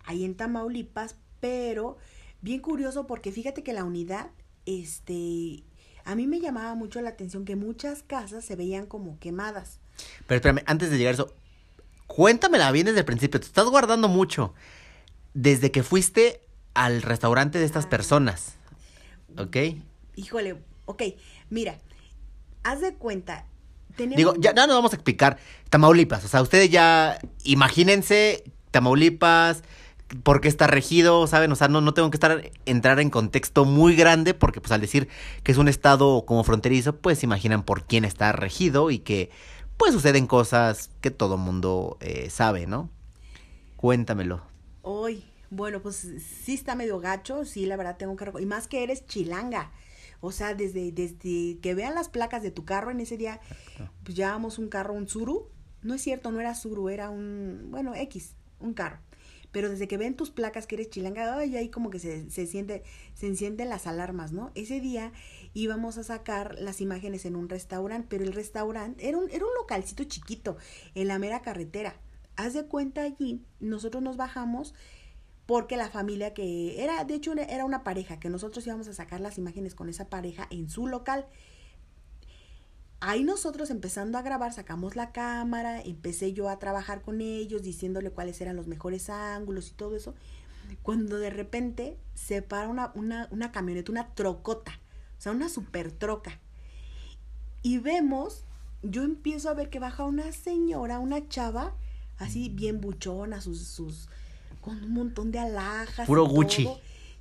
ahí 0.05 0.23
en 0.23 0.35
Tamaulipas, 0.35 1.15
pero 1.39 1.97
bien 2.41 2.61
curioso 2.61 3.07
porque 3.07 3.31
fíjate 3.31 3.63
que 3.63 3.73
la 3.73 3.83
unidad 3.83 4.29
este 4.65 5.63
a 6.05 6.15
mí 6.15 6.27
me 6.27 6.39
llamaba 6.39 6.75
mucho 6.75 7.01
la 7.01 7.09
atención 7.09 7.45
que 7.45 7.55
muchas 7.55 8.03
casas 8.03 8.45
se 8.45 8.55
veían 8.55 8.85
como 8.85 9.19
quemadas. 9.19 9.79
Pero 10.27 10.37
espérame, 10.37 10.63
antes 10.65 10.89
de 10.89 10.97
llegar 10.97 11.11
a 11.11 11.13
eso, 11.15 11.33
cuéntamela 12.07 12.71
bien 12.71 12.85
desde 12.85 12.99
el 12.99 13.05
principio. 13.05 13.39
Te 13.39 13.47
estás 13.47 13.65
guardando 13.65 14.07
mucho. 14.07 14.53
Desde 15.33 15.71
que 15.71 15.83
fuiste 15.83 16.41
al 16.73 17.01
restaurante 17.01 17.59
de 17.59 17.65
estas 17.65 17.85
ah. 17.85 17.89
personas. 17.89 18.55
¿Ok? 19.37 19.57
Híjole, 20.15 20.57
ok. 20.85 21.03
Mira, 21.49 21.77
haz 22.63 22.81
de 22.81 22.95
cuenta. 22.95 23.45
Tenemos... 23.95 24.17
Digo, 24.17 24.33
ya, 24.39 24.53
ya 24.55 24.67
nos 24.67 24.75
vamos 24.75 24.93
a 24.93 24.95
explicar. 24.95 25.37
Tamaulipas. 25.69 26.25
O 26.25 26.27
sea, 26.27 26.41
ustedes 26.41 26.69
ya 26.69 27.19
imagínense 27.43 28.43
Tamaulipas 28.71 29.63
porque 30.23 30.47
está 30.47 30.67
regido, 30.67 31.27
¿saben? 31.27 31.51
O 31.51 31.55
sea, 31.55 31.67
no, 31.67 31.81
no 31.81 31.93
tengo 31.93 32.09
que 32.09 32.17
estar 32.17 32.51
entrar 32.65 32.99
en 32.99 33.09
contexto 33.09 33.65
muy 33.65 33.95
grande 33.95 34.33
porque 34.33 34.61
pues 34.61 34.71
al 34.71 34.81
decir 34.81 35.07
que 35.43 35.51
es 35.51 35.57
un 35.57 35.67
estado 35.67 36.25
como 36.25 36.43
fronterizo, 36.43 36.95
pues 36.95 37.23
imaginan 37.23 37.63
por 37.63 37.85
quién 37.85 38.05
está 38.05 38.31
regido 38.31 38.91
y 38.91 38.99
que 38.99 39.29
pues 39.77 39.93
suceden 39.93 40.27
cosas 40.27 40.89
que 41.01 41.11
todo 41.11 41.37
mundo 41.37 41.97
eh, 42.01 42.29
sabe, 42.29 42.67
¿no? 42.67 42.89
Cuéntamelo. 43.77 44.41
Hoy, 44.81 45.23
bueno, 45.49 45.81
pues 45.81 46.07
sí 46.43 46.53
está 46.53 46.75
medio 46.75 46.99
gacho, 46.99 47.45
sí, 47.45 47.65
la 47.65 47.77
verdad 47.77 47.97
tengo 47.97 48.15
que... 48.15 48.29
Y 48.41 48.45
más 48.45 48.67
que 48.67 48.83
eres 48.83 49.05
chilanga. 49.05 49.71
O 50.21 50.33
sea, 50.33 50.53
desde, 50.53 50.91
desde 50.91 51.59
que 51.59 51.73
vean 51.75 51.95
las 51.95 52.09
placas 52.09 52.43
de 52.43 52.51
tu 52.51 52.65
carro 52.65 52.91
en 52.91 52.99
ese 52.99 53.15
día, 53.15 53.39
pues 54.03 54.17
llevábamos 54.17 54.59
un 54.59 54.67
carro, 54.67 54.93
un 54.93 55.07
Zuru. 55.07 55.47
No 55.81 55.93
es 55.93 56.01
cierto, 56.01 56.29
no 56.31 56.41
era 56.41 56.55
Zuru, 56.55 56.89
era 56.89 57.09
un, 57.09 57.67
bueno, 57.69 57.95
X, 57.95 58.35
un 58.59 58.73
carro. 58.73 58.99
Pero 59.51 59.69
desde 59.69 59.87
que 59.87 59.97
ven 59.97 60.15
tus 60.15 60.29
placas 60.29 60.67
que 60.67 60.75
eres 60.75 60.89
chilanga, 60.89 61.37
ay, 61.37 61.55
ahí 61.57 61.69
como 61.69 61.89
que 61.89 61.99
se, 61.99 62.29
se 62.29 62.45
siente, 62.45 62.83
se 63.13 63.27
encienden 63.27 63.69
las 63.69 63.87
alarmas, 63.87 64.31
¿no? 64.31 64.51
Ese 64.55 64.79
día 64.79 65.11
íbamos 65.53 65.97
a 65.97 66.03
sacar 66.03 66.55
las 66.59 66.81
imágenes 66.81 67.25
en 67.25 67.35
un 67.35 67.49
restaurante, 67.49 68.07
pero 68.09 68.23
el 68.23 68.33
restaurante 68.33 69.07
era 69.07 69.17
un, 69.17 69.29
era 69.31 69.45
un 69.45 69.53
localcito 69.55 70.03
chiquito, 70.03 70.57
en 70.95 71.07
la 71.07 71.19
mera 71.19 71.41
carretera. 71.41 71.95
Haz 72.35 72.53
de 72.53 72.65
cuenta 72.65 73.01
allí, 73.01 73.43
nosotros 73.59 74.03
nos 74.03 74.17
bajamos 74.17 74.73
porque 75.49 75.77
la 75.77 75.89
familia 75.89 76.35
que 76.35 76.83
era, 76.83 77.03
de 77.03 77.15
hecho 77.15 77.33
era 77.33 77.65
una 77.65 77.83
pareja, 77.83 78.19
que 78.19 78.29
nosotros 78.29 78.67
íbamos 78.67 78.87
a 78.87 78.93
sacar 78.93 79.19
las 79.19 79.39
imágenes 79.39 79.73
con 79.73 79.89
esa 79.89 80.07
pareja 80.07 80.47
en 80.51 80.69
su 80.69 80.85
local. 80.85 81.25
Ahí 83.01 83.23
nosotros 83.23 83.69
empezando 83.69 84.17
a 84.17 84.21
grabar, 84.21 84.51
sacamos 84.51 84.95
la 84.95 85.11
cámara, 85.11 85.81
empecé 85.81 86.33
yo 86.33 86.49
a 86.49 86.59
trabajar 86.59 87.01
con 87.01 87.21
ellos, 87.21 87.61
diciéndole 87.61 88.11
cuáles 88.11 88.41
eran 88.41 88.57
los 88.57 88.67
mejores 88.67 89.09
ángulos 89.09 89.69
y 89.69 89.73
todo 89.73 89.95
eso. 89.95 90.15
Cuando 90.83 91.17
de 91.17 91.29
repente 91.29 91.97
se 92.13 92.41
para 92.41 92.67
una, 92.67 92.91
una, 92.95 93.27
una 93.31 93.51
camioneta, 93.51 93.91
una 93.91 94.13
trocota, 94.13 94.79
o 95.17 95.21
sea, 95.21 95.31
una 95.31 95.47
super 95.47 95.91
troca. 95.91 96.39
Y 97.61 97.77
vemos, 97.77 98.43
yo 98.83 99.03
empiezo 99.03 99.49
a 99.49 99.53
ver 99.53 99.69
que 99.69 99.79
baja 99.79 100.03
una 100.03 100.31
señora, 100.33 100.99
una 100.99 101.27
chava, 101.29 101.75
así 102.17 102.49
bien 102.49 102.81
buchona, 102.81 103.39
sus, 103.39 103.65
sus, 103.65 104.09
con 104.59 104.83
un 104.83 104.93
montón 104.93 105.31
de 105.31 105.39
alhajas. 105.39 106.05
Puro 106.05 106.25
Gucci. 106.25 106.67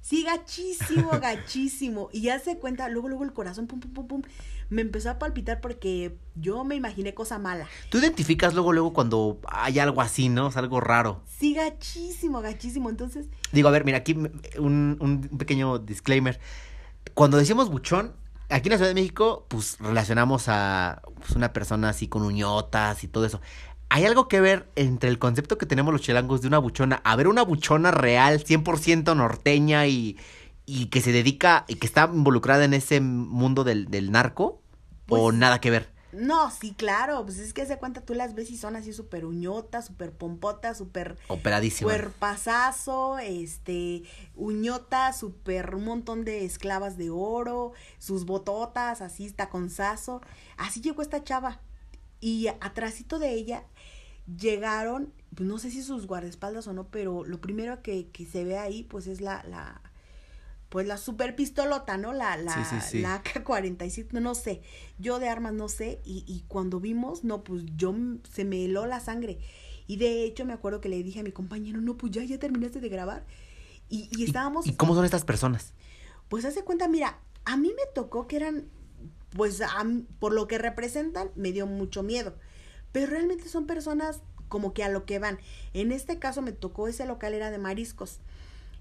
Sí, 0.00 0.24
gachísimo, 0.24 1.10
gachísimo. 1.20 2.08
Y 2.12 2.22
ya 2.22 2.38
se 2.38 2.58
cuenta, 2.58 2.88
luego, 2.88 3.08
luego 3.08 3.24
el 3.24 3.32
corazón, 3.32 3.66
pum, 3.66 3.80
pum, 3.80 3.92
pum, 3.92 4.06
pum, 4.06 4.22
me 4.70 4.82
empezó 4.82 5.10
a 5.10 5.18
palpitar 5.18 5.60
porque 5.60 6.16
yo 6.34 6.64
me 6.64 6.74
imaginé 6.74 7.14
cosa 7.14 7.38
mala. 7.38 7.66
Tú 7.88 7.98
identificas 7.98 8.54
luego, 8.54 8.72
luego 8.72 8.92
cuando 8.92 9.40
hay 9.48 9.78
algo 9.78 10.00
así, 10.00 10.28
¿no? 10.28 10.48
Es 10.48 10.56
algo 10.56 10.80
raro. 10.80 11.22
Sí, 11.26 11.54
gachísimo, 11.54 12.40
gachísimo. 12.40 12.90
Entonces. 12.90 13.26
Digo, 13.52 13.68
a 13.68 13.72
ver, 13.72 13.84
mira, 13.84 13.98
aquí 13.98 14.14
un, 14.58 14.96
un 15.00 15.38
pequeño 15.38 15.78
disclaimer. 15.78 16.38
Cuando 17.14 17.38
decimos 17.38 17.70
buchón, 17.70 18.14
aquí 18.48 18.68
en 18.68 18.72
la 18.72 18.76
Ciudad 18.76 18.90
de 18.90 18.94
México, 18.94 19.46
pues 19.48 19.78
relacionamos 19.80 20.48
a 20.48 21.02
pues, 21.16 21.30
una 21.32 21.52
persona 21.52 21.90
así 21.90 22.08
con 22.08 22.22
uñotas 22.22 23.04
y 23.04 23.08
todo 23.08 23.24
eso. 23.24 23.40
¿Hay 23.90 24.04
algo 24.04 24.28
que 24.28 24.40
ver 24.40 24.68
entre 24.76 25.08
el 25.08 25.18
concepto 25.18 25.56
que 25.56 25.64
tenemos 25.64 25.92
los 25.92 26.02
chilangos 26.02 26.42
de 26.42 26.48
una 26.48 26.58
buchona, 26.58 27.00
a 27.04 27.16
ver 27.16 27.26
una 27.26 27.42
buchona 27.42 27.90
real, 27.90 28.44
100% 28.44 29.16
norteña 29.16 29.86
y, 29.86 30.18
y 30.68 30.86
que 30.88 31.00
se 31.00 31.12
dedica 31.12 31.64
y 31.66 31.76
que 31.76 31.86
está 31.86 32.10
involucrada 32.12 32.66
en 32.66 32.74
ese 32.74 33.00
mundo 33.00 33.64
del, 33.64 33.86
del 33.86 34.12
narco? 34.12 34.60
Pues, 35.06 35.22
¿O 35.22 35.32
nada 35.32 35.62
que 35.62 35.70
ver? 35.70 35.88
No, 36.12 36.50
sí, 36.50 36.74
claro, 36.74 37.24
pues 37.24 37.38
es 37.38 37.54
que 37.54 37.64
se 37.64 37.78
cuenta, 37.78 38.02
tú 38.02 38.12
las 38.12 38.34
ves 38.34 38.50
y 38.50 38.58
son 38.58 38.76
así 38.76 38.92
súper 38.92 39.24
uñotas, 39.24 39.86
súper 39.86 40.12
pompotas, 40.12 40.76
súper... 40.76 41.16
Operadísimas. 41.28 41.94
Cuerpazazo, 41.94 43.18
este, 43.18 44.02
uñota, 44.36 45.14
súper 45.14 45.74
un 45.74 45.84
montón 45.84 46.26
de 46.26 46.44
esclavas 46.44 46.98
de 46.98 47.08
oro, 47.08 47.72
sus 47.98 48.26
bototas, 48.26 49.00
así, 49.00 49.30
taconzazo. 49.30 50.20
Así 50.58 50.82
llegó 50.82 51.00
esta 51.00 51.24
chava. 51.24 51.62
Y 52.20 52.48
atrásito 52.48 53.18
de 53.18 53.32
ella 53.32 53.64
llegaron, 54.36 55.14
pues 55.34 55.48
no 55.48 55.58
sé 55.58 55.70
si 55.70 55.82
sus 55.82 56.06
guardaespaldas 56.06 56.66
o 56.66 56.74
no, 56.74 56.88
pero 56.88 57.24
lo 57.24 57.40
primero 57.40 57.82
que, 57.82 58.08
que 58.08 58.26
se 58.26 58.44
ve 58.44 58.58
ahí, 58.58 58.82
pues 58.82 59.06
es 59.06 59.22
la, 59.22 59.42
la, 59.44 59.80
pues 60.68 60.86
la 60.86 60.98
super 60.98 61.34
pistolota, 61.34 61.96
¿no? 61.96 62.12
La, 62.12 62.36
la, 62.36 62.56
la 62.94 63.22
AK-47, 63.22 64.08
no, 64.12 64.20
no 64.20 64.34
sé, 64.34 64.60
yo 64.98 65.18
de 65.18 65.28
armas 65.28 65.54
no 65.54 65.68
sé, 65.68 66.00
y, 66.04 66.24
y 66.26 66.44
cuando 66.46 66.80
vimos, 66.80 67.24
no, 67.24 67.42
pues 67.42 67.64
yo 67.76 67.94
se 68.30 68.44
me 68.44 68.64
heló 68.64 68.86
la 68.86 69.00
sangre. 69.00 69.38
Y 69.86 69.96
de 69.96 70.24
hecho 70.24 70.44
me 70.44 70.52
acuerdo 70.52 70.80
que 70.80 70.90
le 70.90 71.02
dije 71.02 71.20
a 71.20 71.22
mi 71.22 71.32
compañero, 71.32 71.80
no, 71.80 71.96
pues 71.96 72.12
ya, 72.12 72.22
ya 72.22 72.38
terminaste 72.38 72.80
de 72.80 72.88
grabar. 72.90 73.24
Y, 73.88 74.10
y 74.12 74.24
estábamos... 74.24 74.66
¿Y, 74.66 74.74
cómo 74.74 74.94
son 74.94 75.06
estas 75.06 75.24
personas? 75.24 75.72
Pues 76.28 76.44
hace 76.44 76.62
cuenta, 76.62 76.88
mira, 76.88 77.18
a 77.46 77.56
mí 77.56 77.68
me 77.68 77.92
tocó 77.94 78.26
que 78.26 78.36
eran, 78.36 78.68
pues 79.30 79.62
por 80.18 80.34
lo 80.34 80.46
que 80.46 80.58
representan, 80.58 81.30
me 81.34 81.52
dio 81.52 81.66
mucho 81.66 82.02
miedo. 82.02 82.34
Pero 82.92 83.06
realmente 83.06 83.48
son 83.48 83.66
personas 83.66 84.20
como 84.48 84.74
que 84.74 84.84
a 84.84 84.90
lo 84.90 85.06
que 85.06 85.18
van. 85.18 85.38
En 85.72 85.92
este 85.92 86.18
caso 86.18 86.42
me 86.42 86.52
tocó 86.52 86.88
ese 86.88 87.06
local, 87.06 87.32
era 87.32 87.50
de 87.50 87.58
mariscos. 87.58 88.20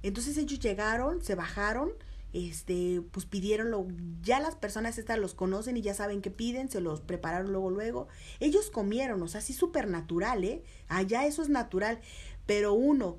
Entonces 0.03 0.37
ellos 0.37 0.59
llegaron, 0.59 1.23
se 1.23 1.35
bajaron, 1.35 1.91
este, 2.33 3.01
pues 3.11 3.25
pidieron 3.25 3.71
lo, 3.71 3.87
ya 4.21 4.39
las 4.39 4.55
personas 4.55 4.97
estas 4.97 5.17
los 5.17 5.33
conocen 5.33 5.77
y 5.77 5.81
ya 5.81 5.93
saben 5.93 6.21
qué 6.21 6.29
piden, 6.29 6.69
se 6.69 6.81
los 6.81 7.01
prepararon 7.01 7.51
luego, 7.51 7.69
luego. 7.69 8.07
Ellos 8.39 8.69
comieron, 8.69 9.21
o 9.21 9.27
sea, 9.27 9.39
así 9.39 9.53
súper 9.53 9.87
natural, 9.87 10.43
¿eh? 10.43 10.63
Allá 10.87 11.25
eso 11.25 11.41
es 11.41 11.49
natural, 11.49 11.99
pero 12.45 12.73
uno 12.73 13.17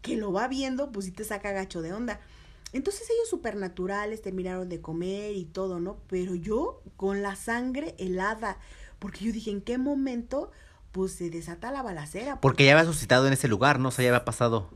que 0.00 0.16
lo 0.16 0.32
va 0.32 0.48
viendo, 0.48 0.92
pues 0.92 1.06
sí 1.06 1.12
te 1.12 1.24
saca 1.24 1.52
gacho 1.52 1.80
de 1.80 1.92
onda. 1.92 2.20
Entonces 2.72 3.02
ellos 3.10 3.28
súper 3.28 3.56
naturales 3.56 4.22
terminaron 4.22 4.68
de 4.68 4.80
comer 4.80 5.34
y 5.34 5.44
todo, 5.44 5.78
¿no? 5.78 5.98
Pero 6.08 6.34
yo 6.34 6.82
con 6.96 7.22
la 7.22 7.36
sangre 7.36 7.94
helada, 7.98 8.58
porque 8.98 9.24
yo 9.24 9.32
dije, 9.32 9.50
¿en 9.50 9.60
qué 9.60 9.78
momento 9.78 10.50
pues 10.90 11.12
se 11.12 11.30
desata 11.30 11.70
la 11.70 11.82
balacera? 11.82 12.40
Porque 12.40 12.64
ya 12.64 12.72
había 12.72 12.90
suscitado 12.90 13.26
en 13.26 13.34
ese 13.34 13.48
lugar, 13.48 13.78
¿no? 13.78 13.88
O 13.88 13.90
sea, 13.90 14.04
ya 14.04 14.10
había 14.10 14.24
pasado. 14.24 14.70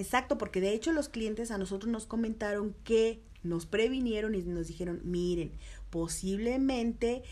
Exacto, 0.00 0.38
porque 0.38 0.60
de 0.60 0.72
hecho 0.72 0.92
los 0.92 1.08
clientes 1.08 1.50
a 1.50 1.58
nosotros 1.58 1.90
nos 1.90 2.06
comentaron 2.06 2.74
que 2.84 3.22
nos 3.42 3.66
previnieron 3.66 4.34
y 4.34 4.42
nos 4.42 4.66
dijeron, 4.66 5.00
miren, 5.04 5.52
posiblemente 5.90 7.22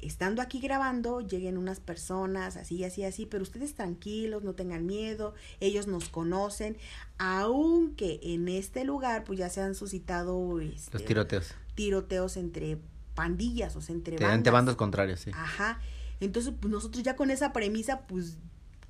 estando 0.00 0.42
aquí 0.42 0.60
grabando 0.60 1.20
lleguen 1.20 1.56
unas 1.56 1.78
personas 1.78 2.56
así, 2.56 2.82
así, 2.84 3.04
así, 3.04 3.24
pero 3.24 3.42
ustedes 3.42 3.74
tranquilos, 3.74 4.42
no 4.42 4.54
tengan 4.54 4.84
miedo, 4.84 5.34
ellos 5.60 5.86
nos 5.86 6.08
conocen, 6.08 6.76
aunque 7.18 8.18
en 8.22 8.48
este 8.48 8.84
lugar 8.84 9.24
pues 9.24 9.38
ya 9.38 9.48
se 9.48 9.60
han 9.60 9.74
suscitado 9.74 10.60
este, 10.60 10.92
los 10.92 11.04
tiroteos. 11.04 11.54
Tiroteos 11.74 12.36
entre 12.36 12.78
pandillas, 13.14 13.76
o 13.76 13.80
sea, 13.80 13.94
entre 13.94 14.16
bandas. 14.16 14.34
Entre 14.34 14.50
bandas 14.50 14.76
contrarias, 14.76 15.20
sí. 15.20 15.30
Ajá. 15.34 15.80
Entonces, 16.20 16.52
pues 16.60 16.70
nosotros 16.70 17.02
ya 17.02 17.16
con 17.16 17.30
esa 17.30 17.52
premisa, 17.52 18.02
pues, 18.06 18.36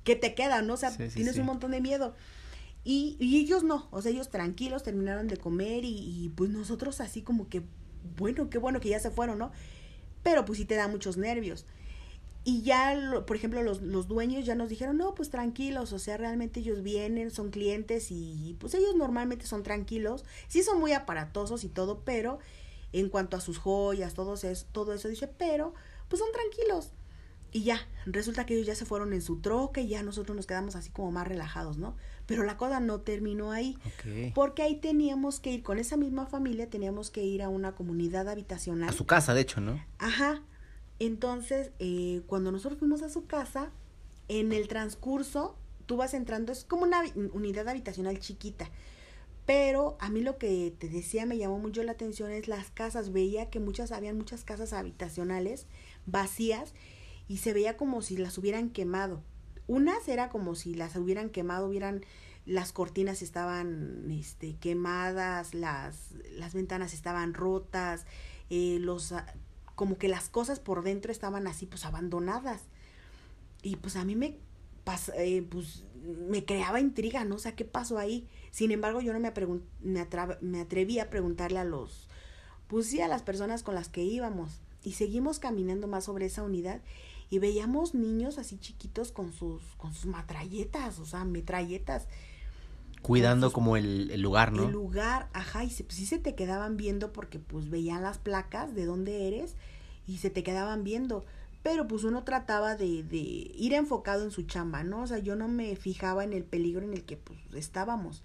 ¿qué 0.03 0.15
te 0.15 0.35
queda, 0.35 0.61
no? 0.61 0.75
O 0.75 0.77
sea, 0.77 0.95
tienes 0.95 1.37
un 1.37 1.45
montón 1.45 1.71
de 1.71 1.81
miedo. 1.81 2.15
Y, 2.83 3.15
y, 3.19 3.39
ellos 3.39 3.63
no, 3.63 3.87
o 3.91 4.01
sea, 4.01 4.11
ellos 4.11 4.29
tranquilos 4.29 4.83
terminaron 4.83 5.27
de 5.27 5.37
comer 5.37 5.85
y, 5.85 6.25
y, 6.25 6.29
pues 6.35 6.49
nosotros 6.49 6.99
así 6.99 7.21
como 7.21 7.47
que, 7.47 7.63
bueno, 8.17 8.49
qué 8.49 8.57
bueno 8.57 8.81
que 8.81 8.89
ya 8.89 8.99
se 8.99 9.09
fueron, 9.09 9.39
¿no? 9.39 9.51
Pero 10.21 10.43
pues 10.43 10.57
sí 10.57 10.65
te 10.65 10.75
da 10.75 10.87
muchos 10.87 11.15
nervios. 11.17 11.65
Y 12.45 12.61
ya, 12.63 13.23
por 13.25 13.37
ejemplo, 13.37 13.63
los, 13.63 13.81
los 13.81 14.09
dueños 14.09 14.45
ya 14.45 14.53
nos 14.55 14.67
dijeron, 14.67 14.97
no, 14.97 15.15
pues 15.15 15.29
tranquilos, 15.29 15.93
o 15.93 15.99
sea, 15.99 16.17
realmente 16.17 16.59
ellos 16.59 16.83
vienen, 16.83 17.31
son 17.31 17.51
clientes 17.51 18.07
y 18.11 18.57
pues 18.59 18.73
ellos 18.73 18.95
normalmente 18.97 19.45
son 19.45 19.63
tranquilos, 19.63 20.25
sí 20.49 20.61
son 20.61 20.79
muy 20.81 20.91
aparatosos 20.91 21.63
y 21.63 21.69
todo, 21.69 22.01
pero 22.03 22.39
en 22.91 23.07
cuanto 23.07 23.37
a 23.37 23.41
sus 23.41 23.59
joyas, 23.59 24.13
todo 24.13 24.33
eso, 24.33 24.65
todo 24.73 24.93
eso 24.93 25.07
dice, 25.07 25.27
pero 25.27 25.73
pues 26.09 26.19
son 26.19 26.31
tranquilos. 26.33 26.91
Y 27.55 27.63
ya, 27.63 27.87
resulta 28.07 28.47
que 28.47 28.55
ellos 28.55 28.65
ya 28.65 28.73
se 28.73 28.83
fueron 28.83 29.13
en 29.13 29.21
su 29.21 29.39
troca 29.39 29.79
y 29.79 29.87
ya 29.87 30.01
nosotros 30.01 30.35
nos 30.35 30.47
quedamos 30.47 30.75
así 30.75 30.89
como 30.89 31.11
más 31.11 31.27
relajados, 31.27 31.77
¿no? 31.77 31.95
Pero 32.25 32.43
la 32.43 32.57
cosa 32.57 32.79
no 32.79 33.01
terminó 33.01 33.51
ahí. 33.51 33.77
Porque 34.33 34.63
ahí 34.63 34.77
teníamos 34.77 35.39
que 35.39 35.51
ir, 35.51 35.63
con 35.63 35.77
esa 35.77 35.95
misma 35.95 36.25
familia 36.25 36.67
teníamos 36.67 37.11
que 37.11 37.23
ir 37.23 37.43
a 37.43 37.49
una 37.49 37.73
comunidad 37.73 38.27
habitacional. 38.27 38.89
A 38.89 38.93
su 38.93 39.05
casa, 39.05 39.35
de 39.35 39.41
hecho, 39.41 39.61
¿no? 39.61 39.79
Ajá. 39.99 40.41
Entonces, 40.97 41.71
eh, 41.77 42.23
cuando 42.25 42.51
nosotros 42.51 42.79
fuimos 42.79 43.03
a 43.03 43.09
su 43.09 43.27
casa, 43.27 43.69
en 44.29 44.51
el 44.51 44.67
transcurso, 44.67 45.55
tú 45.85 45.97
vas 45.97 46.15
entrando, 46.15 46.51
es 46.51 46.63
como 46.63 46.83
una 46.83 47.03
unidad 47.33 47.67
habitacional 47.69 48.19
chiquita. 48.19 48.69
Pero 49.45 49.97
a 49.99 50.09
mí 50.09 50.21
lo 50.21 50.37
que 50.37 50.73
te 50.79 50.87
decía 50.87 51.25
me 51.25 51.37
llamó 51.37 51.59
mucho 51.59 51.83
la 51.83 51.91
atención 51.91 52.31
es 52.31 52.47
las 52.47 52.71
casas. 52.71 53.11
Veía 53.11 53.49
que 53.49 53.59
muchas, 53.59 53.91
habían 53.91 54.17
muchas 54.17 54.43
casas 54.43 54.71
habitacionales 54.71 55.67
vacías 56.05 56.73
y 57.27 57.37
se 57.37 57.53
veía 57.53 57.77
como 57.77 58.01
si 58.01 58.17
las 58.17 58.37
hubieran 58.37 58.69
quemado. 58.69 59.21
Unas 59.67 60.07
era 60.07 60.29
como 60.29 60.55
si 60.55 60.75
las 60.75 60.95
hubieran 60.95 61.29
quemado, 61.29 61.67
hubieran 61.67 62.03
las 62.45 62.73
cortinas 62.73 63.21
estaban 63.21 64.09
este, 64.11 64.55
quemadas, 64.57 65.53
las, 65.53 66.11
las 66.31 66.53
ventanas 66.53 66.93
estaban 66.93 67.33
rotas, 67.33 68.05
eh, 68.49 68.77
los, 68.79 69.13
ah, 69.13 69.25
como 69.75 69.97
que 69.97 70.07
las 70.07 70.29
cosas 70.29 70.59
por 70.59 70.83
dentro 70.83 71.11
estaban 71.11 71.47
así 71.47 71.65
pues 71.65 71.85
abandonadas. 71.85 72.63
Y 73.61 73.77
pues 73.77 73.95
a 73.95 74.03
mí 74.03 74.15
me, 74.15 74.37
eh, 75.17 75.47
pues, 75.49 75.85
me 76.27 76.43
creaba 76.43 76.81
intriga, 76.81 77.23
¿no? 77.23 77.35
O 77.35 77.39
sea, 77.39 77.55
¿qué 77.55 77.63
pasó 77.63 77.97
ahí? 77.97 78.27
Sin 78.51 78.71
embargo, 78.71 78.99
yo 78.99 79.13
no 79.13 79.19
me, 79.19 79.31
me, 79.81 80.07
me 80.41 80.61
atreví 80.61 80.99
a 80.99 81.09
preguntarle 81.09 81.59
a 81.59 81.63
los, 81.63 82.09
pues 82.67 82.87
sí, 82.87 82.99
a 82.99 83.07
las 83.07 83.21
personas 83.21 83.63
con 83.63 83.75
las 83.75 83.87
que 83.87 84.03
íbamos. 84.03 84.59
Y 84.83 84.93
seguimos 84.93 85.39
caminando 85.39 85.87
más 85.87 86.03
sobre 86.03 86.25
esa 86.25 86.43
unidad 86.43 86.81
y 87.33 87.39
veíamos 87.39 87.95
niños 87.95 88.37
así 88.37 88.59
chiquitos 88.59 89.11
con 89.11 89.33
sus, 89.33 89.63
con 89.77 89.91
sus 89.91 90.05
matralletas, 90.05 90.99
o 90.99 91.05
sea, 91.07 91.25
metralletas. 91.25 92.07
Cuidando 93.01 93.51
como 93.51 93.75
el, 93.75 94.11
el, 94.11 94.21
lugar, 94.21 94.51
¿no? 94.51 94.65
El 94.65 94.71
lugar, 94.71 95.29
ajá, 95.33 95.63
y 95.63 95.71
se, 95.71 95.83
pues, 95.83 95.95
sí 95.95 96.05
se 96.05 96.19
te 96.19 96.35
quedaban 96.35 96.77
viendo 96.77 97.11
porque 97.11 97.39
pues 97.39 97.71
veían 97.71 98.03
las 98.03 98.19
placas 98.19 98.75
de 98.75 98.85
dónde 98.85 99.27
eres 99.27 99.55
y 100.05 100.19
se 100.19 100.29
te 100.29 100.43
quedaban 100.43 100.83
viendo. 100.83 101.25
Pero 101.63 101.87
pues 101.87 102.03
uno 102.03 102.23
trataba 102.23 102.75
de, 102.75 103.01
de 103.01 103.17
ir 103.17 103.73
enfocado 103.73 104.23
en 104.23 104.29
su 104.29 104.43
chamba, 104.43 104.83
¿no? 104.83 105.01
O 105.01 105.07
sea, 105.07 105.17
yo 105.17 105.35
no 105.35 105.47
me 105.47 105.75
fijaba 105.75 106.23
en 106.23 106.33
el 106.33 106.43
peligro 106.43 106.85
en 106.85 106.93
el 106.93 107.03
que 107.03 107.17
pues 107.17 107.39
estábamos. 107.55 108.21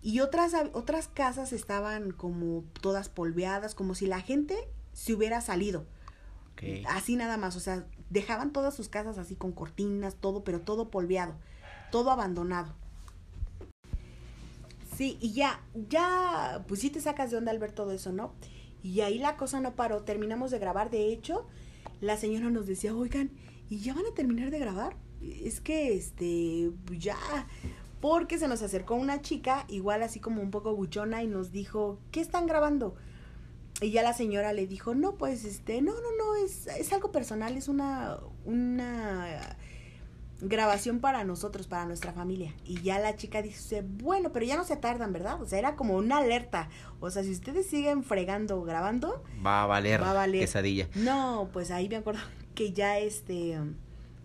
Y 0.00 0.20
otras, 0.20 0.54
otras 0.72 1.08
casas 1.08 1.52
estaban 1.52 2.12
como 2.12 2.64
todas 2.80 3.10
polveadas, 3.10 3.74
como 3.74 3.94
si 3.94 4.06
la 4.06 4.22
gente 4.22 4.56
se 4.94 5.12
hubiera 5.12 5.42
salido. 5.42 5.84
Así 6.86 7.16
nada 7.16 7.38
más, 7.38 7.56
o 7.56 7.60
sea, 7.60 7.86
dejaban 8.10 8.52
todas 8.52 8.74
sus 8.74 8.88
casas 8.88 9.16
así 9.16 9.36
con 9.36 9.52
cortinas, 9.52 10.16
todo, 10.16 10.44
pero 10.44 10.60
todo 10.60 10.90
polveado, 10.90 11.34
todo 11.90 12.10
abandonado. 12.10 12.74
Sí, 14.96 15.16
y 15.20 15.32
ya, 15.32 15.62
ya, 15.88 16.64
pues 16.68 16.80
sí 16.80 16.90
te 16.90 17.00
sacas 17.00 17.30
de 17.30 17.38
onda 17.38 17.52
al 17.52 17.58
ver 17.58 17.72
todo 17.72 17.92
eso, 17.92 18.12
¿no? 18.12 18.34
Y 18.82 19.00
ahí 19.00 19.18
la 19.18 19.36
cosa 19.36 19.60
no 19.60 19.74
paró, 19.74 20.02
terminamos 20.02 20.50
de 20.50 20.58
grabar, 20.58 20.90
de 20.90 21.10
hecho, 21.10 21.46
la 22.00 22.16
señora 22.16 22.50
nos 22.50 22.66
decía, 22.66 22.94
oigan, 22.94 23.30
¿y 23.70 23.78
ya 23.78 23.94
van 23.94 24.06
a 24.06 24.14
terminar 24.14 24.50
de 24.50 24.58
grabar? 24.58 24.96
Es 25.22 25.60
que, 25.60 25.94
este, 25.94 26.70
pues 26.84 26.98
ya, 26.98 27.16
porque 28.00 28.38
se 28.38 28.48
nos 28.48 28.62
acercó 28.62 28.94
una 28.94 29.22
chica, 29.22 29.64
igual 29.68 30.02
así 30.02 30.20
como 30.20 30.42
un 30.42 30.50
poco 30.50 30.74
buchona, 30.74 31.22
y 31.22 31.28
nos 31.28 31.52
dijo, 31.52 31.98
¿qué 32.10 32.20
están 32.20 32.46
grabando? 32.46 32.96
Y 33.80 33.90
ya 33.90 34.02
la 34.02 34.12
señora 34.12 34.52
le 34.52 34.66
dijo, 34.66 34.94
no, 34.94 35.14
pues, 35.16 35.44
este, 35.44 35.80
no, 35.80 35.92
no, 35.92 36.16
no, 36.18 36.36
es, 36.44 36.66
es 36.66 36.92
algo 36.92 37.12
personal, 37.12 37.56
es 37.56 37.68
una, 37.68 38.18
una 38.44 39.56
grabación 40.42 41.00
para 41.00 41.24
nosotros, 41.24 41.66
para 41.66 41.86
nuestra 41.86 42.12
familia. 42.12 42.54
Y 42.64 42.82
ya 42.82 42.98
la 42.98 43.16
chica 43.16 43.42
dice, 43.42 43.82
bueno, 43.82 44.32
pero 44.32 44.46
ya 44.46 44.56
no 44.56 44.64
se 44.64 44.76
tardan, 44.76 45.12
¿verdad? 45.12 45.40
O 45.40 45.46
sea, 45.46 45.58
era 45.58 45.76
como 45.76 45.96
una 45.96 46.18
alerta. 46.18 46.68
O 47.00 47.10
sea, 47.10 47.22
si 47.22 47.30
ustedes 47.30 47.66
siguen 47.66 48.02
fregando, 48.02 48.62
grabando, 48.62 49.22
va 49.44 49.62
a 49.62 49.66
valer, 49.66 50.02
va 50.02 50.10
a 50.10 50.14
valer. 50.14 50.40
quesadilla. 50.40 50.88
No, 50.94 51.48
pues 51.52 51.70
ahí 51.70 51.88
me 51.88 51.96
acuerdo 51.96 52.20
que 52.54 52.72
ya 52.72 52.98
este, 52.98 53.58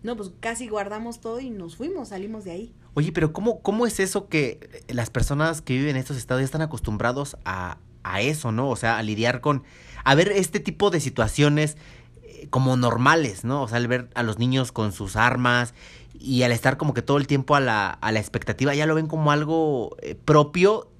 no, 0.04 0.16
pues 0.16 0.32
casi 0.40 0.68
guardamos 0.68 1.22
todo 1.22 1.40
y 1.40 1.50
nos 1.50 1.76
fuimos, 1.76 2.10
salimos 2.10 2.44
de 2.44 2.52
ahí. 2.52 2.76
Oye, 2.94 3.12
pero 3.12 3.34
¿cómo, 3.34 3.62
cómo 3.62 3.86
es 3.86 4.00
eso 4.00 4.30
que 4.30 4.84
las 4.88 5.10
personas 5.10 5.62
que 5.62 5.74
viven 5.74 5.92
en 5.92 5.98
estos 5.98 6.16
estados 6.16 6.42
ya 6.42 6.46
están 6.46 6.62
acostumbrados 6.62 7.36
a, 7.44 7.78
a 8.06 8.22
eso, 8.22 8.52
¿no? 8.52 8.70
O 8.70 8.76
sea, 8.76 8.98
a 8.98 9.04
lidiar 9.04 9.42
con, 9.42 9.64
a 10.04 10.16
ver 10.16 10.32
este 10.32 10.60
tipo 10.60 10.92
de 10.92 11.00
situaciones 11.00 11.76
eh, 12.24 12.48
como 12.50 12.78
normales, 12.78 13.44
¿no? 13.44 13.64
O 13.64 13.68
sea, 13.68 13.78
al 13.78 13.88
ver 13.88 14.10
a 14.14 14.24
los 14.24 14.38
niños 14.38 14.72
con 14.72 14.92
sus 14.92 15.16
armas 15.16 15.74
y 16.14 16.44
al 16.44 16.52
estar 16.52 16.78
como 16.78 16.94
que 16.94 17.02
todo 17.02 17.18
el 17.18 17.28
tiempo 17.28 17.56
a 17.56 17.60
la, 17.60 17.90
a 17.90 18.12
la 18.12 18.20
expectativa, 18.20 18.76
ya 18.76 18.86
lo 18.86 18.96
ven 18.96 19.08
como 19.08 19.32
algo 19.32 19.98
eh, 20.02 20.16
propio 20.16 20.92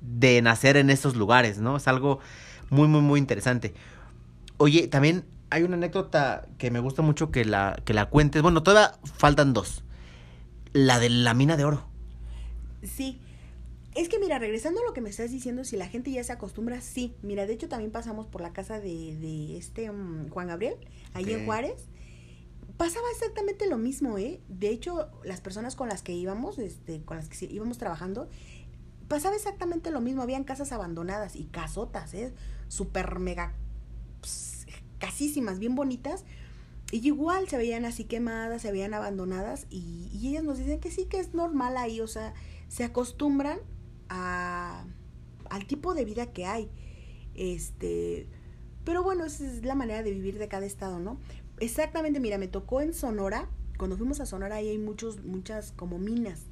de 0.00 0.42
nacer 0.42 0.76
en 0.76 0.90
estos 0.90 1.14
lugares, 1.14 1.58
¿no? 1.58 1.76
Es 1.76 1.86
algo 1.86 2.18
muy, 2.70 2.88
muy, 2.88 3.00
muy 3.00 3.20
interesante. 3.20 3.72
Oye, 4.56 4.88
también 4.88 5.24
hay 5.50 5.62
una 5.62 5.76
anécdota 5.76 6.46
que 6.58 6.72
me 6.72 6.80
gusta 6.80 7.02
mucho 7.02 7.30
que 7.30 7.44
la, 7.44 7.80
que 7.84 7.94
la 7.94 8.06
cuentes. 8.06 8.42
Bueno, 8.42 8.64
todavía 8.64 8.98
faltan 9.04 9.52
dos. 9.52 9.84
La 10.72 10.98
de 10.98 11.08
la 11.08 11.34
mina 11.34 11.56
de 11.56 11.64
oro. 11.64 11.86
Sí. 12.82 13.20
Es 13.98 14.08
que 14.08 14.20
mira, 14.20 14.38
regresando 14.38 14.80
a 14.80 14.84
lo 14.84 14.92
que 14.92 15.00
me 15.00 15.10
estás 15.10 15.32
diciendo, 15.32 15.64
si 15.64 15.76
la 15.76 15.88
gente 15.88 16.12
ya 16.12 16.22
se 16.22 16.32
acostumbra, 16.32 16.80
sí. 16.80 17.16
Mira, 17.22 17.46
de 17.46 17.54
hecho 17.54 17.68
también 17.68 17.90
pasamos 17.90 18.28
por 18.28 18.40
la 18.40 18.52
casa 18.52 18.78
de, 18.78 19.16
de 19.16 19.56
este 19.56 19.90
um, 19.90 20.28
Juan 20.28 20.46
Gabriel, 20.46 20.76
ahí 21.14 21.32
en 21.32 21.44
Juárez 21.44 21.88
pasaba 22.76 23.10
exactamente 23.10 23.66
lo 23.66 23.76
mismo, 23.76 24.18
¿eh? 24.18 24.40
De 24.48 24.70
hecho, 24.70 25.10
las 25.24 25.40
personas 25.40 25.74
con 25.74 25.88
las 25.88 26.02
que 26.02 26.12
íbamos, 26.12 26.60
este, 26.60 27.02
con 27.02 27.16
las 27.16 27.28
que 27.28 27.44
íbamos 27.46 27.76
trabajando, 27.76 28.28
pasaba 29.08 29.34
exactamente 29.34 29.90
lo 29.90 30.00
mismo. 30.00 30.22
Habían 30.22 30.44
casas 30.44 30.70
abandonadas 30.70 31.34
y 31.34 31.46
casotas, 31.46 32.14
¿eh? 32.14 32.32
Súper 32.68 33.18
mega 33.18 33.52
pues, 34.20 34.68
casísimas, 34.98 35.58
bien 35.58 35.74
bonitas. 35.74 36.24
Y 36.92 37.04
igual 37.04 37.48
se 37.48 37.56
veían 37.56 37.84
así 37.84 38.04
quemadas, 38.04 38.62
se 38.62 38.70
veían 38.70 38.94
abandonadas. 38.94 39.66
Y, 39.70 40.08
y 40.12 40.28
ellas 40.28 40.44
nos 40.44 40.58
dicen 40.58 40.78
que 40.78 40.92
sí, 40.92 41.06
que 41.06 41.18
es 41.18 41.34
normal 41.34 41.76
ahí. 41.76 42.00
O 42.00 42.06
sea, 42.06 42.32
se 42.68 42.84
acostumbran 42.84 43.58
a, 44.08 44.84
al 45.50 45.66
tipo 45.66 45.94
de 45.94 46.04
vida 46.04 46.32
que 46.32 46.46
hay. 46.46 46.70
Este. 47.34 48.28
Pero 48.84 49.02
bueno, 49.02 49.24
esa 49.24 49.44
es 49.44 49.64
la 49.64 49.74
manera 49.74 50.02
de 50.02 50.12
vivir 50.12 50.38
de 50.38 50.48
cada 50.48 50.66
estado, 50.66 50.98
¿no? 50.98 51.18
Exactamente, 51.60 52.20
mira, 52.20 52.38
me 52.38 52.48
tocó 52.48 52.80
en 52.80 52.94
Sonora. 52.94 53.48
Cuando 53.76 53.96
fuimos 53.96 54.20
a 54.20 54.26
Sonora 54.26 54.56
ahí 54.56 54.68
hay 54.68 54.78
muchos, 54.78 55.24
muchas 55.24 55.72
como 55.72 55.98
minas. 55.98 56.46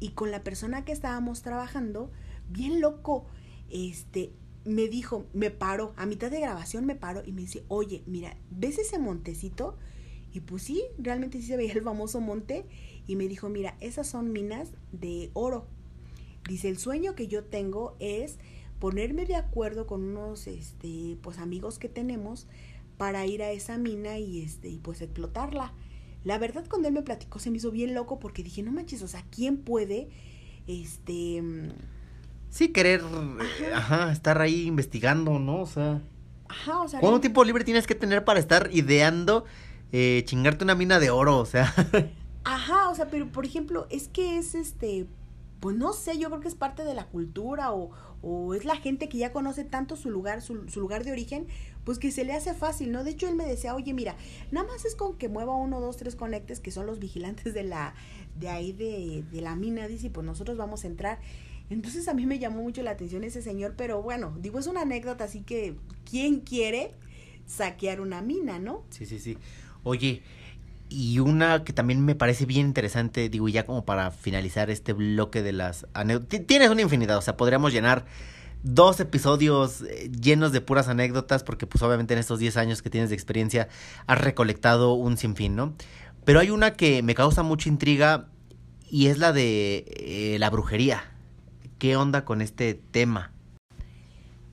Y 0.00 0.10
con 0.10 0.30
la 0.30 0.42
persona 0.42 0.84
que 0.84 0.92
estábamos 0.92 1.42
trabajando, 1.42 2.10
bien 2.50 2.80
loco, 2.80 3.26
este, 3.70 4.32
me 4.64 4.88
dijo, 4.88 5.26
me 5.32 5.50
paró, 5.50 5.92
a 5.96 6.06
mitad 6.06 6.30
de 6.30 6.40
grabación 6.40 6.86
me 6.86 6.94
paró 6.94 7.22
y 7.24 7.32
me 7.32 7.42
dice, 7.42 7.64
oye, 7.68 8.02
mira, 8.06 8.36
¿ves 8.50 8.78
ese 8.78 8.98
montecito? 8.98 9.78
Y 10.32 10.40
pues 10.40 10.62
sí, 10.62 10.82
realmente 10.98 11.40
sí 11.40 11.46
se 11.46 11.56
veía 11.56 11.74
el 11.74 11.82
famoso 11.82 12.20
monte. 12.20 12.66
Y 13.06 13.16
me 13.16 13.28
dijo, 13.28 13.48
mira, 13.48 13.76
esas 13.80 14.06
son 14.06 14.32
minas 14.32 14.72
de 14.92 15.30
oro. 15.34 15.66
Dice, 16.48 16.68
el 16.68 16.78
sueño 16.78 17.14
que 17.14 17.28
yo 17.28 17.44
tengo 17.44 17.96
es 18.00 18.38
ponerme 18.78 19.26
de 19.26 19.36
acuerdo 19.36 19.86
con 19.86 20.02
unos 20.02 20.46
este, 20.46 21.16
pues, 21.22 21.38
amigos 21.38 21.78
que 21.78 21.88
tenemos 21.88 22.48
para 22.98 23.26
ir 23.26 23.42
a 23.42 23.50
esa 23.50 23.78
mina 23.78 24.18
y 24.18 24.42
este 24.42 24.68
y 24.68 24.78
pues 24.78 25.02
explotarla. 25.02 25.72
La 26.24 26.38
verdad 26.38 26.64
cuando 26.68 26.88
él 26.88 26.94
me 26.94 27.02
platicó 27.02 27.38
se 27.38 27.50
me 27.50 27.56
hizo 27.56 27.70
bien 27.70 27.94
loco 27.94 28.18
porque 28.18 28.42
dije, 28.42 28.62
no 28.62 28.70
manches, 28.70 29.02
o 29.02 29.08
sea, 29.08 29.24
¿quién 29.30 29.56
puede 29.56 30.08
este 30.66 31.42
mm, 31.42 31.70
sí 32.48 32.68
querer 32.68 33.02
ajá, 33.74 34.12
estar 34.12 34.40
ahí 34.40 34.66
investigando, 34.66 35.38
¿no? 35.38 35.62
O 35.62 35.66
sea, 35.66 36.00
ajá, 36.48 36.80
o 36.80 36.88
sea, 36.88 37.00
¿cuánto 37.00 37.20
tiempo 37.20 37.42
libre 37.42 37.64
tienes 37.64 37.86
que 37.86 37.94
tener 37.94 38.24
para 38.24 38.38
estar 38.38 38.70
ideando 38.72 39.44
eh, 39.90 40.22
chingarte 40.24 40.62
una 40.62 40.74
mina 40.74 41.00
de 41.00 41.10
oro, 41.10 41.38
o 41.38 41.46
sea? 41.46 41.74
Ajá, 42.44 42.88
o 42.88 42.94
sea, 42.94 43.08
pero 43.08 43.30
por 43.30 43.46
ejemplo, 43.46 43.86
es 43.90 44.08
que 44.08 44.36
es 44.38 44.56
este 44.56 45.06
pues 45.62 45.76
no 45.76 45.92
sé, 45.92 46.18
yo 46.18 46.28
creo 46.28 46.40
que 46.40 46.48
es 46.48 46.56
parte 46.56 46.82
de 46.82 46.92
la 46.92 47.06
cultura 47.06 47.72
o, 47.72 47.92
o 48.20 48.52
es 48.52 48.64
la 48.64 48.74
gente 48.74 49.08
que 49.08 49.18
ya 49.18 49.32
conoce 49.32 49.62
tanto 49.62 49.94
su 49.94 50.10
lugar, 50.10 50.42
su, 50.42 50.68
su, 50.68 50.80
lugar 50.80 51.04
de 51.04 51.12
origen, 51.12 51.46
pues 51.84 52.00
que 52.00 52.10
se 52.10 52.24
le 52.24 52.32
hace 52.32 52.52
fácil, 52.52 52.90
¿no? 52.90 53.04
De 53.04 53.12
hecho, 53.12 53.28
él 53.28 53.36
me 53.36 53.46
decía, 53.46 53.76
oye, 53.76 53.94
mira, 53.94 54.16
nada 54.50 54.66
más 54.66 54.84
es 54.84 54.96
con 54.96 55.16
que 55.16 55.28
mueva 55.28 55.54
uno, 55.54 55.80
dos, 55.80 55.98
tres 55.98 56.16
conectes, 56.16 56.58
que 56.58 56.72
son 56.72 56.86
los 56.86 56.98
vigilantes 56.98 57.54
de 57.54 57.62
la, 57.62 57.94
de 58.40 58.48
ahí 58.48 58.72
de, 58.72 59.22
de 59.30 59.40
la 59.40 59.54
mina, 59.54 59.86
dice, 59.86 60.10
pues 60.10 60.26
nosotros 60.26 60.56
vamos 60.56 60.82
a 60.82 60.88
entrar. 60.88 61.20
Entonces 61.70 62.08
a 62.08 62.14
mí 62.14 62.26
me 62.26 62.40
llamó 62.40 62.64
mucho 62.64 62.82
la 62.82 62.90
atención 62.90 63.22
ese 63.22 63.40
señor, 63.40 63.74
pero 63.76 64.02
bueno, 64.02 64.36
digo, 64.40 64.58
es 64.58 64.66
una 64.66 64.80
anécdota, 64.80 65.22
así 65.22 65.42
que, 65.42 65.76
¿quién 66.10 66.40
quiere 66.40 66.90
saquear 67.46 68.00
una 68.00 68.20
mina, 68.20 68.58
no? 68.58 68.82
Sí, 68.90 69.06
sí, 69.06 69.20
sí. 69.20 69.38
Oye, 69.84 70.22
y 70.92 71.18
una 71.18 71.64
que 71.64 71.72
también 71.72 72.04
me 72.04 72.14
parece 72.14 72.44
bien 72.44 72.66
interesante, 72.66 73.28
digo, 73.28 73.48
ya 73.48 73.64
como 73.64 73.84
para 73.84 74.10
finalizar 74.10 74.70
este 74.70 74.92
bloque 74.92 75.42
de 75.42 75.52
las 75.52 75.86
anécdotas. 75.94 76.46
Tienes 76.46 76.70
una 76.70 76.82
infinidad, 76.82 77.16
o 77.16 77.22
sea, 77.22 77.36
podríamos 77.36 77.72
llenar 77.72 78.04
dos 78.62 79.00
episodios 79.00 79.82
eh, 79.82 80.10
llenos 80.10 80.52
de 80.52 80.60
puras 80.60 80.88
anécdotas, 80.88 81.42
porque 81.44 81.66
pues 81.66 81.82
obviamente 81.82 82.14
en 82.14 82.20
estos 82.20 82.38
10 82.38 82.56
años 82.58 82.82
que 82.82 82.90
tienes 82.90 83.10
de 83.10 83.16
experiencia 83.16 83.68
has 84.06 84.20
recolectado 84.20 84.92
un 84.92 85.16
sinfín, 85.16 85.56
¿no? 85.56 85.74
Pero 86.24 86.40
hay 86.40 86.50
una 86.50 86.74
que 86.74 87.02
me 87.02 87.14
causa 87.14 87.42
mucha 87.42 87.68
intriga 87.68 88.28
y 88.88 89.06
es 89.06 89.18
la 89.18 89.32
de 89.32 89.84
eh, 89.88 90.36
la 90.38 90.50
brujería. 90.50 91.04
¿Qué 91.78 91.96
onda 91.96 92.24
con 92.24 92.42
este 92.42 92.74
tema? 92.74 93.32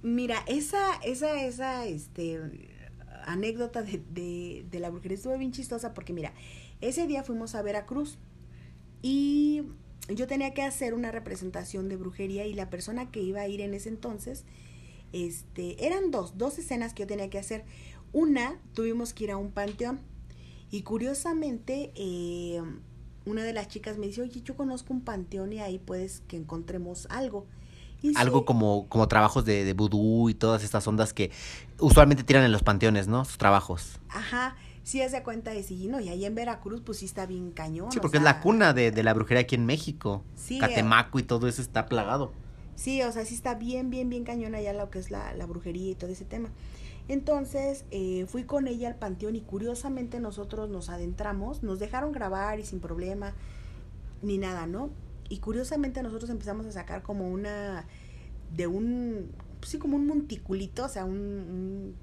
Mira, 0.01 0.43
esa, 0.47 0.95
esa, 1.03 1.43
esa, 1.43 1.85
este, 1.85 2.68
anécdota 3.31 3.81
de, 3.81 4.65
de, 4.69 4.79
la 4.79 4.89
brujería 4.89 5.15
estuvo 5.15 5.37
bien 5.37 5.51
chistosa 5.51 5.93
porque 5.93 6.13
mira, 6.13 6.33
ese 6.81 7.07
día 7.07 7.23
fuimos 7.23 7.55
a 7.55 7.61
Veracruz 7.61 8.17
y 9.01 9.63
yo 10.07 10.27
tenía 10.27 10.53
que 10.53 10.63
hacer 10.63 10.93
una 10.93 11.11
representación 11.11 11.89
de 11.89 11.95
brujería 11.95 12.45
y 12.45 12.53
la 12.53 12.69
persona 12.69 13.11
que 13.11 13.21
iba 13.21 13.41
a 13.41 13.47
ir 13.47 13.61
en 13.61 13.73
ese 13.73 13.89
entonces, 13.89 14.45
este, 15.13 15.85
eran 15.85 16.11
dos, 16.11 16.37
dos 16.37 16.57
escenas 16.59 16.93
que 16.93 17.03
yo 17.03 17.07
tenía 17.07 17.29
que 17.29 17.39
hacer. 17.39 17.65
Una, 18.11 18.59
tuvimos 18.73 19.13
que 19.13 19.25
ir 19.25 19.31
a 19.31 19.37
un 19.37 19.51
panteón 19.51 19.99
y 20.71 20.81
curiosamente 20.81 21.91
eh, 21.95 22.61
una 23.25 23.43
de 23.43 23.53
las 23.53 23.67
chicas 23.67 23.97
me 23.97 24.07
dice, 24.07 24.21
oye, 24.21 24.41
yo 24.41 24.55
conozco 24.55 24.93
un 24.93 25.01
panteón 25.01 25.53
y 25.53 25.59
ahí 25.59 25.79
puedes 25.79 26.21
que 26.21 26.37
encontremos 26.37 27.07
algo. 27.09 27.45
Algo 28.15 28.45
como, 28.45 28.87
como 28.87 29.07
trabajos 29.07 29.45
de, 29.45 29.65
de 29.65 29.73
vudú 29.73 30.29
y 30.29 30.33
todas 30.33 30.63
estas 30.63 30.87
ondas 30.87 31.13
que 31.13 31.31
usualmente 31.79 32.23
tiran 32.23 32.43
en 32.43 32.51
los 32.51 32.63
panteones, 32.63 33.07
¿no? 33.07 33.25
Sus 33.25 33.37
trabajos. 33.37 33.99
Ajá, 34.09 34.55
sí 34.83 35.01
hace 35.01 35.21
cuenta 35.23 35.51
de 35.51 35.63
sí, 35.63 35.87
¿no? 35.87 35.99
Y 35.99 36.09
ahí 36.09 36.25
en 36.25 36.35
Veracruz, 36.35 36.81
pues 36.81 36.99
sí 36.99 37.05
está 37.05 37.25
bien 37.25 37.51
cañón. 37.51 37.91
Sí, 37.91 37.99
porque 37.99 38.17
es 38.17 38.23
la 38.23 38.41
cuna 38.41 38.73
de, 38.73 38.91
de, 38.91 39.03
la 39.03 39.13
brujería 39.13 39.41
aquí 39.41 39.55
en 39.55 39.65
México. 39.65 40.23
Sí. 40.35 40.59
Catemaco 40.59 41.19
y 41.19 41.23
todo 41.23 41.47
eso 41.47 41.61
está 41.61 41.87
plagado. 41.87 42.31
Sí, 42.75 43.01
o 43.03 43.11
sea, 43.11 43.25
sí 43.25 43.35
está 43.35 43.55
bien, 43.55 43.89
bien, 43.89 44.09
bien 44.09 44.23
cañón 44.23 44.55
allá 44.55 44.71
lo 44.71 44.89
que 44.89 44.99
es 44.99 45.11
la, 45.11 45.33
la 45.33 45.45
brujería 45.45 45.91
y 45.91 45.95
todo 45.95 46.09
ese 46.09 46.23
tema. 46.25 46.49
Entonces 47.09 47.85
eh, 47.91 48.25
fui 48.27 48.43
con 48.43 48.67
ella 48.67 48.87
al 48.87 48.95
panteón 48.95 49.35
y 49.35 49.41
curiosamente 49.41 50.19
nosotros 50.19 50.69
nos 50.69 50.89
adentramos, 50.89 51.63
nos 51.63 51.79
dejaron 51.79 52.11
grabar 52.11 52.59
y 52.59 52.65
sin 52.65 52.79
problema, 52.79 53.33
ni 54.21 54.37
nada, 54.37 54.67
¿no? 54.67 54.91
Y 55.29 55.37
curiosamente 55.37 56.01
nosotros 56.03 56.29
empezamos 56.29 56.65
a 56.65 56.71
sacar 56.71 57.03
como 57.03 57.29
una, 57.29 57.85
de 58.51 58.67
un, 58.67 59.31
sí, 59.61 59.77
como 59.77 59.95
un 59.95 60.07
monticulito, 60.07 60.85
o 60.85 60.89
sea, 60.89 61.05
un, 61.05 61.95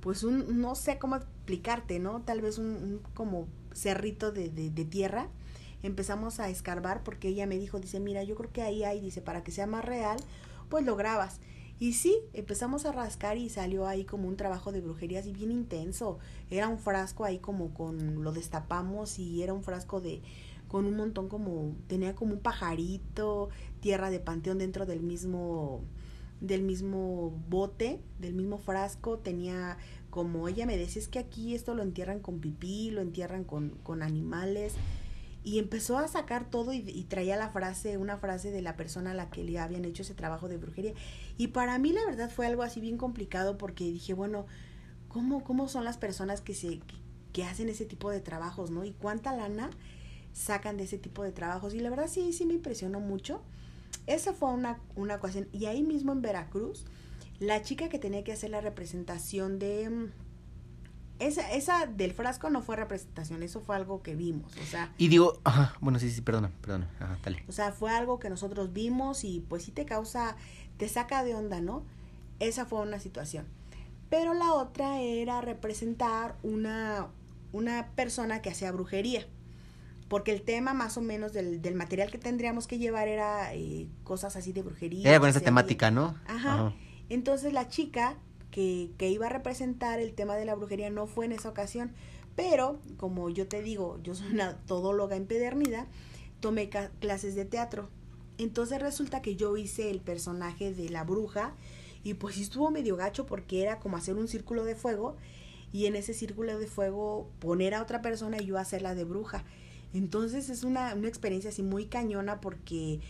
pues 0.00 0.22
un, 0.22 0.60
no 0.60 0.74
sé 0.74 0.98
cómo 0.98 1.16
explicarte, 1.16 1.98
¿no? 1.98 2.22
Tal 2.22 2.40
vez 2.40 2.58
un, 2.58 3.00
como 3.14 3.48
cerrito 3.72 4.32
de, 4.32 4.48
de, 4.48 4.70
de 4.70 4.84
tierra. 4.84 5.28
Empezamos 5.82 6.40
a 6.40 6.48
escarbar 6.48 7.02
porque 7.02 7.28
ella 7.28 7.46
me 7.46 7.58
dijo, 7.58 7.80
dice, 7.80 8.00
mira, 8.00 8.22
yo 8.22 8.36
creo 8.36 8.52
que 8.52 8.62
ahí 8.62 8.84
hay, 8.84 9.00
dice, 9.00 9.20
para 9.20 9.42
que 9.42 9.50
sea 9.50 9.66
más 9.66 9.84
real, 9.84 10.16
pues 10.70 10.84
lo 10.84 10.96
grabas. 10.96 11.40
Y 11.80 11.94
sí, 11.94 12.20
empezamos 12.32 12.86
a 12.86 12.92
rascar 12.92 13.36
y 13.36 13.50
salió 13.50 13.86
ahí 13.86 14.04
como 14.04 14.28
un 14.28 14.36
trabajo 14.36 14.70
de 14.70 14.80
brujería 14.80 15.20
así 15.20 15.32
bien 15.32 15.50
intenso. 15.50 16.18
Era 16.50 16.68
un 16.68 16.78
frasco 16.78 17.24
ahí 17.24 17.38
como 17.38 17.74
con, 17.74 18.22
lo 18.22 18.32
destapamos 18.32 19.18
y 19.18 19.42
era 19.42 19.52
un 19.52 19.64
frasco 19.64 20.00
de, 20.00 20.22
con 20.68 20.86
un 20.86 20.96
montón 20.96 21.28
como, 21.28 21.76
tenía 21.86 22.14
como 22.14 22.34
un 22.34 22.40
pajarito, 22.40 23.50
tierra 23.80 24.10
de 24.10 24.20
panteón 24.20 24.58
dentro 24.58 24.86
del 24.86 25.02
mismo, 25.02 25.82
del 26.40 26.62
mismo 26.62 27.30
bote, 27.48 28.00
del 28.18 28.34
mismo 28.34 28.58
frasco, 28.58 29.18
tenía 29.18 29.78
como 30.10 30.46
ella 30.48 30.64
me 30.64 30.76
decía, 30.76 31.02
es 31.02 31.08
que 31.08 31.18
aquí 31.18 31.56
esto 31.56 31.74
lo 31.74 31.82
entierran 31.82 32.20
con 32.20 32.38
pipí, 32.38 32.92
lo 32.92 33.00
entierran 33.00 33.42
con, 33.42 33.70
con 33.82 34.00
animales 34.00 34.74
y 35.44 35.58
empezó 35.58 35.98
a 35.98 36.08
sacar 36.08 36.48
todo 36.48 36.72
y, 36.72 36.80
traía 37.04 37.36
la 37.36 37.50
frase, 37.50 37.98
una 37.98 38.16
frase 38.16 38.50
de 38.50 38.62
la 38.62 38.76
persona 38.76 39.10
a 39.10 39.14
la 39.14 39.28
que 39.28 39.44
le 39.44 39.58
habían 39.58 39.84
hecho 39.84 40.02
ese 40.02 40.14
trabajo 40.14 40.48
de 40.48 40.56
brujería. 40.56 40.94
Y 41.36 41.48
para 41.48 41.78
mí 41.78 41.92
la 41.92 42.04
verdad 42.06 42.30
fue 42.30 42.46
algo 42.46 42.62
así 42.62 42.80
bien 42.80 42.96
complicado 42.96 43.58
porque 43.58 43.84
dije, 43.84 44.14
bueno, 44.14 44.46
¿cómo, 45.08 45.44
cómo 45.44 45.68
son 45.68 45.84
las 45.84 45.98
personas 45.98 46.40
que, 46.40 46.54
se, 46.54 46.80
que, 47.34 47.44
hacen 47.44 47.68
ese 47.68 47.84
tipo 47.84 48.10
de 48.10 48.20
trabajos, 48.20 48.70
no? 48.70 48.84
Y 48.84 48.92
cuánta 48.92 49.36
lana 49.36 49.68
sacan 50.34 50.76
de 50.76 50.84
ese 50.84 50.98
tipo 50.98 51.22
de 51.22 51.32
trabajos. 51.32 51.72
Y 51.72 51.80
la 51.80 51.88
verdad 51.88 52.08
sí, 52.08 52.34
sí 52.34 52.44
me 52.44 52.52
impresionó 52.52 53.00
mucho. 53.00 53.40
Esa 54.06 54.34
fue 54.34 54.50
una, 54.50 54.78
una 54.96 55.14
ocasión. 55.14 55.48
Y 55.52 55.64
ahí 55.64 55.82
mismo 55.82 56.12
en 56.12 56.20
Veracruz, 56.20 56.84
la 57.40 57.62
chica 57.62 57.88
que 57.88 57.98
tenía 57.98 58.22
que 58.22 58.32
hacer 58.32 58.50
la 58.50 58.60
representación 58.60 59.58
de 59.58 59.88
mm, 59.88 60.12
esa, 61.20 61.52
esa 61.52 61.86
del 61.86 62.12
frasco 62.12 62.50
no 62.50 62.60
fue 62.60 62.76
representación, 62.76 63.42
eso 63.42 63.60
fue 63.60 63.76
algo 63.76 64.02
que 64.02 64.16
vimos, 64.16 64.52
o 64.56 64.64
sea. 64.66 64.92
Y 64.98 65.08
digo, 65.08 65.40
ajá, 65.44 65.74
bueno, 65.80 65.98
sí, 65.98 66.10
sí, 66.10 66.20
perdona, 66.20 66.50
perdona, 66.60 66.90
ajá, 66.98 67.18
dale. 67.22 67.44
O 67.48 67.52
sea, 67.52 67.72
fue 67.72 67.92
algo 67.92 68.18
que 68.18 68.28
nosotros 68.28 68.72
vimos 68.72 69.22
y 69.24 69.40
pues 69.48 69.62
sí 69.62 69.70
te 69.70 69.84
causa, 69.84 70.36
te 70.76 70.88
saca 70.88 71.22
de 71.22 71.34
onda, 71.34 71.60
¿no? 71.60 71.84
Esa 72.40 72.66
fue 72.66 72.80
una 72.80 72.98
situación. 72.98 73.46
Pero 74.10 74.34
la 74.34 74.52
otra 74.52 75.00
era 75.00 75.40
representar 75.40 76.36
una, 76.42 77.08
una 77.52 77.86
persona 77.94 78.42
que 78.42 78.50
hacía 78.50 78.72
brujería. 78.72 79.26
Porque 80.08 80.32
el 80.32 80.42
tema 80.42 80.74
más 80.74 80.96
o 80.98 81.00
menos 81.00 81.32
del, 81.32 81.62
del 81.62 81.74
material 81.74 82.10
que 82.10 82.18
tendríamos 82.18 82.66
que 82.66 82.78
llevar 82.78 83.08
era 83.08 83.54
eh, 83.54 83.88
cosas 84.04 84.36
así 84.36 84.52
de 84.52 84.62
brujería. 84.62 85.08
Era 85.08 85.20
con 85.20 85.28
esa 85.28 85.40
temática, 85.40 85.90
¿no? 85.90 86.18
ajá. 86.26 86.74
Entonces 87.08 87.52
la 87.52 87.68
chica 87.68 88.16
que, 88.54 89.10
iba 89.10 89.26
a 89.26 89.30
representar 89.30 89.98
el 89.98 90.14
tema 90.14 90.36
de 90.36 90.44
la 90.44 90.54
brujería 90.54 90.88
no 90.88 91.06
fue 91.08 91.24
en 91.24 91.32
esa 91.32 91.48
ocasión, 91.48 91.92
pero 92.36 92.78
como 92.96 93.28
yo 93.28 93.48
te 93.48 93.62
digo, 93.62 93.98
yo 94.02 94.14
soy 94.14 94.32
una 94.32 94.58
todóloga 94.66 95.16
empedernida, 95.16 95.86
tomé 96.38 96.70
clases 97.00 97.34
de 97.34 97.44
teatro. 97.44 97.88
Entonces 98.38 98.80
resulta 98.80 99.22
que 99.22 99.34
yo 99.34 99.56
hice 99.56 99.90
el 99.90 100.00
personaje 100.00 100.72
de 100.72 100.88
la 100.88 101.02
bruja 101.02 101.54
y 102.04 102.14
pues 102.14 102.38
estuvo 102.38 102.70
medio 102.70 102.96
gacho 102.96 103.26
porque 103.26 103.62
era 103.62 103.80
como 103.80 103.96
hacer 103.96 104.16
un 104.16 104.28
círculo 104.28 104.64
de 104.64 104.76
fuego 104.76 105.16
y 105.72 105.86
en 105.86 105.96
ese 105.96 106.14
círculo 106.14 106.56
de 106.56 106.66
fuego 106.68 107.28
poner 107.40 107.74
a 107.74 107.82
otra 107.82 108.02
persona 108.02 108.38
y 108.40 108.46
yo 108.46 108.58
hacerla 108.58 108.94
de 108.94 109.04
bruja. 109.04 109.44
Entonces 109.94 110.50
es 110.50 110.64
una, 110.64 110.94
una 110.94 111.08
experiencia 111.08 111.50
así 111.50 111.62
muy 111.62 111.86
cañona 111.86 112.40
porque 112.40 113.00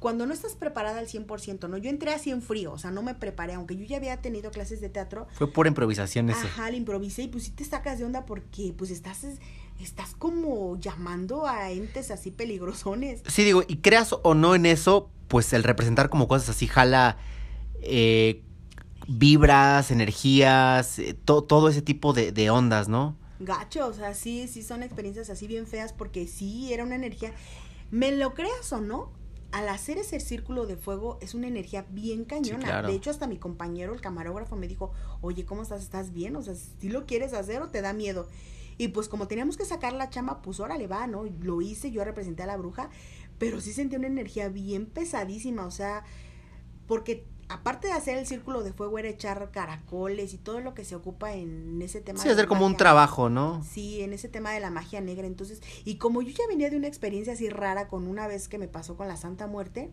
cuando 0.00 0.26
no 0.26 0.34
estás 0.34 0.54
preparada 0.54 0.98
al 0.98 1.06
100%, 1.06 1.68
¿no? 1.68 1.76
Yo 1.76 1.90
entré 1.90 2.12
así 2.12 2.30
en 2.30 2.42
frío, 2.42 2.72
o 2.72 2.78
sea, 2.78 2.90
no 2.90 3.02
me 3.02 3.14
preparé, 3.14 3.52
aunque 3.52 3.76
yo 3.76 3.84
ya 3.84 3.98
había 3.98 4.16
tenido 4.16 4.50
clases 4.50 4.80
de 4.80 4.88
teatro. 4.88 5.28
Fue 5.34 5.52
por 5.52 5.66
improvisación 5.66 6.30
eso. 6.30 6.40
Ajá, 6.40 6.70
le 6.70 6.78
improvisé 6.78 7.22
y 7.22 7.28
pues 7.28 7.44
sí 7.44 7.50
te 7.50 7.64
sacas 7.64 7.98
de 7.98 8.06
onda 8.06 8.24
porque 8.24 8.74
pues 8.76 8.90
estás, 8.90 9.24
estás 9.78 10.14
como 10.14 10.80
llamando 10.80 11.46
a 11.46 11.70
entes 11.70 12.10
así 12.10 12.30
peligrosones. 12.30 13.22
Sí, 13.28 13.44
digo, 13.44 13.62
y 13.68 13.76
creas 13.76 14.14
o 14.22 14.34
no 14.34 14.54
en 14.54 14.66
eso, 14.66 15.10
pues 15.28 15.52
el 15.52 15.62
representar 15.62 16.08
como 16.08 16.26
cosas 16.26 16.48
así 16.48 16.66
jala 16.66 17.18
eh, 17.82 18.42
vibras, 19.06 19.90
energías, 19.90 20.98
eh, 20.98 21.14
todo 21.14 21.68
ese 21.68 21.82
tipo 21.82 22.14
de, 22.14 22.32
de 22.32 22.48
ondas, 22.48 22.88
¿no? 22.88 23.19
Gacho, 23.40 23.86
o 23.86 23.92
sea, 23.92 24.14
sí, 24.14 24.46
sí 24.48 24.62
son 24.62 24.82
experiencias 24.82 25.30
así 25.30 25.46
bien 25.46 25.66
feas 25.66 25.92
porque 25.92 26.26
sí 26.26 26.72
era 26.72 26.84
una 26.84 26.94
energía, 26.94 27.32
me 27.90 28.12
lo 28.12 28.34
creas 28.34 28.72
o 28.72 28.80
no, 28.80 29.10
al 29.52 29.68
hacer 29.68 29.98
ese 29.98 30.20
círculo 30.20 30.66
de 30.66 30.76
fuego 30.76 31.18
es 31.20 31.34
una 31.34 31.48
energía 31.48 31.86
bien 31.90 32.24
cañona. 32.24 32.82
De 32.82 32.94
hecho, 32.94 33.10
hasta 33.10 33.26
mi 33.26 33.38
compañero, 33.38 33.94
el 33.94 34.00
camarógrafo, 34.00 34.56
me 34.56 34.68
dijo, 34.68 34.92
oye, 35.22 35.44
¿cómo 35.44 35.62
estás? 35.62 35.82
¿Estás 35.82 36.12
bien? 36.12 36.36
O 36.36 36.42
sea, 36.42 36.54
si 36.54 36.88
lo 36.88 37.06
quieres 37.06 37.32
hacer 37.32 37.60
o 37.62 37.68
te 37.68 37.82
da 37.82 37.92
miedo. 37.92 38.28
Y 38.78 38.88
pues 38.88 39.08
como 39.08 39.26
teníamos 39.26 39.56
que 39.56 39.64
sacar 39.64 39.92
la 39.92 40.08
chama, 40.08 40.40
pues 40.40 40.60
órale 40.60 40.86
va, 40.86 41.06
¿no? 41.06 41.24
Lo 41.24 41.60
hice, 41.60 41.90
yo 41.90 42.04
representé 42.04 42.44
a 42.44 42.46
la 42.46 42.56
bruja, 42.56 42.90
pero 43.38 43.60
sí 43.60 43.72
sentí 43.72 43.96
una 43.96 44.06
energía 44.06 44.48
bien 44.48 44.86
pesadísima, 44.86 45.66
o 45.66 45.70
sea, 45.70 46.04
porque 46.86 47.26
aparte 47.50 47.88
de 47.88 47.92
hacer 47.92 48.16
el 48.16 48.26
círculo 48.26 48.62
de 48.62 48.72
fuego, 48.72 48.98
era 48.98 49.08
echar 49.08 49.50
caracoles 49.50 50.32
y 50.32 50.38
todo 50.38 50.60
lo 50.60 50.72
que 50.72 50.84
se 50.84 50.94
ocupa 50.94 51.34
en 51.34 51.82
ese 51.82 52.00
tema. 52.00 52.20
Sí, 52.20 52.28
hacer 52.28 52.46
como 52.46 52.64
un 52.64 52.76
trabajo, 52.76 53.28
¿no? 53.28 53.62
Sí, 53.64 54.00
en 54.00 54.12
ese 54.12 54.28
tema 54.28 54.52
de 54.52 54.60
la 54.60 54.70
magia 54.70 55.00
negra. 55.00 55.26
Entonces, 55.26 55.60
y 55.84 55.96
como 55.96 56.22
yo 56.22 56.30
ya 56.30 56.44
venía 56.48 56.70
de 56.70 56.76
una 56.76 56.86
experiencia 56.86 57.32
así 57.32 57.48
rara 57.48 57.88
con 57.88 58.06
una 58.06 58.28
vez 58.28 58.48
que 58.48 58.56
me 58.56 58.68
pasó 58.68 58.96
con 58.96 59.08
la 59.08 59.16
Santa 59.16 59.48
Muerte, 59.48 59.90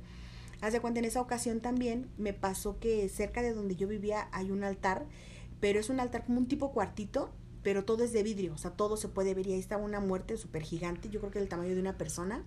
hace 0.62 0.80
cuenta 0.80 1.00
en 1.00 1.06
esa 1.06 1.20
ocasión 1.20 1.60
también 1.60 2.10
me 2.18 2.34
pasó 2.34 2.80
que 2.80 3.10
cerca 3.10 3.42
de 3.42 3.54
donde 3.54 3.76
yo 3.76 3.88
vivía 3.88 4.28
hay 4.32 4.52
un 4.52 4.64
altar, 4.64 5.08
pero 5.60 5.80
es 5.80 5.90
un 5.90 6.00
altar 6.00 6.26
como 6.26 6.38
un 6.38 6.48
tipo 6.48 6.72
cuartito, 6.72 7.32
pero 7.64 7.86
todo 7.86 8.04
es 8.04 8.14
de 8.14 8.22
vidrio, 8.22 8.54
o 8.54 8.58
sea, 8.58 8.72
todo 8.72 8.98
se 8.98 9.08
puede 9.08 9.34
ver 9.34 9.48
y 9.48 9.54
ahí 9.54 9.60
estaba 9.60 9.84
una 9.84 10.00
muerte 10.00 10.38
súper 10.38 10.62
gigante, 10.62 11.10
yo 11.10 11.20
creo 11.20 11.32
que 11.32 11.40
el 11.40 11.50
tamaño 11.50 11.74
de 11.74 11.82
una 11.82 11.98
persona 11.98 12.46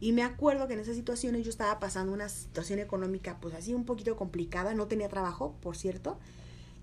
y 0.00 0.12
me 0.12 0.22
acuerdo 0.22 0.66
que 0.66 0.72
en 0.72 0.80
esas 0.80 0.96
situaciones 0.96 1.44
yo 1.44 1.50
estaba 1.50 1.78
pasando 1.78 2.12
una 2.12 2.30
situación 2.30 2.78
económica 2.78 3.36
pues 3.38 3.54
así 3.54 3.74
un 3.74 3.84
poquito 3.84 4.16
complicada, 4.16 4.72
no 4.72 4.86
tenía 4.86 5.08
trabajo, 5.08 5.56
por 5.60 5.76
cierto. 5.76 6.18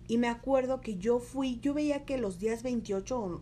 Y 0.07 0.19
me 0.19 0.29
acuerdo 0.29 0.81
que 0.81 0.97
yo 0.97 1.19
fui, 1.19 1.59
yo 1.59 1.73
veía 1.73 2.05
que 2.05 2.19
los 2.19 2.37
días 2.37 2.61
28, 2.61 3.41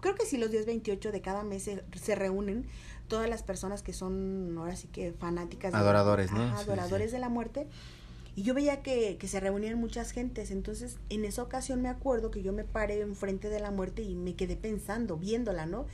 creo 0.00 0.14
que 0.14 0.24
sí 0.24 0.38
los 0.38 0.50
días 0.50 0.64
28 0.64 1.12
de 1.12 1.20
cada 1.20 1.44
mes 1.44 1.64
se, 1.64 2.14
reúnen 2.14 2.66
todas 3.06 3.28
las 3.28 3.42
personas 3.42 3.82
que 3.82 3.92
son 3.92 4.56
ahora 4.56 4.74
sí 4.74 4.88
que 4.88 5.12
fanáticas. 5.12 5.74
Adoradores, 5.74 6.32
¿no? 6.32 6.42
adoradores 6.42 7.12
de 7.12 7.18
la 7.18 7.28
muerte. 7.28 7.68
Y 8.36 8.42
yo 8.42 8.54
veía 8.54 8.82
que, 8.82 9.18
que, 9.18 9.28
se 9.28 9.38
reunían 9.38 9.78
muchas 9.78 10.10
gentes. 10.10 10.50
Entonces, 10.50 10.96
en 11.10 11.24
esa 11.24 11.42
ocasión 11.42 11.82
me 11.82 11.88
acuerdo 11.88 12.32
que 12.32 12.42
yo 12.42 12.52
me 12.52 12.64
paré 12.64 13.00
enfrente 13.00 13.48
de 13.50 13.60
la 13.60 13.70
muerte 13.70 14.02
y 14.02 14.16
me 14.16 14.34
quedé 14.34 14.56
pensando, 14.56 15.16
viéndola, 15.16 15.66
¿no? 15.66 15.86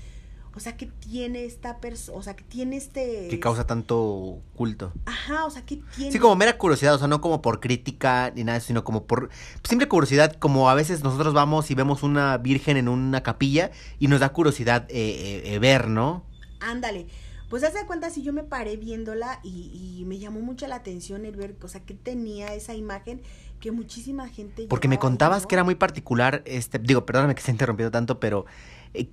O 0.55 0.61
sea, 0.61 0.77
que 0.77 0.87
tiene 0.87 1.45
esta 1.45 1.79
persona, 1.79 2.19
o 2.19 2.23
sea, 2.23 2.35
que 2.35 2.43
tiene 2.43 2.77
este... 2.77 3.29
Que 3.29 3.39
causa 3.39 3.67
tanto 3.67 4.41
culto. 4.57 4.93
Ajá, 5.07 5.45
o 5.45 5.51
sea, 5.51 5.65
que 5.65 5.77
tiene... 5.95 6.11
Sí, 6.11 6.19
como 6.19 6.35
mera 6.35 6.59
curiosidad, 6.59 6.95
o 6.95 6.99
sea, 6.99 7.07
no 7.07 7.21
como 7.21 7.41
por 7.41 7.61
crítica 7.61 8.33
ni 8.35 8.43
nada, 8.43 8.59
sino 8.59 8.83
como 8.83 9.05
por 9.05 9.31
simple 9.63 9.87
curiosidad, 9.87 10.35
como 10.35 10.69
a 10.69 10.75
veces 10.75 11.05
nosotros 11.05 11.35
vamos 11.35 11.71
y 11.71 11.75
vemos 11.75 12.03
una 12.03 12.37
virgen 12.39 12.77
en 12.77 12.89
una 12.89 13.23
capilla 13.23 13.71
y 14.01 14.09
nos 14.09 14.21
da 14.21 14.31
curiosidad 14.31 14.87
eh, 14.91 15.43
eh, 15.45 15.55
eh 15.55 15.59
ver, 15.61 15.89
¿no? 15.89 16.25
Ándale. 16.61 17.07
Pues 17.49 17.65
hace 17.65 17.85
cuenta 17.85 18.11
si 18.11 18.23
yo 18.23 18.33
me 18.33 18.45
paré 18.45 18.77
viéndola 18.77 19.41
y, 19.43 19.99
y, 20.01 20.05
me 20.05 20.19
llamó 20.19 20.41
mucho 20.41 20.69
la 20.69 20.77
atención 20.77 21.25
el 21.25 21.35
ver, 21.35 21.57
o 21.63 21.69
sea, 21.69 21.81
que 21.81 21.95
tenía 21.95 22.55
esa 22.55 22.75
imagen 22.75 23.23
que 23.61 23.73
muchísima 23.73 24.29
gente... 24.29 24.67
Porque 24.69 24.87
me 24.89 24.99
contabas 24.99 25.47
que 25.47 25.57
era 25.57 25.65
muy 25.65 25.75
particular, 25.75 26.43
este, 26.47 26.79
digo, 26.79 27.05
perdóname 27.05 27.35
que 27.35 27.43
se 27.43 27.51
interrumpido 27.51 27.91
tanto, 27.91 28.21
pero 28.21 28.47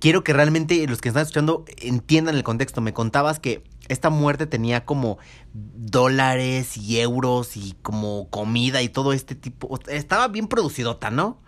quiero 0.00 0.24
que 0.24 0.32
realmente 0.32 0.86
los 0.86 1.00
que 1.00 1.08
están 1.08 1.22
escuchando 1.22 1.64
entiendan 1.78 2.34
el 2.34 2.42
contexto. 2.42 2.80
Me 2.80 2.92
contabas 2.92 3.38
que 3.38 3.64
esta 3.88 4.10
muerte 4.10 4.46
tenía 4.46 4.84
como 4.84 5.18
dólares 5.52 6.76
y 6.76 7.00
euros 7.00 7.56
y 7.56 7.74
como 7.82 8.28
comida 8.30 8.82
y 8.82 8.88
todo 8.88 9.12
este 9.12 9.34
tipo. 9.34 9.78
Estaba 9.88 10.28
bien 10.28 10.48
producidota, 10.48 11.10
¿no? 11.10 11.38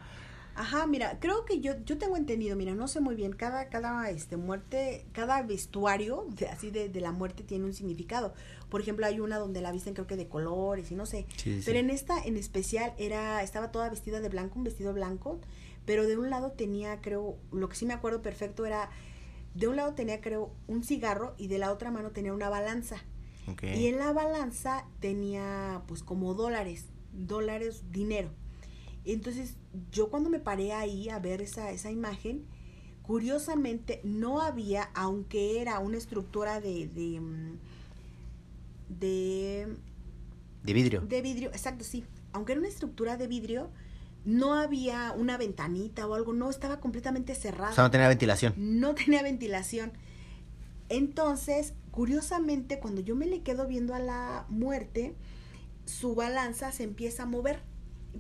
Ajá, 0.57 0.87
mira, 0.87 1.19
creo 1.21 1.47
que 1.47 1.61
yo, 1.61 1.73
yo 1.87 1.97
tengo 1.97 2.19
entendido, 2.19 2.55
mira, 2.55 2.75
no 2.75 2.87
sé 2.87 3.01
muy 3.01 3.15
bien, 3.15 3.33
cada, 3.33 3.71
cada 3.71 4.11
este, 4.11 4.37
muerte, 4.37 5.07
cada 5.13 5.41
vestuario 5.43 6.27
de, 6.37 6.49
así 6.49 6.71
de, 6.71 6.91
de 6.91 7.01
la 7.01 7.13
muerte 7.13 7.43
tiene 7.45 7.65
un 7.65 7.73
significado. 7.73 8.35
Por 8.69 8.83
ejemplo, 8.83 9.07
hay 9.07 9.21
una 9.21 9.39
donde 9.39 9.63
la 9.63 9.73
visten 9.73 9.95
creo 9.95 10.07
que 10.07 10.17
de 10.17 10.29
colores 10.29 10.91
y 10.91 10.97
no 10.97 11.07
sé. 11.07 11.27
Pero 11.65 11.79
en 11.79 11.89
esta 11.89 12.23
en 12.23 12.37
especial 12.37 12.93
era, 12.99 13.43
estaba 13.43 13.73
toda 13.73 13.89
vestida 13.89 14.21
de 14.21 14.29
blanco, 14.29 14.59
un 14.59 14.65
vestido 14.65 14.93
blanco 14.93 15.41
pero 15.87 16.07
de 16.07 16.17
un 16.17 16.31
lado 16.31 16.53
tenía, 16.53 17.01
creo, 17.01 17.37
lo 17.53 17.69
que 17.69 17.77
sí 17.77 17.87
me 17.87 17.95
acuerdo 17.95 18.23
perfecto 18.23 18.67
era, 18.67 18.91
de 19.55 19.69
un 19.69 19.77
lado 19.77 19.95
tenía, 19.95 20.21
creo, 20.21 20.53
un 20.67 20.85
cigarro 20.85 21.35
y 21.39 21.49
de 21.49 21.59
la 21.59 21.73
otra 21.73 21.91
mano 21.91 22.11
tenía 22.11 22.33
una 22.33 22.49
balanza. 22.49 22.97
Y 23.75 23.87
en 23.89 23.99
la 23.99 24.13
balanza 24.13 24.87
tenía, 25.01 25.83
pues, 25.89 26.05
como 26.05 26.35
dólares, 26.35 26.87
dólares, 27.13 27.83
dinero. 27.91 28.31
Entonces, 29.05 29.57
yo 29.91 30.09
cuando 30.09 30.31
me 30.31 30.39
paré 30.39 30.73
ahí 30.73 31.09
a 31.09 31.19
ver 31.19 31.43
esa, 31.43 31.73
esa 31.73 31.91
imagen, 31.91 32.45
curiosamente 33.03 34.01
no 34.05 34.41
había, 34.41 34.85
aunque 34.95 35.61
era 35.61 35.81
una 35.81 35.97
estructura 35.99 36.61
de, 36.61 36.87
de, 36.87 37.21
mm, 37.21 37.59
de, 38.89 39.77
De 40.63 40.73
vidrio. 40.73 41.01
de 41.01 41.23
vidrio, 41.23 41.49
exacto, 41.49 41.83
sí, 41.83 42.05
aunque 42.33 42.53
era 42.53 42.61
una 42.61 42.69
estructura 42.69 43.17
de 43.17 43.27
vidrio, 43.27 43.71
no 44.25 44.55
había 44.55 45.13
una 45.17 45.37
ventanita 45.39 46.07
o 46.07 46.15
algo, 46.15 46.33
no, 46.33 46.51
estaba 46.51 46.81
completamente 46.81 47.35
cerrado. 47.35 47.73
O 47.73 47.75
sea, 47.75 47.85
no 47.85 47.91
tenía 47.91 48.09
ventilación. 48.09 48.55
no 48.57 48.95
tenía 48.95 49.23
ventilación. 49.23 49.93
Entonces, 50.89 51.75
curiosamente, 51.91 52.81
cuando 52.81 53.01
yo 53.01 53.15
me 53.15 53.27
le 53.27 53.43
quedo 53.43 53.67
viendo 53.67 53.95
a 53.95 54.01
la 54.01 54.47
muerte, 54.49 55.15
su 55.85 56.15
balanza 56.15 56.73
se 56.73 56.85
empieza 56.85 57.25
a 57.25 57.27
mover, 57.27 57.63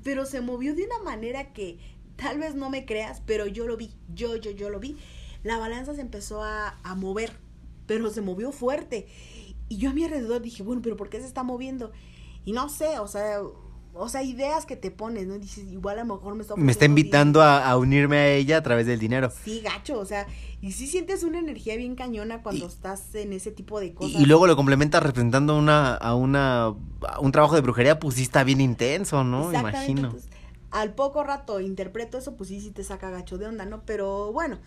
pero 0.02 0.24
se 0.24 0.40
movió 0.40 0.74
de 0.74 0.84
una 0.84 1.00
manera 1.00 1.52
que 1.52 1.78
tal 2.16 2.38
vez 2.38 2.54
no 2.54 2.70
me 2.70 2.86
creas, 2.86 3.22
pero 3.26 3.46
yo 3.46 3.66
lo 3.66 3.76
vi, 3.76 3.90
yo, 4.14 4.36
yo, 4.36 4.50
yo 4.52 4.70
lo 4.70 4.78
vi. 4.78 4.96
La 5.42 5.58
balanza 5.58 5.94
se 5.94 6.00
empezó 6.00 6.42
a, 6.42 6.78
a 6.82 6.94
mover, 6.94 7.32
pero 7.86 8.10
se 8.10 8.20
movió 8.20 8.52
fuerte. 8.52 9.08
Y 9.68 9.78
yo 9.78 9.90
a 9.90 9.92
mi 9.92 10.04
alrededor 10.04 10.42
dije, 10.42 10.62
bueno, 10.62 10.82
pero 10.82 10.96
¿por 10.96 11.08
qué 11.08 11.20
se 11.20 11.26
está 11.26 11.42
moviendo? 11.42 11.92
Y 12.44 12.52
no 12.52 12.68
sé, 12.68 12.98
o 12.98 13.08
sea, 13.08 13.40
o 13.94 14.08
sea, 14.08 14.22
ideas 14.22 14.66
que 14.66 14.76
te 14.76 14.90
pones, 14.90 15.26
¿no? 15.26 15.38
Dices, 15.38 15.64
igual 15.70 15.98
a 15.98 16.04
lo 16.04 16.14
mejor 16.14 16.34
me 16.34 16.42
está 16.42 16.56
Me 16.56 16.72
está 16.72 16.84
invitando 16.84 17.42
a, 17.42 17.68
a 17.68 17.76
unirme 17.76 18.16
a 18.18 18.28
ella 18.32 18.58
a 18.58 18.62
través 18.62 18.86
del 18.86 18.98
dinero. 18.98 19.30
Sí, 19.44 19.60
gacho, 19.60 19.98
o 19.98 20.04
sea, 20.04 20.26
y 20.60 20.72
sí 20.72 20.86
sientes 20.86 21.22
una 21.22 21.38
energía 21.38 21.76
bien 21.76 21.94
cañona 21.96 22.42
cuando 22.42 22.64
Y- 22.64 22.68
estás 22.68 23.14
en 23.14 23.32
ese 23.32 23.50
tipo 23.50 23.80
de 23.80 23.92
cosas. 23.94 24.20
y 24.20 24.26
luego 24.26 24.46
lo 24.46 24.56
complementa 24.56 25.00
representando 25.00 25.56
una, 25.58 25.94
a 25.94 26.14
una 26.14 26.74
a 27.08 27.20
un 27.20 27.32
trabajo 27.32 27.54
de 27.54 27.60
brujería, 27.62 27.98
pues 27.98 28.16
sí 28.16 28.22
está 28.22 28.44
bien 28.44 28.60
intenso, 28.60 29.24
¿no? 29.24 29.52
Imagino. 29.52 30.02
entonces, 30.08 30.30
al 30.70 30.94
poco 30.94 31.24
rato 31.24 31.60
interpreto 31.60 32.16
eso, 32.18 32.36
pues 32.36 32.48
sí, 32.48 32.60
sí 32.60 32.70
te 32.70 32.84
saca 32.84 33.10
gacho 33.10 33.38
de 33.38 33.46
onda, 33.46 33.64
¿no? 33.66 33.82
Pero 33.84 34.32
bueno, 34.32 34.58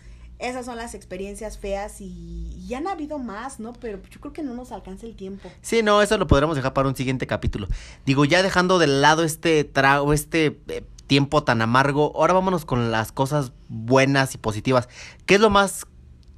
esas 0.48 0.66
son 0.66 0.76
las 0.76 0.94
experiencias 0.94 1.58
feas 1.58 2.00
y, 2.00 2.54
y 2.58 2.74
han 2.74 2.86
habido 2.86 3.18
más, 3.18 3.60
¿no? 3.60 3.72
Pero 3.72 4.00
yo 4.10 4.20
creo 4.20 4.32
que 4.32 4.42
no 4.42 4.54
nos 4.54 4.72
alcanza 4.72 5.06
el 5.06 5.16
tiempo. 5.16 5.50
Sí, 5.62 5.82
no, 5.82 6.02
eso 6.02 6.18
lo 6.18 6.26
podremos 6.26 6.56
dejar 6.56 6.74
para 6.74 6.88
un 6.88 6.96
siguiente 6.96 7.26
capítulo. 7.26 7.66
Digo, 8.04 8.24
ya 8.24 8.42
dejando 8.42 8.78
de 8.78 8.86
lado 8.86 9.24
este 9.24 9.64
trago, 9.64 10.12
este 10.12 10.60
eh, 10.68 10.84
tiempo 11.06 11.44
tan 11.44 11.62
amargo, 11.62 12.12
ahora 12.14 12.34
vámonos 12.34 12.64
con 12.64 12.90
las 12.90 13.12
cosas 13.12 13.52
buenas 13.68 14.34
y 14.34 14.38
positivas. 14.38 14.88
¿Qué 15.26 15.36
es 15.36 15.40
lo 15.40 15.50
más 15.50 15.86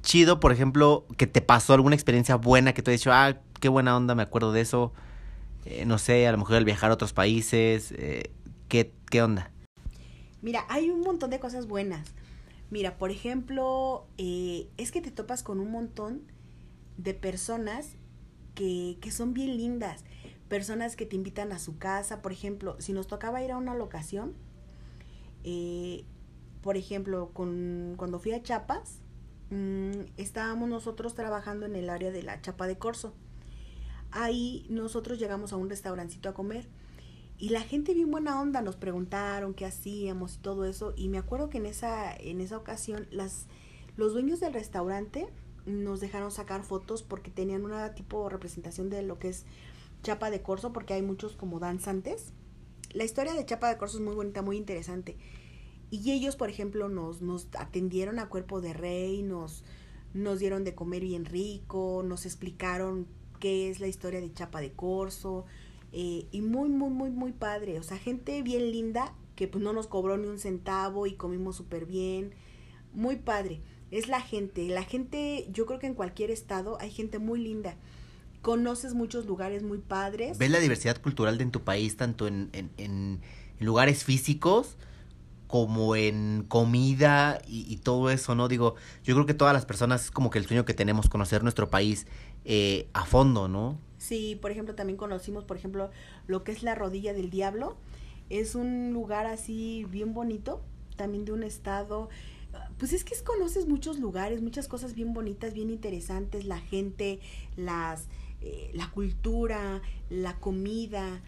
chido, 0.01 0.39
por 0.39 0.51
ejemplo, 0.51 1.05
que 1.17 1.27
te 1.27 1.41
pasó 1.41 1.73
alguna 1.73 1.95
experiencia 1.95 2.35
buena 2.35 2.73
que 2.73 2.81
te 2.81 2.91
has 2.91 2.99
dicho, 2.99 3.11
ah, 3.11 3.37
qué 3.59 3.67
buena 3.67 3.95
onda, 3.95 4.15
me 4.15 4.23
acuerdo 4.23 4.51
de 4.51 4.61
eso? 4.61 4.93
Eh, 5.65 5.85
no 5.85 5.97
sé, 5.97 6.25
a 6.27 6.31
lo 6.31 6.37
mejor 6.37 6.55
el 6.55 6.65
viajar 6.65 6.91
a 6.91 6.93
otros 6.93 7.11
países, 7.11 7.91
eh, 7.97 8.31
¿qué, 8.69 8.93
¿qué 9.09 9.21
onda? 9.21 9.51
Mira, 10.41 10.65
hay 10.69 10.89
un 10.89 11.01
montón 11.01 11.29
de 11.29 11.39
cosas 11.39 11.67
buenas. 11.67 12.13
Mira, 12.69 12.97
por 12.97 13.11
ejemplo, 13.11 14.07
eh, 14.17 14.69
es 14.77 14.91
que 14.91 15.01
te 15.01 15.11
topas 15.11 15.43
con 15.43 15.59
un 15.59 15.71
montón 15.71 16.23
de 16.97 17.13
personas 17.13 17.95
que, 18.55 18.97
que 19.01 19.11
son 19.11 19.33
bien 19.33 19.57
lindas. 19.57 20.03
Personas 20.49 20.95
que 20.95 21.05
te 21.05 21.15
invitan 21.15 21.51
a 21.51 21.59
su 21.59 21.77
casa. 21.77 22.21
Por 22.21 22.31
ejemplo, 22.31 22.75
si 22.79 22.93
nos 22.93 23.07
tocaba 23.07 23.41
ir 23.43 23.51
a 23.51 23.57
una 23.57 23.75
locación, 23.75 24.33
eh, 25.43 26.03
por 26.61 26.75
ejemplo, 26.75 27.31
con, 27.33 27.93
cuando 27.95 28.19
fui 28.19 28.33
a 28.33 28.43
Chiapas, 28.43 28.99
mm, 29.49 30.01
estábamos 30.17 30.67
nosotros 30.67 31.15
trabajando 31.15 31.65
en 31.65 31.75
el 31.77 31.89
área 31.89 32.11
de 32.11 32.23
la 32.23 32.41
Chapa 32.41 32.67
de 32.67 32.77
Corzo. 32.77 33.13
Ahí 34.11 34.65
nosotros 34.69 35.19
llegamos 35.19 35.53
a 35.53 35.55
un 35.55 35.69
restaurancito 35.69 36.27
a 36.27 36.33
comer. 36.33 36.67
Y 37.39 37.49
la 37.49 37.61
gente 37.61 37.93
bien 37.93 38.09
buena 38.09 38.41
onda 38.41 38.61
nos 38.61 38.75
preguntaron 38.75 39.53
qué 39.53 39.65
hacíamos 39.65 40.35
y 40.35 40.39
todo 40.39 40.65
eso. 40.65 40.93
Y 40.95 41.09
me 41.09 41.19
acuerdo 41.19 41.49
que 41.49 41.59
en 41.59 41.67
esa, 41.67 42.15
en 42.15 42.41
esa 42.41 42.57
ocasión 42.57 43.07
las, 43.11 43.45
los 43.95 44.13
dueños 44.13 44.39
del 44.39 44.53
restaurante 44.53 45.27
nos 45.65 45.99
dejaron 45.99 46.31
sacar 46.31 46.63
fotos 46.63 47.03
porque 47.03 47.29
tenían 47.29 47.63
una 47.63 47.93
tipo 47.93 48.27
representación 48.29 48.89
de 48.89 49.03
lo 49.03 49.19
que 49.19 49.29
es 49.29 49.45
Chapa 50.01 50.31
de 50.31 50.41
Corzo, 50.41 50.73
porque 50.73 50.93
hay 50.93 51.01
muchos 51.01 51.35
como 51.35 51.59
danzantes. 51.59 52.33
La 52.93 53.03
historia 53.03 53.33
de 53.33 53.45
Chapa 53.45 53.69
de 53.69 53.77
Corzo 53.77 53.97
es 53.97 54.03
muy 54.03 54.15
bonita, 54.15 54.41
muy 54.41 54.57
interesante. 54.57 55.17
Y 55.91 56.11
ellos, 56.11 56.35
por 56.35 56.49
ejemplo, 56.49 56.89
nos, 56.89 57.21
nos 57.21 57.47
atendieron 57.57 58.17
a 58.17 58.29
cuerpo 58.29 58.61
de 58.61 58.73
rey, 58.73 59.21
nos, 59.21 59.63
nos 60.13 60.39
dieron 60.39 60.63
de 60.63 60.73
comer 60.73 61.03
bien 61.03 61.25
rico, 61.25 62.03
nos 62.03 62.25
explicaron 62.25 63.07
qué 63.39 63.69
es 63.69 63.79
la 63.79 63.87
historia 63.87 64.21
de 64.21 64.33
Chapa 64.33 64.59
de 64.59 64.71
Corzo. 64.71 65.45
Eh, 65.91 66.27
y 66.31 66.41
muy, 66.41 66.69
muy, 66.69 66.89
muy, 66.89 67.09
muy 67.09 67.31
padre. 67.31 67.79
O 67.79 67.83
sea, 67.83 67.97
gente 67.97 68.41
bien 68.41 68.71
linda 68.71 69.13
que 69.35 69.47
pues 69.47 69.63
no 69.63 69.73
nos 69.73 69.87
cobró 69.87 70.17
ni 70.17 70.27
un 70.27 70.39
centavo 70.39 71.07
y 71.07 71.13
comimos 71.13 71.55
súper 71.55 71.85
bien. 71.85 72.33
Muy 72.93 73.17
padre. 73.17 73.61
Es 73.91 74.07
la 74.07 74.19
gente. 74.21 74.67
La 74.67 74.83
gente, 74.83 75.47
yo 75.51 75.65
creo 75.65 75.79
que 75.79 75.87
en 75.87 75.93
cualquier 75.93 76.31
estado 76.31 76.77
hay 76.81 76.91
gente 76.91 77.19
muy 77.19 77.39
linda. 77.41 77.75
Conoces 78.41 78.93
muchos 78.93 79.25
lugares 79.25 79.63
muy 79.63 79.77
padres. 79.77 80.37
¿Ves 80.37 80.49
la 80.49 80.59
diversidad 80.59 81.01
cultural 81.01 81.37
de 81.37 81.43
en 81.43 81.51
tu 81.51 81.63
país, 81.63 81.97
tanto 81.97 82.27
en, 82.27 82.49
en, 82.53 82.71
en- 82.77 83.21
lugares 83.59 84.03
físicos 84.03 84.77
como 85.47 85.95
en 85.95 86.45
comida 86.47 87.39
y, 87.47 87.65
y 87.71 87.77
todo 87.77 88.09
eso, 88.09 88.35
¿no? 88.35 88.47
Digo, 88.47 88.75
yo 89.03 89.15
creo 89.15 89.25
que 89.25 89.33
todas 89.33 89.53
las 89.53 89.65
personas 89.65 90.05
es 90.05 90.11
como 90.11 90.29
que 90.29 90.39
el 90.39 90.45
sueño 90.45 90.65
que 90.65 90.73
tenemos, 90.73 91.09
conocer 91.09 91.41
nuestro 91.43 91.69
país 91.69 92.05
eh, 92.45 92.89
a 92.93 93.05
fondo, 93.05 93.47
¿no? 93.47 93.79
Sí, 94.07 94.37
por 94.41 94.51
ejemplo, 94.51 94.75
también 94.75 94.97
conocimos, 94.97 95.43
por 95.43 95.57
ejemplo, 95.57 95.89
lo 96.27 96.43
que 96.43 96.51
es 96.51 96.63
la 96.63 96.75
rodilla 96.75 97.13
del 97.13 97.29
diablo. 97.29 97.75
Es 98.29 98.55
un 98.55 98.93
lugar 98.93 99.25
así 99.25 99.85
bien 99.89 100.13
bonito, 100.13 100.61
también 100.95 101.25
de 101.25 101.31
un 101.33 101.43
estado. 101.43 102.09
Pues 102.77 102.93
es 102.93 103.03
que 103.03 103.13
es- 103.13 103.21
conoces 103.23 103.67
muchos 103.67 103.99
lugares, 103.99 104.41
muchas 104.41 104.67
cosas 104.67 104.93
bien 104.95 105.13
bonitas, 105.13 105.53
bien 105.53 105.69
interesantes, 105.69 106.45
la 106.45 106.59
gente, 106.59 107.19
las, 107.57 108.07
eh, 108.41 108.71
la 108.73 108.89
cultura, 108.91 109.81
la 110.09 110.39
comida. 110.39 111.21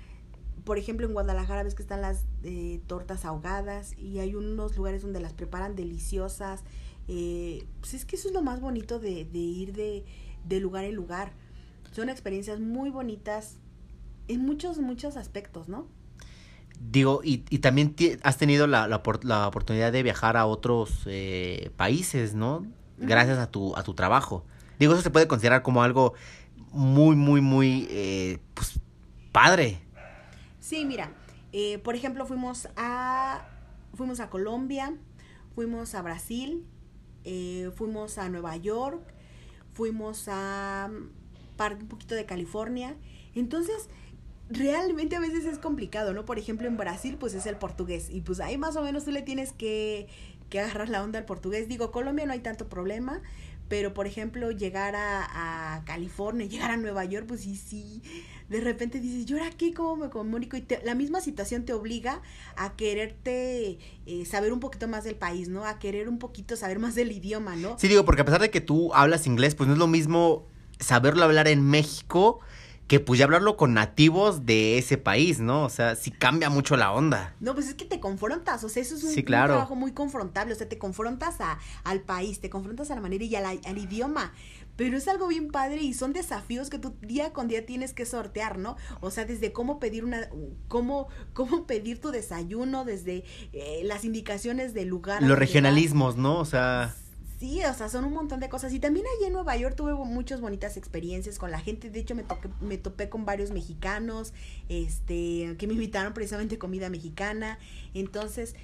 Por 0.65 0.77
ejemplo, 0.77 1.07
en 1.07 1.13
Guadalajara 1.13 1.63
ves 1.63 1.75
que 1.75 1.82
están 1.82 2.01
las 2.01 2.25
eh, 2.43 2.82
tortas 2.88 3.25
ahogadas 3.25 3.97
y 3.97 4.19
hay 4.19 4.36
unos 4.36 4.77
lugares 4.77 5.01
donde 5.01 5.19
las 5.19 5.34
preparan 5.34 5.75
deliciosas. 5.75 6.63
Eh, 7.07 7.65
pues 7.80 7.93
es 7.95 8.05
que 8.05 8.15
eso 8.17 8.27
es 8.27 8.34
lo 8.34 8.41
más 8.41 8.61
bonito 8.61 8.99
de, 8.99 9.25
de 9.25 9.39
ir 9.39 9.73
de, 9.73 10.05
de 10.45 10.59
lugar 10.59 10.84
en 10.86 10.95
lugar. 10.95 11.34
Son 11.91 12.09
experiencias 12.09 12.59
muy 12.59 12.89
bonitas 12.89 13.57
en 14.27 14.45
muchos, 14.45 14.77
muchos 14.79 15.17
aspectos, 15.17 15.69
¿no? 15.69 15.87
Digo, 16.79 17.21
y, 17.23 17.43
y 17.49 17.59
también 17.59 17.95
has 18.23 18.37
tenido 18.37 18.65
la, 18.67 18.87
la, 18.87 19.01
la 19.23 19.47
oportunidad 19.47 19.91
de 19.91 20.01
viajar 20.01 20.37
a 20.37 20.45
otros 20.45 21.03
eh, 21.07 21.71
países, 21.75 22.35
¿no? 22.35 22.65
Gracias 22.97 23.37
a 23.37 23.51
tu, 23.51 23.75
a 23.75 23.83
tu 23.83 23.93
trabajo. 23.93 24.45
Digo, 24.79 24.93
eso 24.93 25.01
se 25.01 25.09
puede 25.09 25.27
considerar 25.27 25.61
como 25.61 25.83
algo 25.83 26.13
muy, 26.71 27.15
muy, 27.15 27.41
muy, 27.41 27.87
eh, 27.89 28.39
pues, 28.53 28.79
padre. 29.31 29.81
Sí, 30.59 30.85
mira, 30.85 31.11
eh, 31.51 31.79
por 31.79 31.95
ejemplo, 31.95 32.25
fuimos 32.25 32.69
a, 32.77 33.47
fuimos 33.95 34.19
a 34.19 34.29
Colombia, 34.29 34.95
fuimos 35.55 35.95
a 35.95 36.01
Brasil, 36.01 36.65
eh, 37.25 37.71
fuimos 37.75 38.17
a 38.17 38.29
Nueva 38.29 38.55
York, 38.55 39.01
fuimos 39.73 40.27
a 40.27 40.89
parte 41.60 41.84
un 41.84 41.89
poquito 41.89 42.16
de 42.16 42.26
California. 42.26 42.95
Entonces, 43.36 43.89
realmente 44.49 45.18
a 45.18 45.20
veces 45.20 45.43
es 45.43 45.60
complicado, 45.60 46.14
¿no? 46.14 46.24
Por 46.24 46.39
ejemplo, 46.39 46.68
en 46.70 46.78
Brasil, 46.78 47.18
pues 47.20 47.34
es 47.34 47.45
el 47.45 47.57
portugués. 47.57 48.10
Y 48.10 48.22
pues 48.22 48.39
ahí 48.39 48.57
más 48.57 48.78
o 48.78 48.82
menos 48.82 49.03
tú 49.03 49.12
le 49.12 49.22
tienes 49.22 49.51
que, 49.51 50.07
que 50.49 50.62
agarrar 50.62 50.88
la 50.88 51.03
onda 51.03 51.20
al 51.20 51.26
portugués. 51.26 51.68
Digo, 51.68 51.91
Colombia 51.91 52.26
no 52.26 52.32
hay 52.32 52.39
tanto 52.39 52.70
problema. 52.70 53.22
Pero, 53.68 53.93
por 53.93 54.07
ejemplo, 54.07 54.49
llegar 54.49 54.95
a, 54.97 55.84
California, 55.86 56.47
llegar 56.47 56.72
a 56.72 56.78
Nueva 56.78 57.05
York, 57.05 57.26
pues 57.28 57.41
sí, 57.41 57.55
sí. 57.55 58.01
De 58.49 58.62
repente 58.62 58.99
dices, 58.99 59.26
¿yo 59.28 59.38
ahora 59.38 59.51
qué? 59.55 59.74
¿Cómo 59.74 59.95
me 59.97 60.10
comunico? 60.10 60.57
Y 60.57 60.62
te- 60.62 60.82
la 60.84 60.95
misma 60.95 61.22
situación 61.22 61.66
te 61.66 61.74
obliga 61.74 62.22
a 62.55 62.76
quererte 62.76 63.78
eh, 64.07 64.26
saber 64.26 64.53
un 64.53 64.60
poquito 64.60 64.88
más 64.88 65.03
del 65.03 65.16
país, 65.16 65.49
¿no? 65.49 65.66
A 65.66 65.78
querer 65.78 66.10
un 66.10 66.18
poquito 66.18 66.55
saber 66.55 66.80
más 66.80 66.95
del 66.95 67.12
idioma, 67.12 67.55
¿no? 67.55 67.78
Sí, 67.78 67.88
digo, 67.88 68.05
porque 68.05 68.24
a 68.24 68.26
pesar 68.26 68.41
de 68.41 68.49
que 68.49 68.62
tú 68.62 68.91
hablas 68.95 69.28
inglés, 69.28 69.53
pues 69.53 69.68
no 69.68 69.74
es 69.74 69.80
lo 69.80 69.88
mismo 69.88 70.47
saberlo 70.80 71.23
hablar 71.23 71.47
en 71.47 71.61
México 71.63 72.39
que 72.88 72.99
pues 72.99 73.19
ya 73.19 73.25
hablarlo 73.25 73.55
con 73.55 73.75
nativos 73.75 74.47
de 74.47 74.80
ese 74.80 74.97
país, 74.97 75.39
¿no? 75.39 75.63
O 75.63 75.69
sea, 75.69 75.95
sí 75.95 76.09
cambia 76.09 76.49
mucho 76.49 76.75
la 76.75 76.91
onda. 76.91 77.36
No, 77.39 77.53
pues 77.53 77.67
es 77.67 77.75
que 77.75 77.86
te 77.86 77.99
confrontas, 77.99 78.63
o 78.63 78.69
sea, 78.69 78.82
eso 78.82 78.95
es 78.95 79.03
un, 79.03 79.11
Sí, 79.11 79.19
un 79.19 79.25
claro. 79.27 79.53
trabajo 79.53 79.75
muy 79.75 79.91
confrontable, 79.91 80.53
o 80.53 80.57
sea, 80.57 80.67
te 80.67 80.80
confrontas 80.80 81.39
a, 81.39 81.59
al 81.84 82.01
país, 82.01 82.39
te 82.41 82.49
confrontas 82.49 82.89
a 82.89 82.95
la 82.95 83.01
manera 83.01 83.23
y 83.23 83.36
a 83.36 83.41
la- 83.41 83.49
al 83.63 83.77
idioma, 83.77 84.34
pero 84.75 84.97
es 84.97 85.07
algo 85.07 85.27
bien 85.27 85.49
padre 85.51 85.84
y 85.84 85.93
son 85.93 86.13
desafíos 86.13 86.71
que 86.71 86.80
tú 86.80 86.95
día 87.01 87.32
con 87.32 87.47
día 87.47 87.63
tienes 87.63 87.93
que 87.93 88.07
sortear, 88.07 88.57
¿no? 88.57 88.75
O 89.01 89.11
sea, 89.11 89.25
desde 89.25 89.51
cómo 89.53 89.77
pedir 89.80 90.03
una, 90.03 90.27
cómo, 90.67 91.09
cómo 91.34 91.67
pedir 91.67 92.01
tu 92.01 92.09
desayuno, 92.09 92.86
desde 92.86 93.23
eh, 93.53 93.82
las 93.84 94.03
indicaciones 94.03 94.73
del 94.73 94.88
lugar. 94.88 95.21
Los 95.21 95.38
regionalismos, 95.38 96.17
¿no? 96.17 96.39
O 96.39 96.45
sea. 96.45 96.95
Sí, 97.39 97.63
o 97.63 97.73
sea, 97.73 97.87
son 97.87 98.03
un 98.03 98.13
montón 98.13 98.41
de 98.41 98.49
cosas. 98.49 98.73
Y 98.73 98.79
también 98.79 99.05
allí 99.15 99.27
en 99.27 99.33
Nueva 99.33 99.55
York 99.55 99.73
tuve 99.75 99.93
muchas 99.93 100.41
bonitas 100.41 100.75
experiencias 100.75 101.39
con 101.39 101.51
la 101.51 101.59
gente. 101.61 101.89
De 101.89 101.99
hecho, 102.01 102.13
me, 102.13 102.23
toqué, 102.23 102.49
me 102.59 102.77
topé 102.77 103.07
con 103.07 103.23
varios 103.23 103.51
mexicanos, 103.51 104.33
este, 104.67 105.55
que 105.57 105.65
me 105.65 105.73
invitaron 105.73 106.13
precisamente 106.13 106.57
comida 106.57 106.89
mexicana. 106.89 107.57
Entonces, 107.93 108.55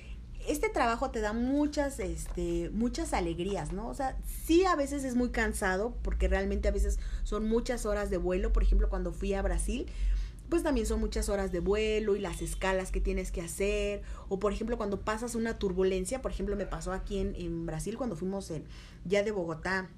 este 0.45 0.67
trabajo 0.67 1.09
te 1.09 1.21
da 1.21 1.31
muchas, 1.31 2.01
este, 2.01 2.69
muchas 2.73 3.13
alegrías, 3.13 3.71
¿no? 3.71 3.87
O 3.87 3.93
sea, 3.93 4.17
sí 4.45 4.65
a 4.65 4.75
veces 4.75 5.05
es 5.05 5.15
muy 5.15 5.29
cansado, 5.29 5.95
porque 6.01 6.27
realmente 6.27 6.67
a 6.67 6.71
veces 6.71 6.99
son 7.23 7.47
muchas 7.47 7.85
horas 7.85 8.09
de 8.09 8.17
vuelo. 8.17 8.51
Por 8.51 8.63
ejemplo, 8.63 8.89
cuando 8.89 9.13
fui 9.13 9.33
a 9.33 9.41
Brasil, 9.41 9.85
pues 10.49 10.63
también 10.63 10.85
son 10.85 10.99
muchas 10.99 11.29
horas 11.29 11.51
de 11.51 11.59
vuelo 11.59 12.15
y 12.15 12.19
las 12.19 12.41
escalas 12.41 12.91
que 12.91 13.01
tienes 13.01 13.31
que 13.31 13.41
hacer. 13.41 14.01
O 14.29 14.39
por 14.39 14.53
ejemplo, 14.53 14.77
cuando 14.77 15.01
pasas 15.01 15.35
una 15.35 15.57
turbulencia, 15.57 16.21
por 16.21 16.31
ejemplo, 16.31 16.55
me 16.55 16.65
pasó 16.65 16.93
aquí 16.93 17.19
en, 17.19 17.35
en 17.35 17.65
Brasil 17.65 17.97
cuando 17.97 18.15
fuimos 18.15 18.51
ya 19.05 19.23
de 19.23 19.31
Bogotá 19.31 19.89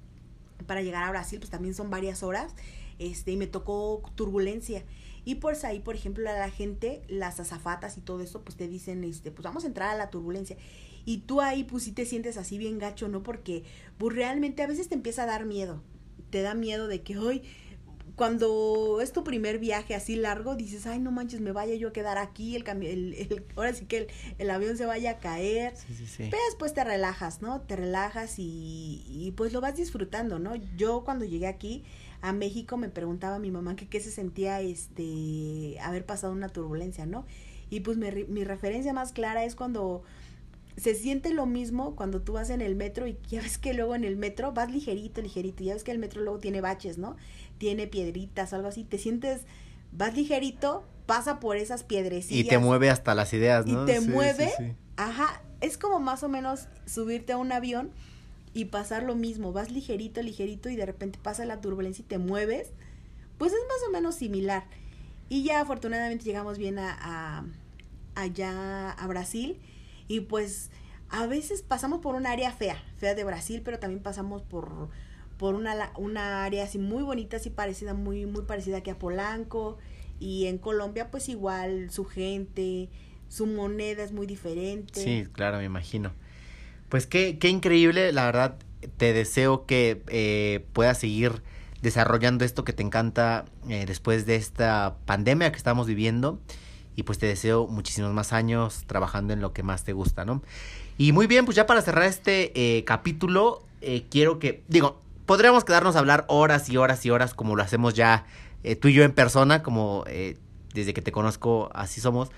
para 0.66 0.82
llegar 0.82 1.04
a 1.04 1.10
Brasil, 1.10 1.38
pues 1.38 1.50
también 1.50 1.74
son 1.74 1.90
varias 1.90 2.22
horas. 2.22 2.54
Este, 2.98 3.32
y 3.32 3.36
me 3.36 3.46
tocó 3.46 4.02
turbulencia. 4.14 4.84
Y 5.24 5.36
pues 5.36 5.64
ahí, 5.64 5.80
por 5.80 5.94
ejemplo, 5.94 6.28
a 6.28 6.32
la 6.32 6.50
gente, 6.50 7.02
las 7.08 7.38
azafatas 7.38 7.96
y 7.96 8.00
todo 8.00 8.22
eso, 8.22 8.42
pues 8.42 8.56
te 8.56 8.66
dicen, 8.66 9.04
este, 9.04 9.30
pues 9.30 9.44
vamos 9.44 9.64
a 9.64 9.66
entrar 9.66 9.90
a 9.90 9.96
la 9.96 10.10
turbulencia. 10.10 10.56
Y 11.04 11.18
tú 11.18 11.40
ahí, 11.40 11.64
pues 11.64 11.84
sí 11.84 11.92
te 11.92 12.06
sientes 12.06 12.36
así 12.36 12.58
bien 12.58 12.78
gacho, 12.78 13.08
¿no? 13.08 13.22
Porque, 13.22 13.64
pues 13.98 14.16
realmente 14.16 14.62
a 14.62 14.66
veces 14.66 14.88
te 14.88 14.94
empieza 14.94 15.24
a 15.24 15.26
dar 15.26 15.44
miedo. 15.44 15.82
Te 16.30 16.42
da 16.42 16.54
miedo 16.54 16.88
de 16.88 17.02
que 17.02 17.18
hoy 17.18 17.42
cuando 18.18 19.00
es 19.00 19.12
tu 19.12 19.22
primer 19.22 19.58
viaje 19.60 19.94
así 19.94 20.16
largo, 20.16 20.56
dices, 20.56 20.86
ay, 20.86 20.98
no 20.98 21.12
manches, 21.12 21.40
me 21.40 21.52
vaya 21.52 21.76
yo 21.76 21.88
a 21.88 21.92
quedar 21.92 22.18
aquí, 22.18 22.56
el, 22.56 22.66
el, 22.66 23.14
el 23.14 23.44
ahora 23.56 23.72
sí 23.72 23.86
que 23.86 24.08
el, 24.38 24.50
avión 24.50 24.76
se 24.76 24.84
vaya 24.84 25.12
a 25.12 25.18
caer. 25.18 25.72
Pero 26.18 26.36
después 26.48 26.74
te 26.74 26.82
relajas, 26.82 27.40
¿no? 27.40 27.60
Te 27.62 27.76
relajas 27.76 28.38
y, 28.38 29.04
y, 29.08 29.30
pues 29.36 29.52
lo 29.52 29.60
vas 29.60 29.76
disfrutando, 29.76 30.38
¿no? 30.38 30.56
Yo 30.76 31.04
cuando 31.04 31.24
llegué 31.24 31.46
aquí 31.46 31.84
a 32.20 32.32
México 32.32 32.76
me 32.76 32.88
preguntaba 32.88 33.36
a 33.36 33.38
mi 33.38 33.52
mamá 33.52 33.76
que 33.76 33.88
qué 33.88 34.00
se 34.00 34.10
sentía 34.10 34.60
este 34.60 35.78
haber 35.80 36.04
pasado 36.04 36.32
una 36.32 36.48
turbulencia, 36.48 37.06
¿no? 37.06 37.24
Y 37.70 37.80
pues 37.80 37.96
mi, 37.96 38.10
mi 38.24 38.42
referencia 38.42 38.92
más 38.92 39.12
clara 39.12 39.44
es 39.44 39.54
cuando 39.54 40.02
se 40.78 40.94
siente 40.94 41.32
lo 41.32 41.46
mismo 41.46 41.96
cuando 41.96 42.22
tú 42.22 42.34
vas 42.34 42.50
en 42.50 42.60
el 42.60 42.76
metro 42.76 43.06
y 43.06 43.18
ya 43.28 43.42
ves 43.42 43.58
que 43.58 43.74
luego 43.74 43.94
en 43.94 44.04
el 44.04 44.16
metro 44.16 44.52
vas 44.52 44.70
ligerito, 44.70 45.20
ligerito, 45.20 45.64
ya 45.64 45.74
ves 45.74 45.82
que 45.82 45.90
el 45.90 45.98
metro 45.98 46.22
luego 46.22 46.38
tiene 46.38 46.60
baches, 46.60 46.98
¿no? 46.98 47.16
Tiene 47.58 47.86
piedritas 47.86 48.52
o 48.52 48.56
algo 48.56 48.68
así, 48.68 48.84
te 48.84 48.98
sientes, 48.98 49.42
vas 49.92 50.14
ligerito, 50.14 50.84
pasa 51.06 51.40
por 51.40 51.56
esas 51.56 51.84
piedrecillas. 51.84 52.46
Y 52.46 52.48
te 52.48 52.58
mueve 52.58 52.90
hasta 52.90 53.14
las 53.14 53.32
ideas, 53.32 53.66
¿no? 53.66 53.82
Y 53.82 53.86
te 53.86 54.00
mueve, 54.00 54.76
ajá, 54.96 55.42
es 55.60 55.78
como 55.78 56.00
más 56.00 56.22
o 56.22 56.28
menos 56.28 56.68
subirte 56.86 57.32
a 57.32 57.36
un 57.36 57.52
avión 57.52 57.90
y 58.54 58.66
pasar 58.66 59.02
lo 59.02 59.14
mismo, 59.14 59.52
vas 59.52 59.70
ligerito, 59.70 60.22
ligerito 60.22 60.68
y 60.68 60.76
de 60.76 60.86
repente 60.86 61.18
pasa 61.22 61.44
la 61.44 61.60
turbulencia 61.60 62.02
y 62.02 62.06
te 62.08 62.18
mueves, 62.18 62.70
pues 63.38 63.52
es 63.52 63.60
más 63.68 63.88
o 63.88 63.92
menos 63.92 64.14
similar. 64.14 64.64
Y 65.28 65.42
ya 65.44 65.60
afortunadamente 65.60 66.24
llegamos 66.24 66.58
bien 66.58 66.78
a, 66.78 66.96
a 67.00 67.44
allá 68.14 68.90
a 68.90 69.06
Brasil 69.06 69.58
y 70.08 70.20
pues 70.20 70.70
a 71.10 71.26
veces 71.26 71.62
pasamos 71.62 72.00
por 72.00 72.14
un 72.14 72.26
área 72.26 72.50
fea, 72.52 72.82
fea 72.96 73.14
de 73.14 73.24
Brasil, 73.24 73.62
pero 73.64 73.78
también 73.78 74.02
pasamos 74.02 74.42
por, 74.42 74.90
por 75.38 75.54
una, 75.54 75.92
una 75.96 76.44
área 76.44 76.64
así 76.64 76.78
muy 76.78 77.02
bonita, 77.02 77.36
así 77.36 77.50
parecida, 77.50 77.94
muy, 77.94 78.26
muy 78.26 78.42
parecida 78.42 78.78
aquí 78.78 78.90
a 78.90 78.98
Polanco. 78.98 79.78
Y 80.20 80.46
en 80.46 80.58
Colombia, 80.58 81.10
pues 81.10 81.28
igual 81.28 81.90
su 81.90 82.04
gente, 82.04 82.88
su 83.28 83.46
moneda 83.46 84.02
es 84.02 84.12
muy 84.12 84.26
diferente. 84.26 85.00
Sí, 85.00 85.26
claro, 85.32 85.58
me 85.58 85.64
imagino. 85.64 86.12
Pues 86.88 87.06
qué, 87.06 87.38
qué 87.38 87.48
increíble, 87.48 88.12
la 88.12 88.24
verdad, 88.26 88.58
te 88.96 89.12
deseo 89.12 89.64
que 89.64 90.02
eh, 90.08 90.66
puedas 90.72 90.98
seguir 90.98 91.42
desarrollando 91.82 92.44
esto 92.44 92.64
que 92.64 92.72
te 92.72 92.82
encanta 92.82 93.44
eh, 93.68 93.84
después 93.86 94.26
de 94.26 94.36
esta 94.36 94.96
pandemia 95.06 95.52
que 95.52 95.58
estamos 95.58 95.86
viviendo 95.86 96.40
y 96.96 97.04
pues 97.04 97.18
te 97.18 97.26
deseo 97.26 97.68
muchísimos 97.68 98.12
más 98.12 98.32
años 98.32 98.82
trabajando 98.86 99.32
en 99.32 99.40
lo 99.40 99.52
que 99.52 99.62
más 99.62 99.84
te 99.84 99.92
gusta, 99.92 100.24
¿no? 100.24 100.42
Y 100.96 101.12
muy 101.12 101.28
bien, 101.28 101.44
pues 101.44 101.56
ya 101.56 101.64
para 101.64 101.80
cerrar 101.80 102.06
este 102.06 102.50
eh, 102.56 102.82
capítulo, 102.82 103.62
eh, 103.80 104.06
quiero 104.10 104.40
que, 104.40 104.64
digo, 104.66 105.00
podríamos 105.28 105.64
quedarnos 105.64 105.94
a 105.94 106.00
hablar 106.00 106.24
horas 106.26 106.68
y 106.68 106.76
horas 106.76 107.06
y 107.06 107.10
horas 107.10 107.34
como 107.34 107.54
lo 107.54 107.62
hacemos 107.62 107.94
ya 107.94 108.26
eh, 108.64 108.74
tú 108.74 108.88
y 108.88 108.94
yo 108.94 109.04
en 109.04 109.12
persona, 109.12 109.62
como 109.62 110.04
desde 110.74 110.92
que 110.92 111.02
te 111.02 111.12
conozco 111.12 111.70
así 111.72 112.00
somos. 112.00 112.30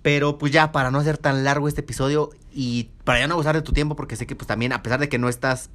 Pero 0.00 0.38
pues 0.38 0.50
ya, 0.50 0.72
para 0.72 0.90
no 0.90 0.98
hacer 0.98 1.18
tan 1.18 1.44
largo 1.44 1.68
este 1.68 1.82
episodio 1.82 2.30
y 2.52 2.88
para 3.04 3.20
ya 3.20 3.26
no 3.26 3.34
abusar 3.34 3.54
de 3.54 3.62
tu 3.62 3.72
tiempo, 3.72 3.94
porque 3.94 4.16
sé 4.16 4.26
que 4.26 4.34
pues 4.34 4.48
también, 4.48 4.72
a 4.72 4.82
pesar 4.82 4.98
de 4.98 5.10
que 5.10 5.18
no 5.18 5.28
estás 5.28 5.68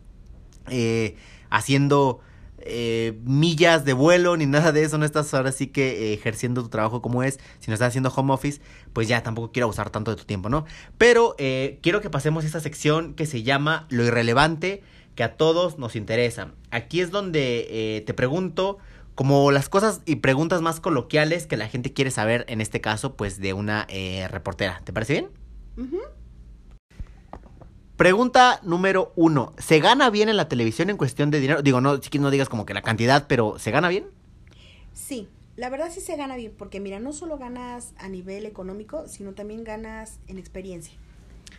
haciendo 1.49 2.21
eh, 2.69 3.17
millas 3.23 3.85
de 3.85 3.93
vuelo 3.93 4.35
ni 4.35 4.45
nada 4.45 4.71
de 4.71 4.83
eso, 4.83 4.97
no 4.97 5.05
estás 5.05 5.33
ahora 5.33 5.51
sí 5.51 5.67
que 5.67 6.11
eh, 6.11 6.13
ejerciendo 6.13 6.63
tu 6.63 6.69
trabajo 6.69 7.01
como 7.01 7.23
es, 7.23 7.39
si 7.59 7.69
no 7.69 7.73
estás 7.73 7.89
haciendo 7.89 8.11
home 8.13 8.33
office, 8.33 8.61
pues 8.91 9.07
ya 9.07 9.23
tampoco 9.23 9.51
quiero 9.51 9.65
abusar 9.65 9.89
tanto 9.89 10.11
de 10.11 10.17
tu 10.17 10.25
tiempo, 10.25 10.49
¿no? 10.49 10.65
Pero 10.97 11.35
eh, 11.37 11.79
quiero 11.81 12.01
que 12.01 12.09
pasemos 12.09 12.43
a 12.43 12.47
esta 12.47 12.59
sección 12.59 13.13
que 13.13 13.25
se 13.25 13.43
llama 13.43 13.85
Lo 13.89 14.03
irrelevante 14.03 14.83
que 15.17 15.23
a 15.23 15.35
todos 15.35 15.77
nos 15.77 15.97
interesa. 15.97 16.53
Aquí 16.71 17.01
es 17.01 17.11
donde 17.11 18.03
te 18.05 18.13
pregunto 18.13 18.77
como 19.15 19.51
las 19.51 19.67
cosas 19.67 20.01
y 20.05 20.17
preguntas 20.17 20.61
más 20.61 20.79
coloquiales 20.79 21.47
que 21.47 21.57
la 21.57 21.67
gente 21.67 21.91
quiere 21.91 22.11
saber, 22.11 22.45
en 22.47 22.61
este 22.61 22.79
caso, 22.79 23.15
pues 23.15 23.39
de 23.39 23.51
una 23.53 23.87
reportera. 24.29 24.79
¿Te 24.85 24.93
parece 24.93 25.13
bien? 25.13 25.29
Pregunta 27.97 28.59
número 28.61 29.11
uno. 29.15 29.53
¿Se 29.57 29.79
gana 29.79 30.11
bien 30.11 30.29
en 30.29 30.37
la 30.37 30.47
televisión 30.47 30.91
en 30.91 30.97
cuestión 30.97 31.31
de 31.31 31.39
dinero? 31.39 31.63
Digo, 31.63 31.81
no, 31.81 31.99
no 32.19 32.29
digas 32.29 32.47
como 32.47 32.67
que 32.67 32.75
la 32.75 32.83
cantidad, 32.83 33.25
pero 33.27 33.57
¿se 33.57 33.71
gana 33.71 33.89
bien? 33.89 34.05
Sí, 34.93 35.27
la 35.55 35.71
verdad 35.71 35.89
sí 35.91 35.99
se 35.99 36.15
gana 36.15 36.35
bien, 36.35 36.53
porque 36.55 36.79
mira, 36.79 36.99
no 36.99 37.11
solo 37.11 37.39
ganas 37.39 37.95
a 37.97 38.07
nivel 38.07 38.45
económico, 38.45 39.07
sino 39.07 39.33
también 39.33 39.63
ganas 39.63 40.19
en 40.27 40.37
experiencia. 40.37 40.93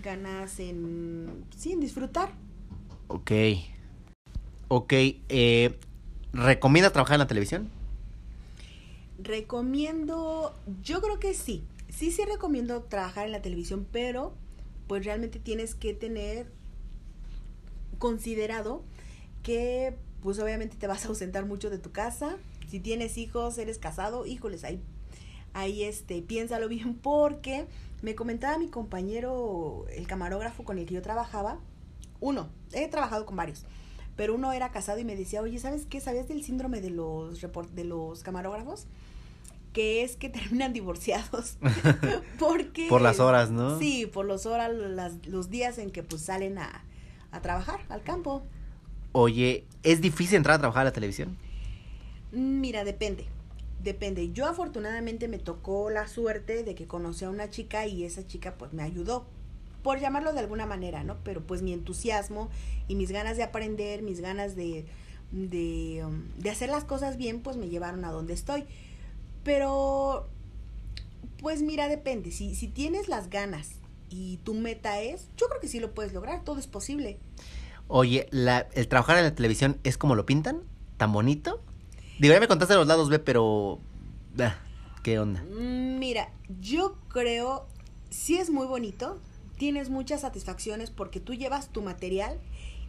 Ganas 0.05 0.61
en, 0.61 1.45
sí, 1.57 1.73
en 1.73 1.81
disfrutar. 1.81 2.31
Ok. 3.09 3.33
Ok, 4.69 4.93
eh, 4.93 5.79
¿recomiendas 6.33 6.93
trabajar 6.93 7.15
en 7.15 7.21
la 7.21 7.27
televisión? 7.27 7.71
Recomiendo, 9.19 10.55
yo 10.83 11.01
creo 11.01 11.19
que 11.19 11.35
sí. 11.35 11.65
Sí, 11.89 12.13
sí 12.13 12.23
recomiendo 12.25 12.83
trabajar 12.83 13.27
en 13.27 13.33
la 13.33 13.43
televisión, 13.43 13.87
pero 13.91 14.35
pues 14.87 15.05
realmente 15.05 15.39
tienes 15.39 15.75
que 15.75 15.95
tener 15.95 16.47
considerado 17.99 18.83
que 19.43 19.97
pues 20.23 20.39
obviamente 20.39 20.77
te 20.77 20.87
vas 20.87 21.05
a 21.05 21.09
ausentar 21.09 21.47
mucho 21.47 21.71
de 21.71 21.79
tu 21.79 21.93
casa. 21.93 22.37
Si 22.69 22.81
tienes 22.81 23.17
hijos, 23.19 23.57
eres 23.59 23.79
casado, 23.79 24.27
híjoles, 24.27 24.65
ahí, 24.65 24.81
ahí 25.55 25.85
este, 25.85 26.21
piénsalo 26.23 26.69
bien 26.69 26.95
porque 26.95 27.67
me 28.03 28.15
comentaba 28.15 28.59
mi 28.59 28.69
compañero, 28.69 29.87
el 29.91 30.07
camarógrafo 30.07 30.65
con 30.65 30.79
el 30.79 30.87
que 30.87 30.95
yo 30.95 31.03
trabajaba, 31.03 31.59
uno, 32.21 32.49
he 32.73 32.89
trabajado 32.89 33.27
con 33.27 33.37
varios, 33.37 33.65
pero 34.17 34.35
uno 34.35 34.53
era 34.53 34.71
casado 34.71 34.99
y 34.99 35.05
me 35.05 35.17
decía, 35.17 35.43
oye, 35.43 35.59
¿sabes 35.59 35.87
qué? 35.87 36.01
¿Sabías 36.01 36.29
del 36.29 36.43
síndrome 36.43 36.81
de 36.81 36.91
los, 36.91 37.41
de 37.75 37.85
los 37.85 38.23
camarógrafos? 38.23 38.87
que 39.73 40.03
es 40.03 40.17
que 40.17 40.29
terminan 40.29 40.73
divorciados. 40.73 41.57
porque... 42.39 42.89
Por 42.89 43.01
las 43.01 43.21
horas, 43.21 43.51
¿no? 43.51 43.79
Sí, 43.79 44.07
por 44.07 44.27
las 44.27 44.47
horas, 44.47 44.73
los 45.27 45.51
días 45.51 45.79
en 45.79 45.91
que 45.91 46.03
pues 46.03 46.23
salen 46.23 46.59
a, 46.59 46.85
a 47.31 47.41
trabajar 47.41 47.81
al 47.89 48.03
campo. 48.03 48.43
Oye, 49.13 49.67
¿es 49.83 50.01
difícil 50.01 50.37
entrar 50.37 50.57
a 50.57 50.59
trabajar 50.59 50.83
a 50.83 50.85
la 50.87 50.93
televisión? 50.93 51.37
Mira, 52.33 52.85
depende. 52.85 53.27
Depende. 53.83 54.33
Yo 54.33 54.47
afortunadamente 54.47 55.29
me 55.29 55.39
tocó 55.39 55.91
la 55.91 56.09
suerte 56.09 56.65
de 56.65 56.75
que 56.75 56.87
conocí 56.87 57.25
a 57.25 57.31
una 57.31 57.49
chica 57.49 57.87
y 57.87 58.05
esa 58.05 58.27
chica 58.27 58.55
pues 58.59 58.73
me 58.73 58.83
ayudó. 58.83 59.27
Por 59.83 60.01
llamarlo 60.01 60.33
de 60.33 60.41
alguna 60.41 60.67
manera, 60.67 61.05
¿no? 61.05 61.17
Pero 61.25 61.43
pues 61.43 61.63
mi 61.63 61.73
entusiasmo 61.73 62.49
y 62.89 62.95
mis 62.95 63.11
ganas 63.11 63.37
de 63.37 63.45
aprender, 63.45 64.03
mis 64.03 64.21
ganas 64.21 64.57
de, 64.57 64.87
de, 65.33 66.05
um, 66.05 66.29
de 66.37 66.51
hacer 66.51 66.69
las 66.69 66.85
cosas 66.85 67.17
bien, 67.17 67.41
pues 67.41 67.57
me 67.57 67.69
llevaron 67.69 68.05
a 68.05 68.11
donde 68.11 68.35
estoy. 68.35 68.65
Pero, 69.45 70.29
pues 71.41 71.63
mira, 71.63 71.89
depende. 71.89 72.33
Si, 72.33 72.55
si 72.55 72.69
tienes 72.69 73.09
las 73.09 73.31
ganas 73.31 73.77
y 74.11 74.39
tu 74.39 74.55
meta 74.55 75.01
es, 75.01 75.29
yo 75.37 75.49
creo 75.49 75.61
que 75.61 75.69
sí 75.69 75.81
lo 75.81 75.95
puedes 75.95 76.13
lograr, 76.13 76.45
todo 76.45 76.59
es 76.59 76.67
posible. 76.67 77.19
Oye, 77.87 78.27
la, 78.31 78.69
¿el 78.75 78.89
trabajar 78.89 79.17
en 79.17 79.25
la 79.25 79.35
televisión 79.35 79.79
es 79.85 79.97
como 79.97 80.15
lo 80.15 80.27
pintan? 80.27 80.63
¿Tan 80.99 81.13
bonito? 81.13 81.61
Digo, 82.19 82.35
ya 82.35 82.41
me 82.41 82.49
contaste 82.49 82.75
los 82.75 82.87
lados 82.87 83.09
B, 83.09 83.19
pero... 83.19 83.79
Ah, 84.39 84.57
¿Qué 85.03 85.19
onda? 85.19 85.43
Mm, 85.43 85.99
mira, 85.99 86.31
yo 86.61 86.97
creo, 87.09 87.67
sí 88.11 88.37
es 88.37 88.51
muy 88.51 88.67
bonito, 88.67 89.19
tienes 89.59 89.91
muchas 89.91 90.23
satisfacciones 90.23 90.91
porque 90.91 91.21
tú 91.21 91.35
llevas 91.35 91.69
tu 91.69 91.83
material 91.83 92.39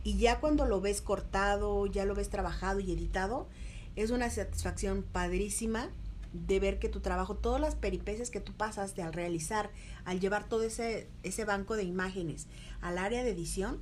y 0.03 0.17
ya 0.17 0.39
cuando 0.39 0.65
lo 0.65 0.79
ves 0.79 1.01
cortado, 1.01 1.85
ya 1.87 2.05
lo 2.05 2.15
ves 2.15 2.29
trabajado 2.29 2.79
y 2.79 2.91
editado, 2.91 3.47
es 3.95 4.11
una 4.11 4.29
satisfacción 4.29 5.03
padrísima 5.03 5.89
de 6.31 6.59
ver 6.59 6.79
que 6.79 6.89
tu 6.89 6.99
trabajo, 6.99 7.35
todas 7.35 7.59
las 7.59 7.75
peripecias 7.75 8.29
que 8.29 8.39
tú 8.39 8.53
pasaste 8.53 9.01
al 9.01 9.13
realizar, 9.13 9.71
al 10.05 10.19
llevar 10.19 10.47
todo 10.47 10.63
ese, 10.63 11.07
ese 11.23 11.43
banco 11.43 11.75
de 11.75 11.83
imágenes 11.83 12.47
al 12.81 12.97
área 12.97 13.23
de 13.23 13.31
edición, 13.31 13.79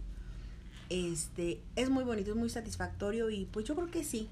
este, 0.89 1.61
es 1.75 1.89
muy 1.89 2.05
bonito, 2.05 2.31
es 2.31 2.37
muy 2.37 2.49
satisfactorio 2.49 3.29
y 3.29 3.45
pues 3.45 3.65
yo 3.65 3.75
creo 3.75 3.91
que 3.91 4.03
sí. 4.03 4.29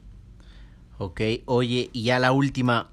Ok, 0.98 1.22
oye, 1.46 1.90
y 1.92 2.04
ya 2.04 2.20
la 2.20 2.32
última, 2.32 2.90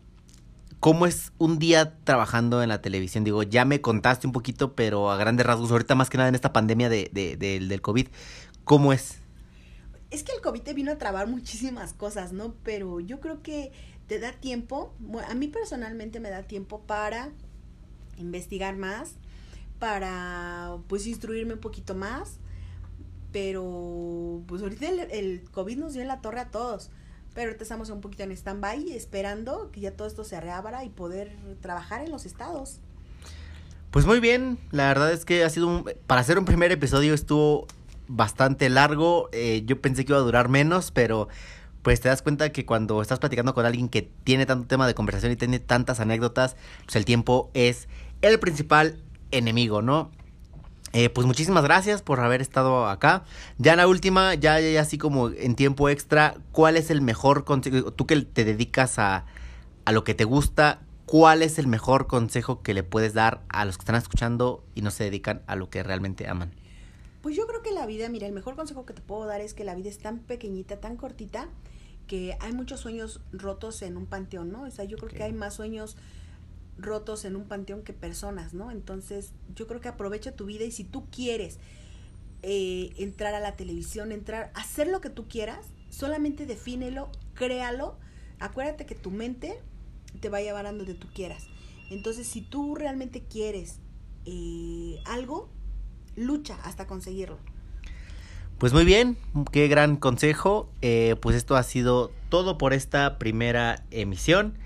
¿cómo 0.82 1.06
es 1.06 1.32
un 1.38 1.60
día 1.60 1.96
trabajando 2.02 2.60
en 2.60 2.68
la 2.68 2.82
televisión? 2.82 3.22
Digo, 3.22 3.44
ya 3.44 3.64
me 3.64 3.80
contaste 3.80 4.26
un 4.26 4.32
poquito, 4.32 4.74
pero 4.74 5.12
a 5.12 5.16
grandes 5.16 5.46
rasgos, 5.46 5.70
ahorita 5.70 5.94
más 5.94 6.10
que 6.10 6.16
nada 6.16 6.28
en 6.28 6.34
esta 6.34 6.52
pandemia 6.52 6.88
de, 6.88 7.08
de, 7.12 7.36
del 7.36 7.80
COVID, 7.80 8.08
¿cómo 8.64 8.92
es? 8.92 9.18
Es 10.10 10.24
que 10.24 10.32
el 10.32 10.40
COVID 10.40 10.60
te 10.60 10.74
vino 10.74 10.90
a 10.90 10.98
trabar 10.98 11.28
muchísimas 11.28 11.92
cosas, 11.92 12.32
¿no? 12.32 12.56
Pero 12.64 12.98
yo 12.98 13.20
creo 13.20 13.42
que 13.44 13.70
te 14.08 14.18
da 14.18 14.32
tiempo, 14.32 14.92
a 15.28 15.34
mí 15.34 15.46
personalmente 15.46 16.18
me 16.18 16.30
da 16.30 16.42
tiempo 16.42 16.80
para 16.80 17.30
investigar 18.18 18.74
más, 18.76 19.12
para 19.78 20.78
pues 20.88 21.06
instruirme 21.06 21.54
un 21.54 21.60
poquito 21.60 21.94
más, 21.94 22.38
pero 23.30 24.42
pues 24.48 24.62
ahorita 24.62 24.88
el, 24.88 24.98
el 25.12 25.44
COVID 25.52 25.78
nos 25.78 25.92
dio 25.92 26.02
en 26.02 26.08
la 26.08 26.20
torre 26.20 26.40
a 26.40 26.50
todos 26.50 26.90
pero 27.34 27.48
ahorita 27.48 27.62
estamos 27.62 27.90
un 27.90 28.00
poquito 28.00 28.22
en 28.22 28.32
stand-by 28.32 28.92
esperando 28.92 29.70
que 29.72 29.80
ya 29.80 29.92
todo 29.92 30.08
esto 30.08 30.24
se 30.24 30.40
reabra 30.40 30.84
y 30.84 30.88
poder 30.90 31.36
trabajar 31.60 32.02
en 32.02 32.10
los 32.10 32.26
estados. 32.26 32.80
Pues 33.90 34.06
muy 34.06 34.20
bien, 34.20 34.58
la 34.70 34.88
verdad 34.88 35.12
es 35.12 35.24
que 35.24 35.44
ha 35.44 35.50
sido 35.50 35.68
un, 35.68 35.84
para 36.06 36.20
hacer 36.20 36.38
un 36.38 36.44
primer 36.44 36.72
episodio 36.72 37.12
estuvo 37.12 37.66
bastante 38.08 38.68
largo, 38.68 39.28
eh, 39.32 39.62
yo 39.66 39.80
pensé 39.80 40.04
que 40.04 40.12
iba 40.12 40.18
a 40.18 40.22
durar 40.22 40.48
menos, 40.48 40.90
pero 40.90 41.28
pues 41.82 42.00
te 42.00 42.08
das 42.08 42.22
cuenta 42.22 42.52
que 42.52 42.64
cuando 42.64 43.02
estás 43.02 43.18
platicando 43.18 43.54
con 43.54 43.66
alguien 43.66 43.88
que 43.88 44.02
tiene 44.24 44.46
tanto 44.46 44.66
tema 44.66 44.86
de 44.86 44.94
conversación 44.94 45.32
y 45.32 45.36
tiene 45.36 45.58
tantas 45.58 46.00
anécdotas, 46.00 46.56
pues 46.84 46.96
el 46.96 47.04
tiempo 47.04 47.50
es 47.54 47.88
el 48.22 48.38
principal 48.38 49.02
enemigo, 49.30 49.82
¿no? 49.82 50.10
Eh, 50.92 51.08
pues 51.08 51.26
muchísimas 51.26 51.64
gracias 51.64 52.02
por 52.02 52.20
haber 52.20 52.42
estado 52.42 52.86
acá. 52.86 53.24
Ya 53.58 53.72
en 53.72 53.78
la 53.78 53.86
última, 53.86 54.34
ya, 54.34 54.60
ya, 54.60 54.80
así 54.80 54.98
como 54.98 55.30
en 55.30 55.54
tiempo 55.54 55.88
extra, 55.88 56.34
¿cuál 56.52 56.76
es 56.76 56.90
el 56.90 57.00
mejor 57.00 57.44
consejo? 57.44 57.92
Tú 57.92 58.06
que 58.06 58.20
te 58.20 58.44
dedicas 58.44 58.98
a, 58.98 59.24
a 59.84 59.92
lo 59.92 60.04
que 60.04 60.14
te 60.14 60.24
gusta, 60.24 60.80
¿cuál 61.06 61.42
es 61.42 61.58
el 61.58 61.66
mejor 61.66 62.06
consejo 62.06 62.62
que 62.62 62.74
le 62.74 62.82
puedes 62.82 63.14
dar 63.14 63.42
a 63.48 63.64
los 63.64 63.78
que 63.78 63.82
están 63.82 63.96
escuchando 63.96 64.64
y 64.74 64.82
no 64.82 64.90
se 64.90 65.04
dedican 65.04 65.42
a 65.46 65.56
lo 65.56 65.70
que 65.70 65.82
realmente 65.82 66.28
aman? 66.28 66.52
Pues 67.22 67.36
yo 67.36 67.46
creo 67.46 67.62
que 67.62 67.70
la 67.70 67.86
vida, 67.86 68.08
mira, 68.08 68.26
el 68.26 68.32
mejor 68.32 68.56
consejo 68.56 68.84
que 68.84 68.92
te 68.92 69.00
puedo 69.00 69.26
dar 69.26 69.40
es 69.40 69.54
que 69.54 69.64
la 69.64 69.74
vida 69.74 69.88
es 69.88 69.98
tan 69.98 70.18
pequeñita, 70.18 70.80
tan 70.80 70.96
cortita, 70.96 71.48
que 72.06 72.36
hay 72.40 72.52
muchos 72.52 72.80
sueños 72.80 73.20
rotos 73.32 73.80
en 73.82 73.96
un 73.96 74.06
panteón, 74.06 74.50
¿no? 74.50 74.62
O 74.64 74.70
sea, 74.70 74.84
yo 74.84 74.98
creo 74.98 75.08
que 75.08 75.22
hay 75.22 75.32
más 75.32 75.54
sueños 75.54 75.96
rotos 76.82 77.24
en 77.24 77.36
un 77.36 77.44
panteón 77.44 77.82
que 77.82 77.92
personas, 77.92 78.54
¿no? 78.54 78.70
Entonces, 78.70 79.32
yo 79.54 79.66
creo 79.66 79.80
que 79.80 79.88
aprovecha 79.88 80.32
tu 80.32 80.46
vida 80.46 80.64
y 80.64 80.70
si 80.70 80.84
tú 80.84 81.06
quieres 81.10 81.58
eh, 82.42 82.92
entrar 82.98 83.34
a 83.34 83.40
la 83.40 83.56
televisión, 83.56 84.12
entrar, 84.12 84.50
hacer 84.54 84.88
lo 84.88 85.00
que 85.00 85.10
tú 85.10 85.28
quieras, 85.28 85.66
solamente 85.90 86.46
defínelo, 86.46 87.10
créalo, 87.34 87.96
acuérdate 88.40 88.86
que 88.86 88.94
tu 88.94 89.10
mente 89.10 89.60
te 90.20 90.28
va 90.28 90.38
a 90.38 90.42
llevar 90.42 90.66
a 90.66 90.72
donde 90.72 90.94
tú 90.94 91.08
quieras. 91.14 91.46
Entonces, 91.90 92.26
si 92.26 92.40
tú 92.40 92.74
realmente 92.74 93.22
quieres 93.22 93.78
eh, 94.24 95.00
algo, 95.04 95.48
lucha 96.16 96.58
hasta 96.64 96.86
conseguirlo. 96.86 97.38
Pues 98.58 98.72
muy 98.72 98.84
bien, 98.84 99.16
qué 99.50 99.66
gran 99.66 99.96
consejo. 99.96 100.70
Eh, 100.82 101.16
pues 101.20 101.34
esto 101.34 101.56
ha 101.56 101.62
sido 101.62 102.12
todo 102.28 102.58
por 102.58 102.72
esta 102.72 103.18
primera 103.18 103.84
emisión. 103.90 104.56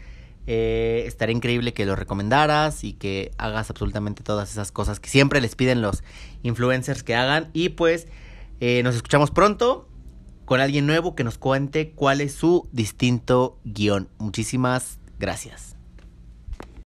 Eh, 0.47 1.05
estaría 1.07 1.34
increíble 1.34 1.72
que 1.72 1.86
lo 1.86 1.97
recomendaras 1.97 2.84
y 2.84 2.92
que 2.92 3.32
hagas 3.36 3.70
absolutamente 3.70 4.22
todas 4.22 4.51
esas 4.51 4.70
cosas 4.70 5.01
que 5.01 5.09
siempre 5.09 5.40
les 5.40 5.57
piden 5.57 5.82
los 5.82 6.05
influencers 6.42 7.03
que 7.03 7.14
hagan. 7.14 7.51
Y 7.53 7.70
pues 7.70 8.07
eh, 8.61 8.82
nos 8.82 8.94
escuchamos 8.94 9.30
pronto 9.30 9.88
con 10.44 10.61
alguien 10.61 10.86
nuevo 10.86 11.14
que 11.14 11.24
nos 11.24 11.38
cuente 11.38 11.90
cuál 11.90 12.20
es 12.20 12.34
su 12.34 12.68
distinto 12.72 13.59
guion. 13.64 14.09
Muchísimas 14.18 14.99
gracias. 15.18 15.75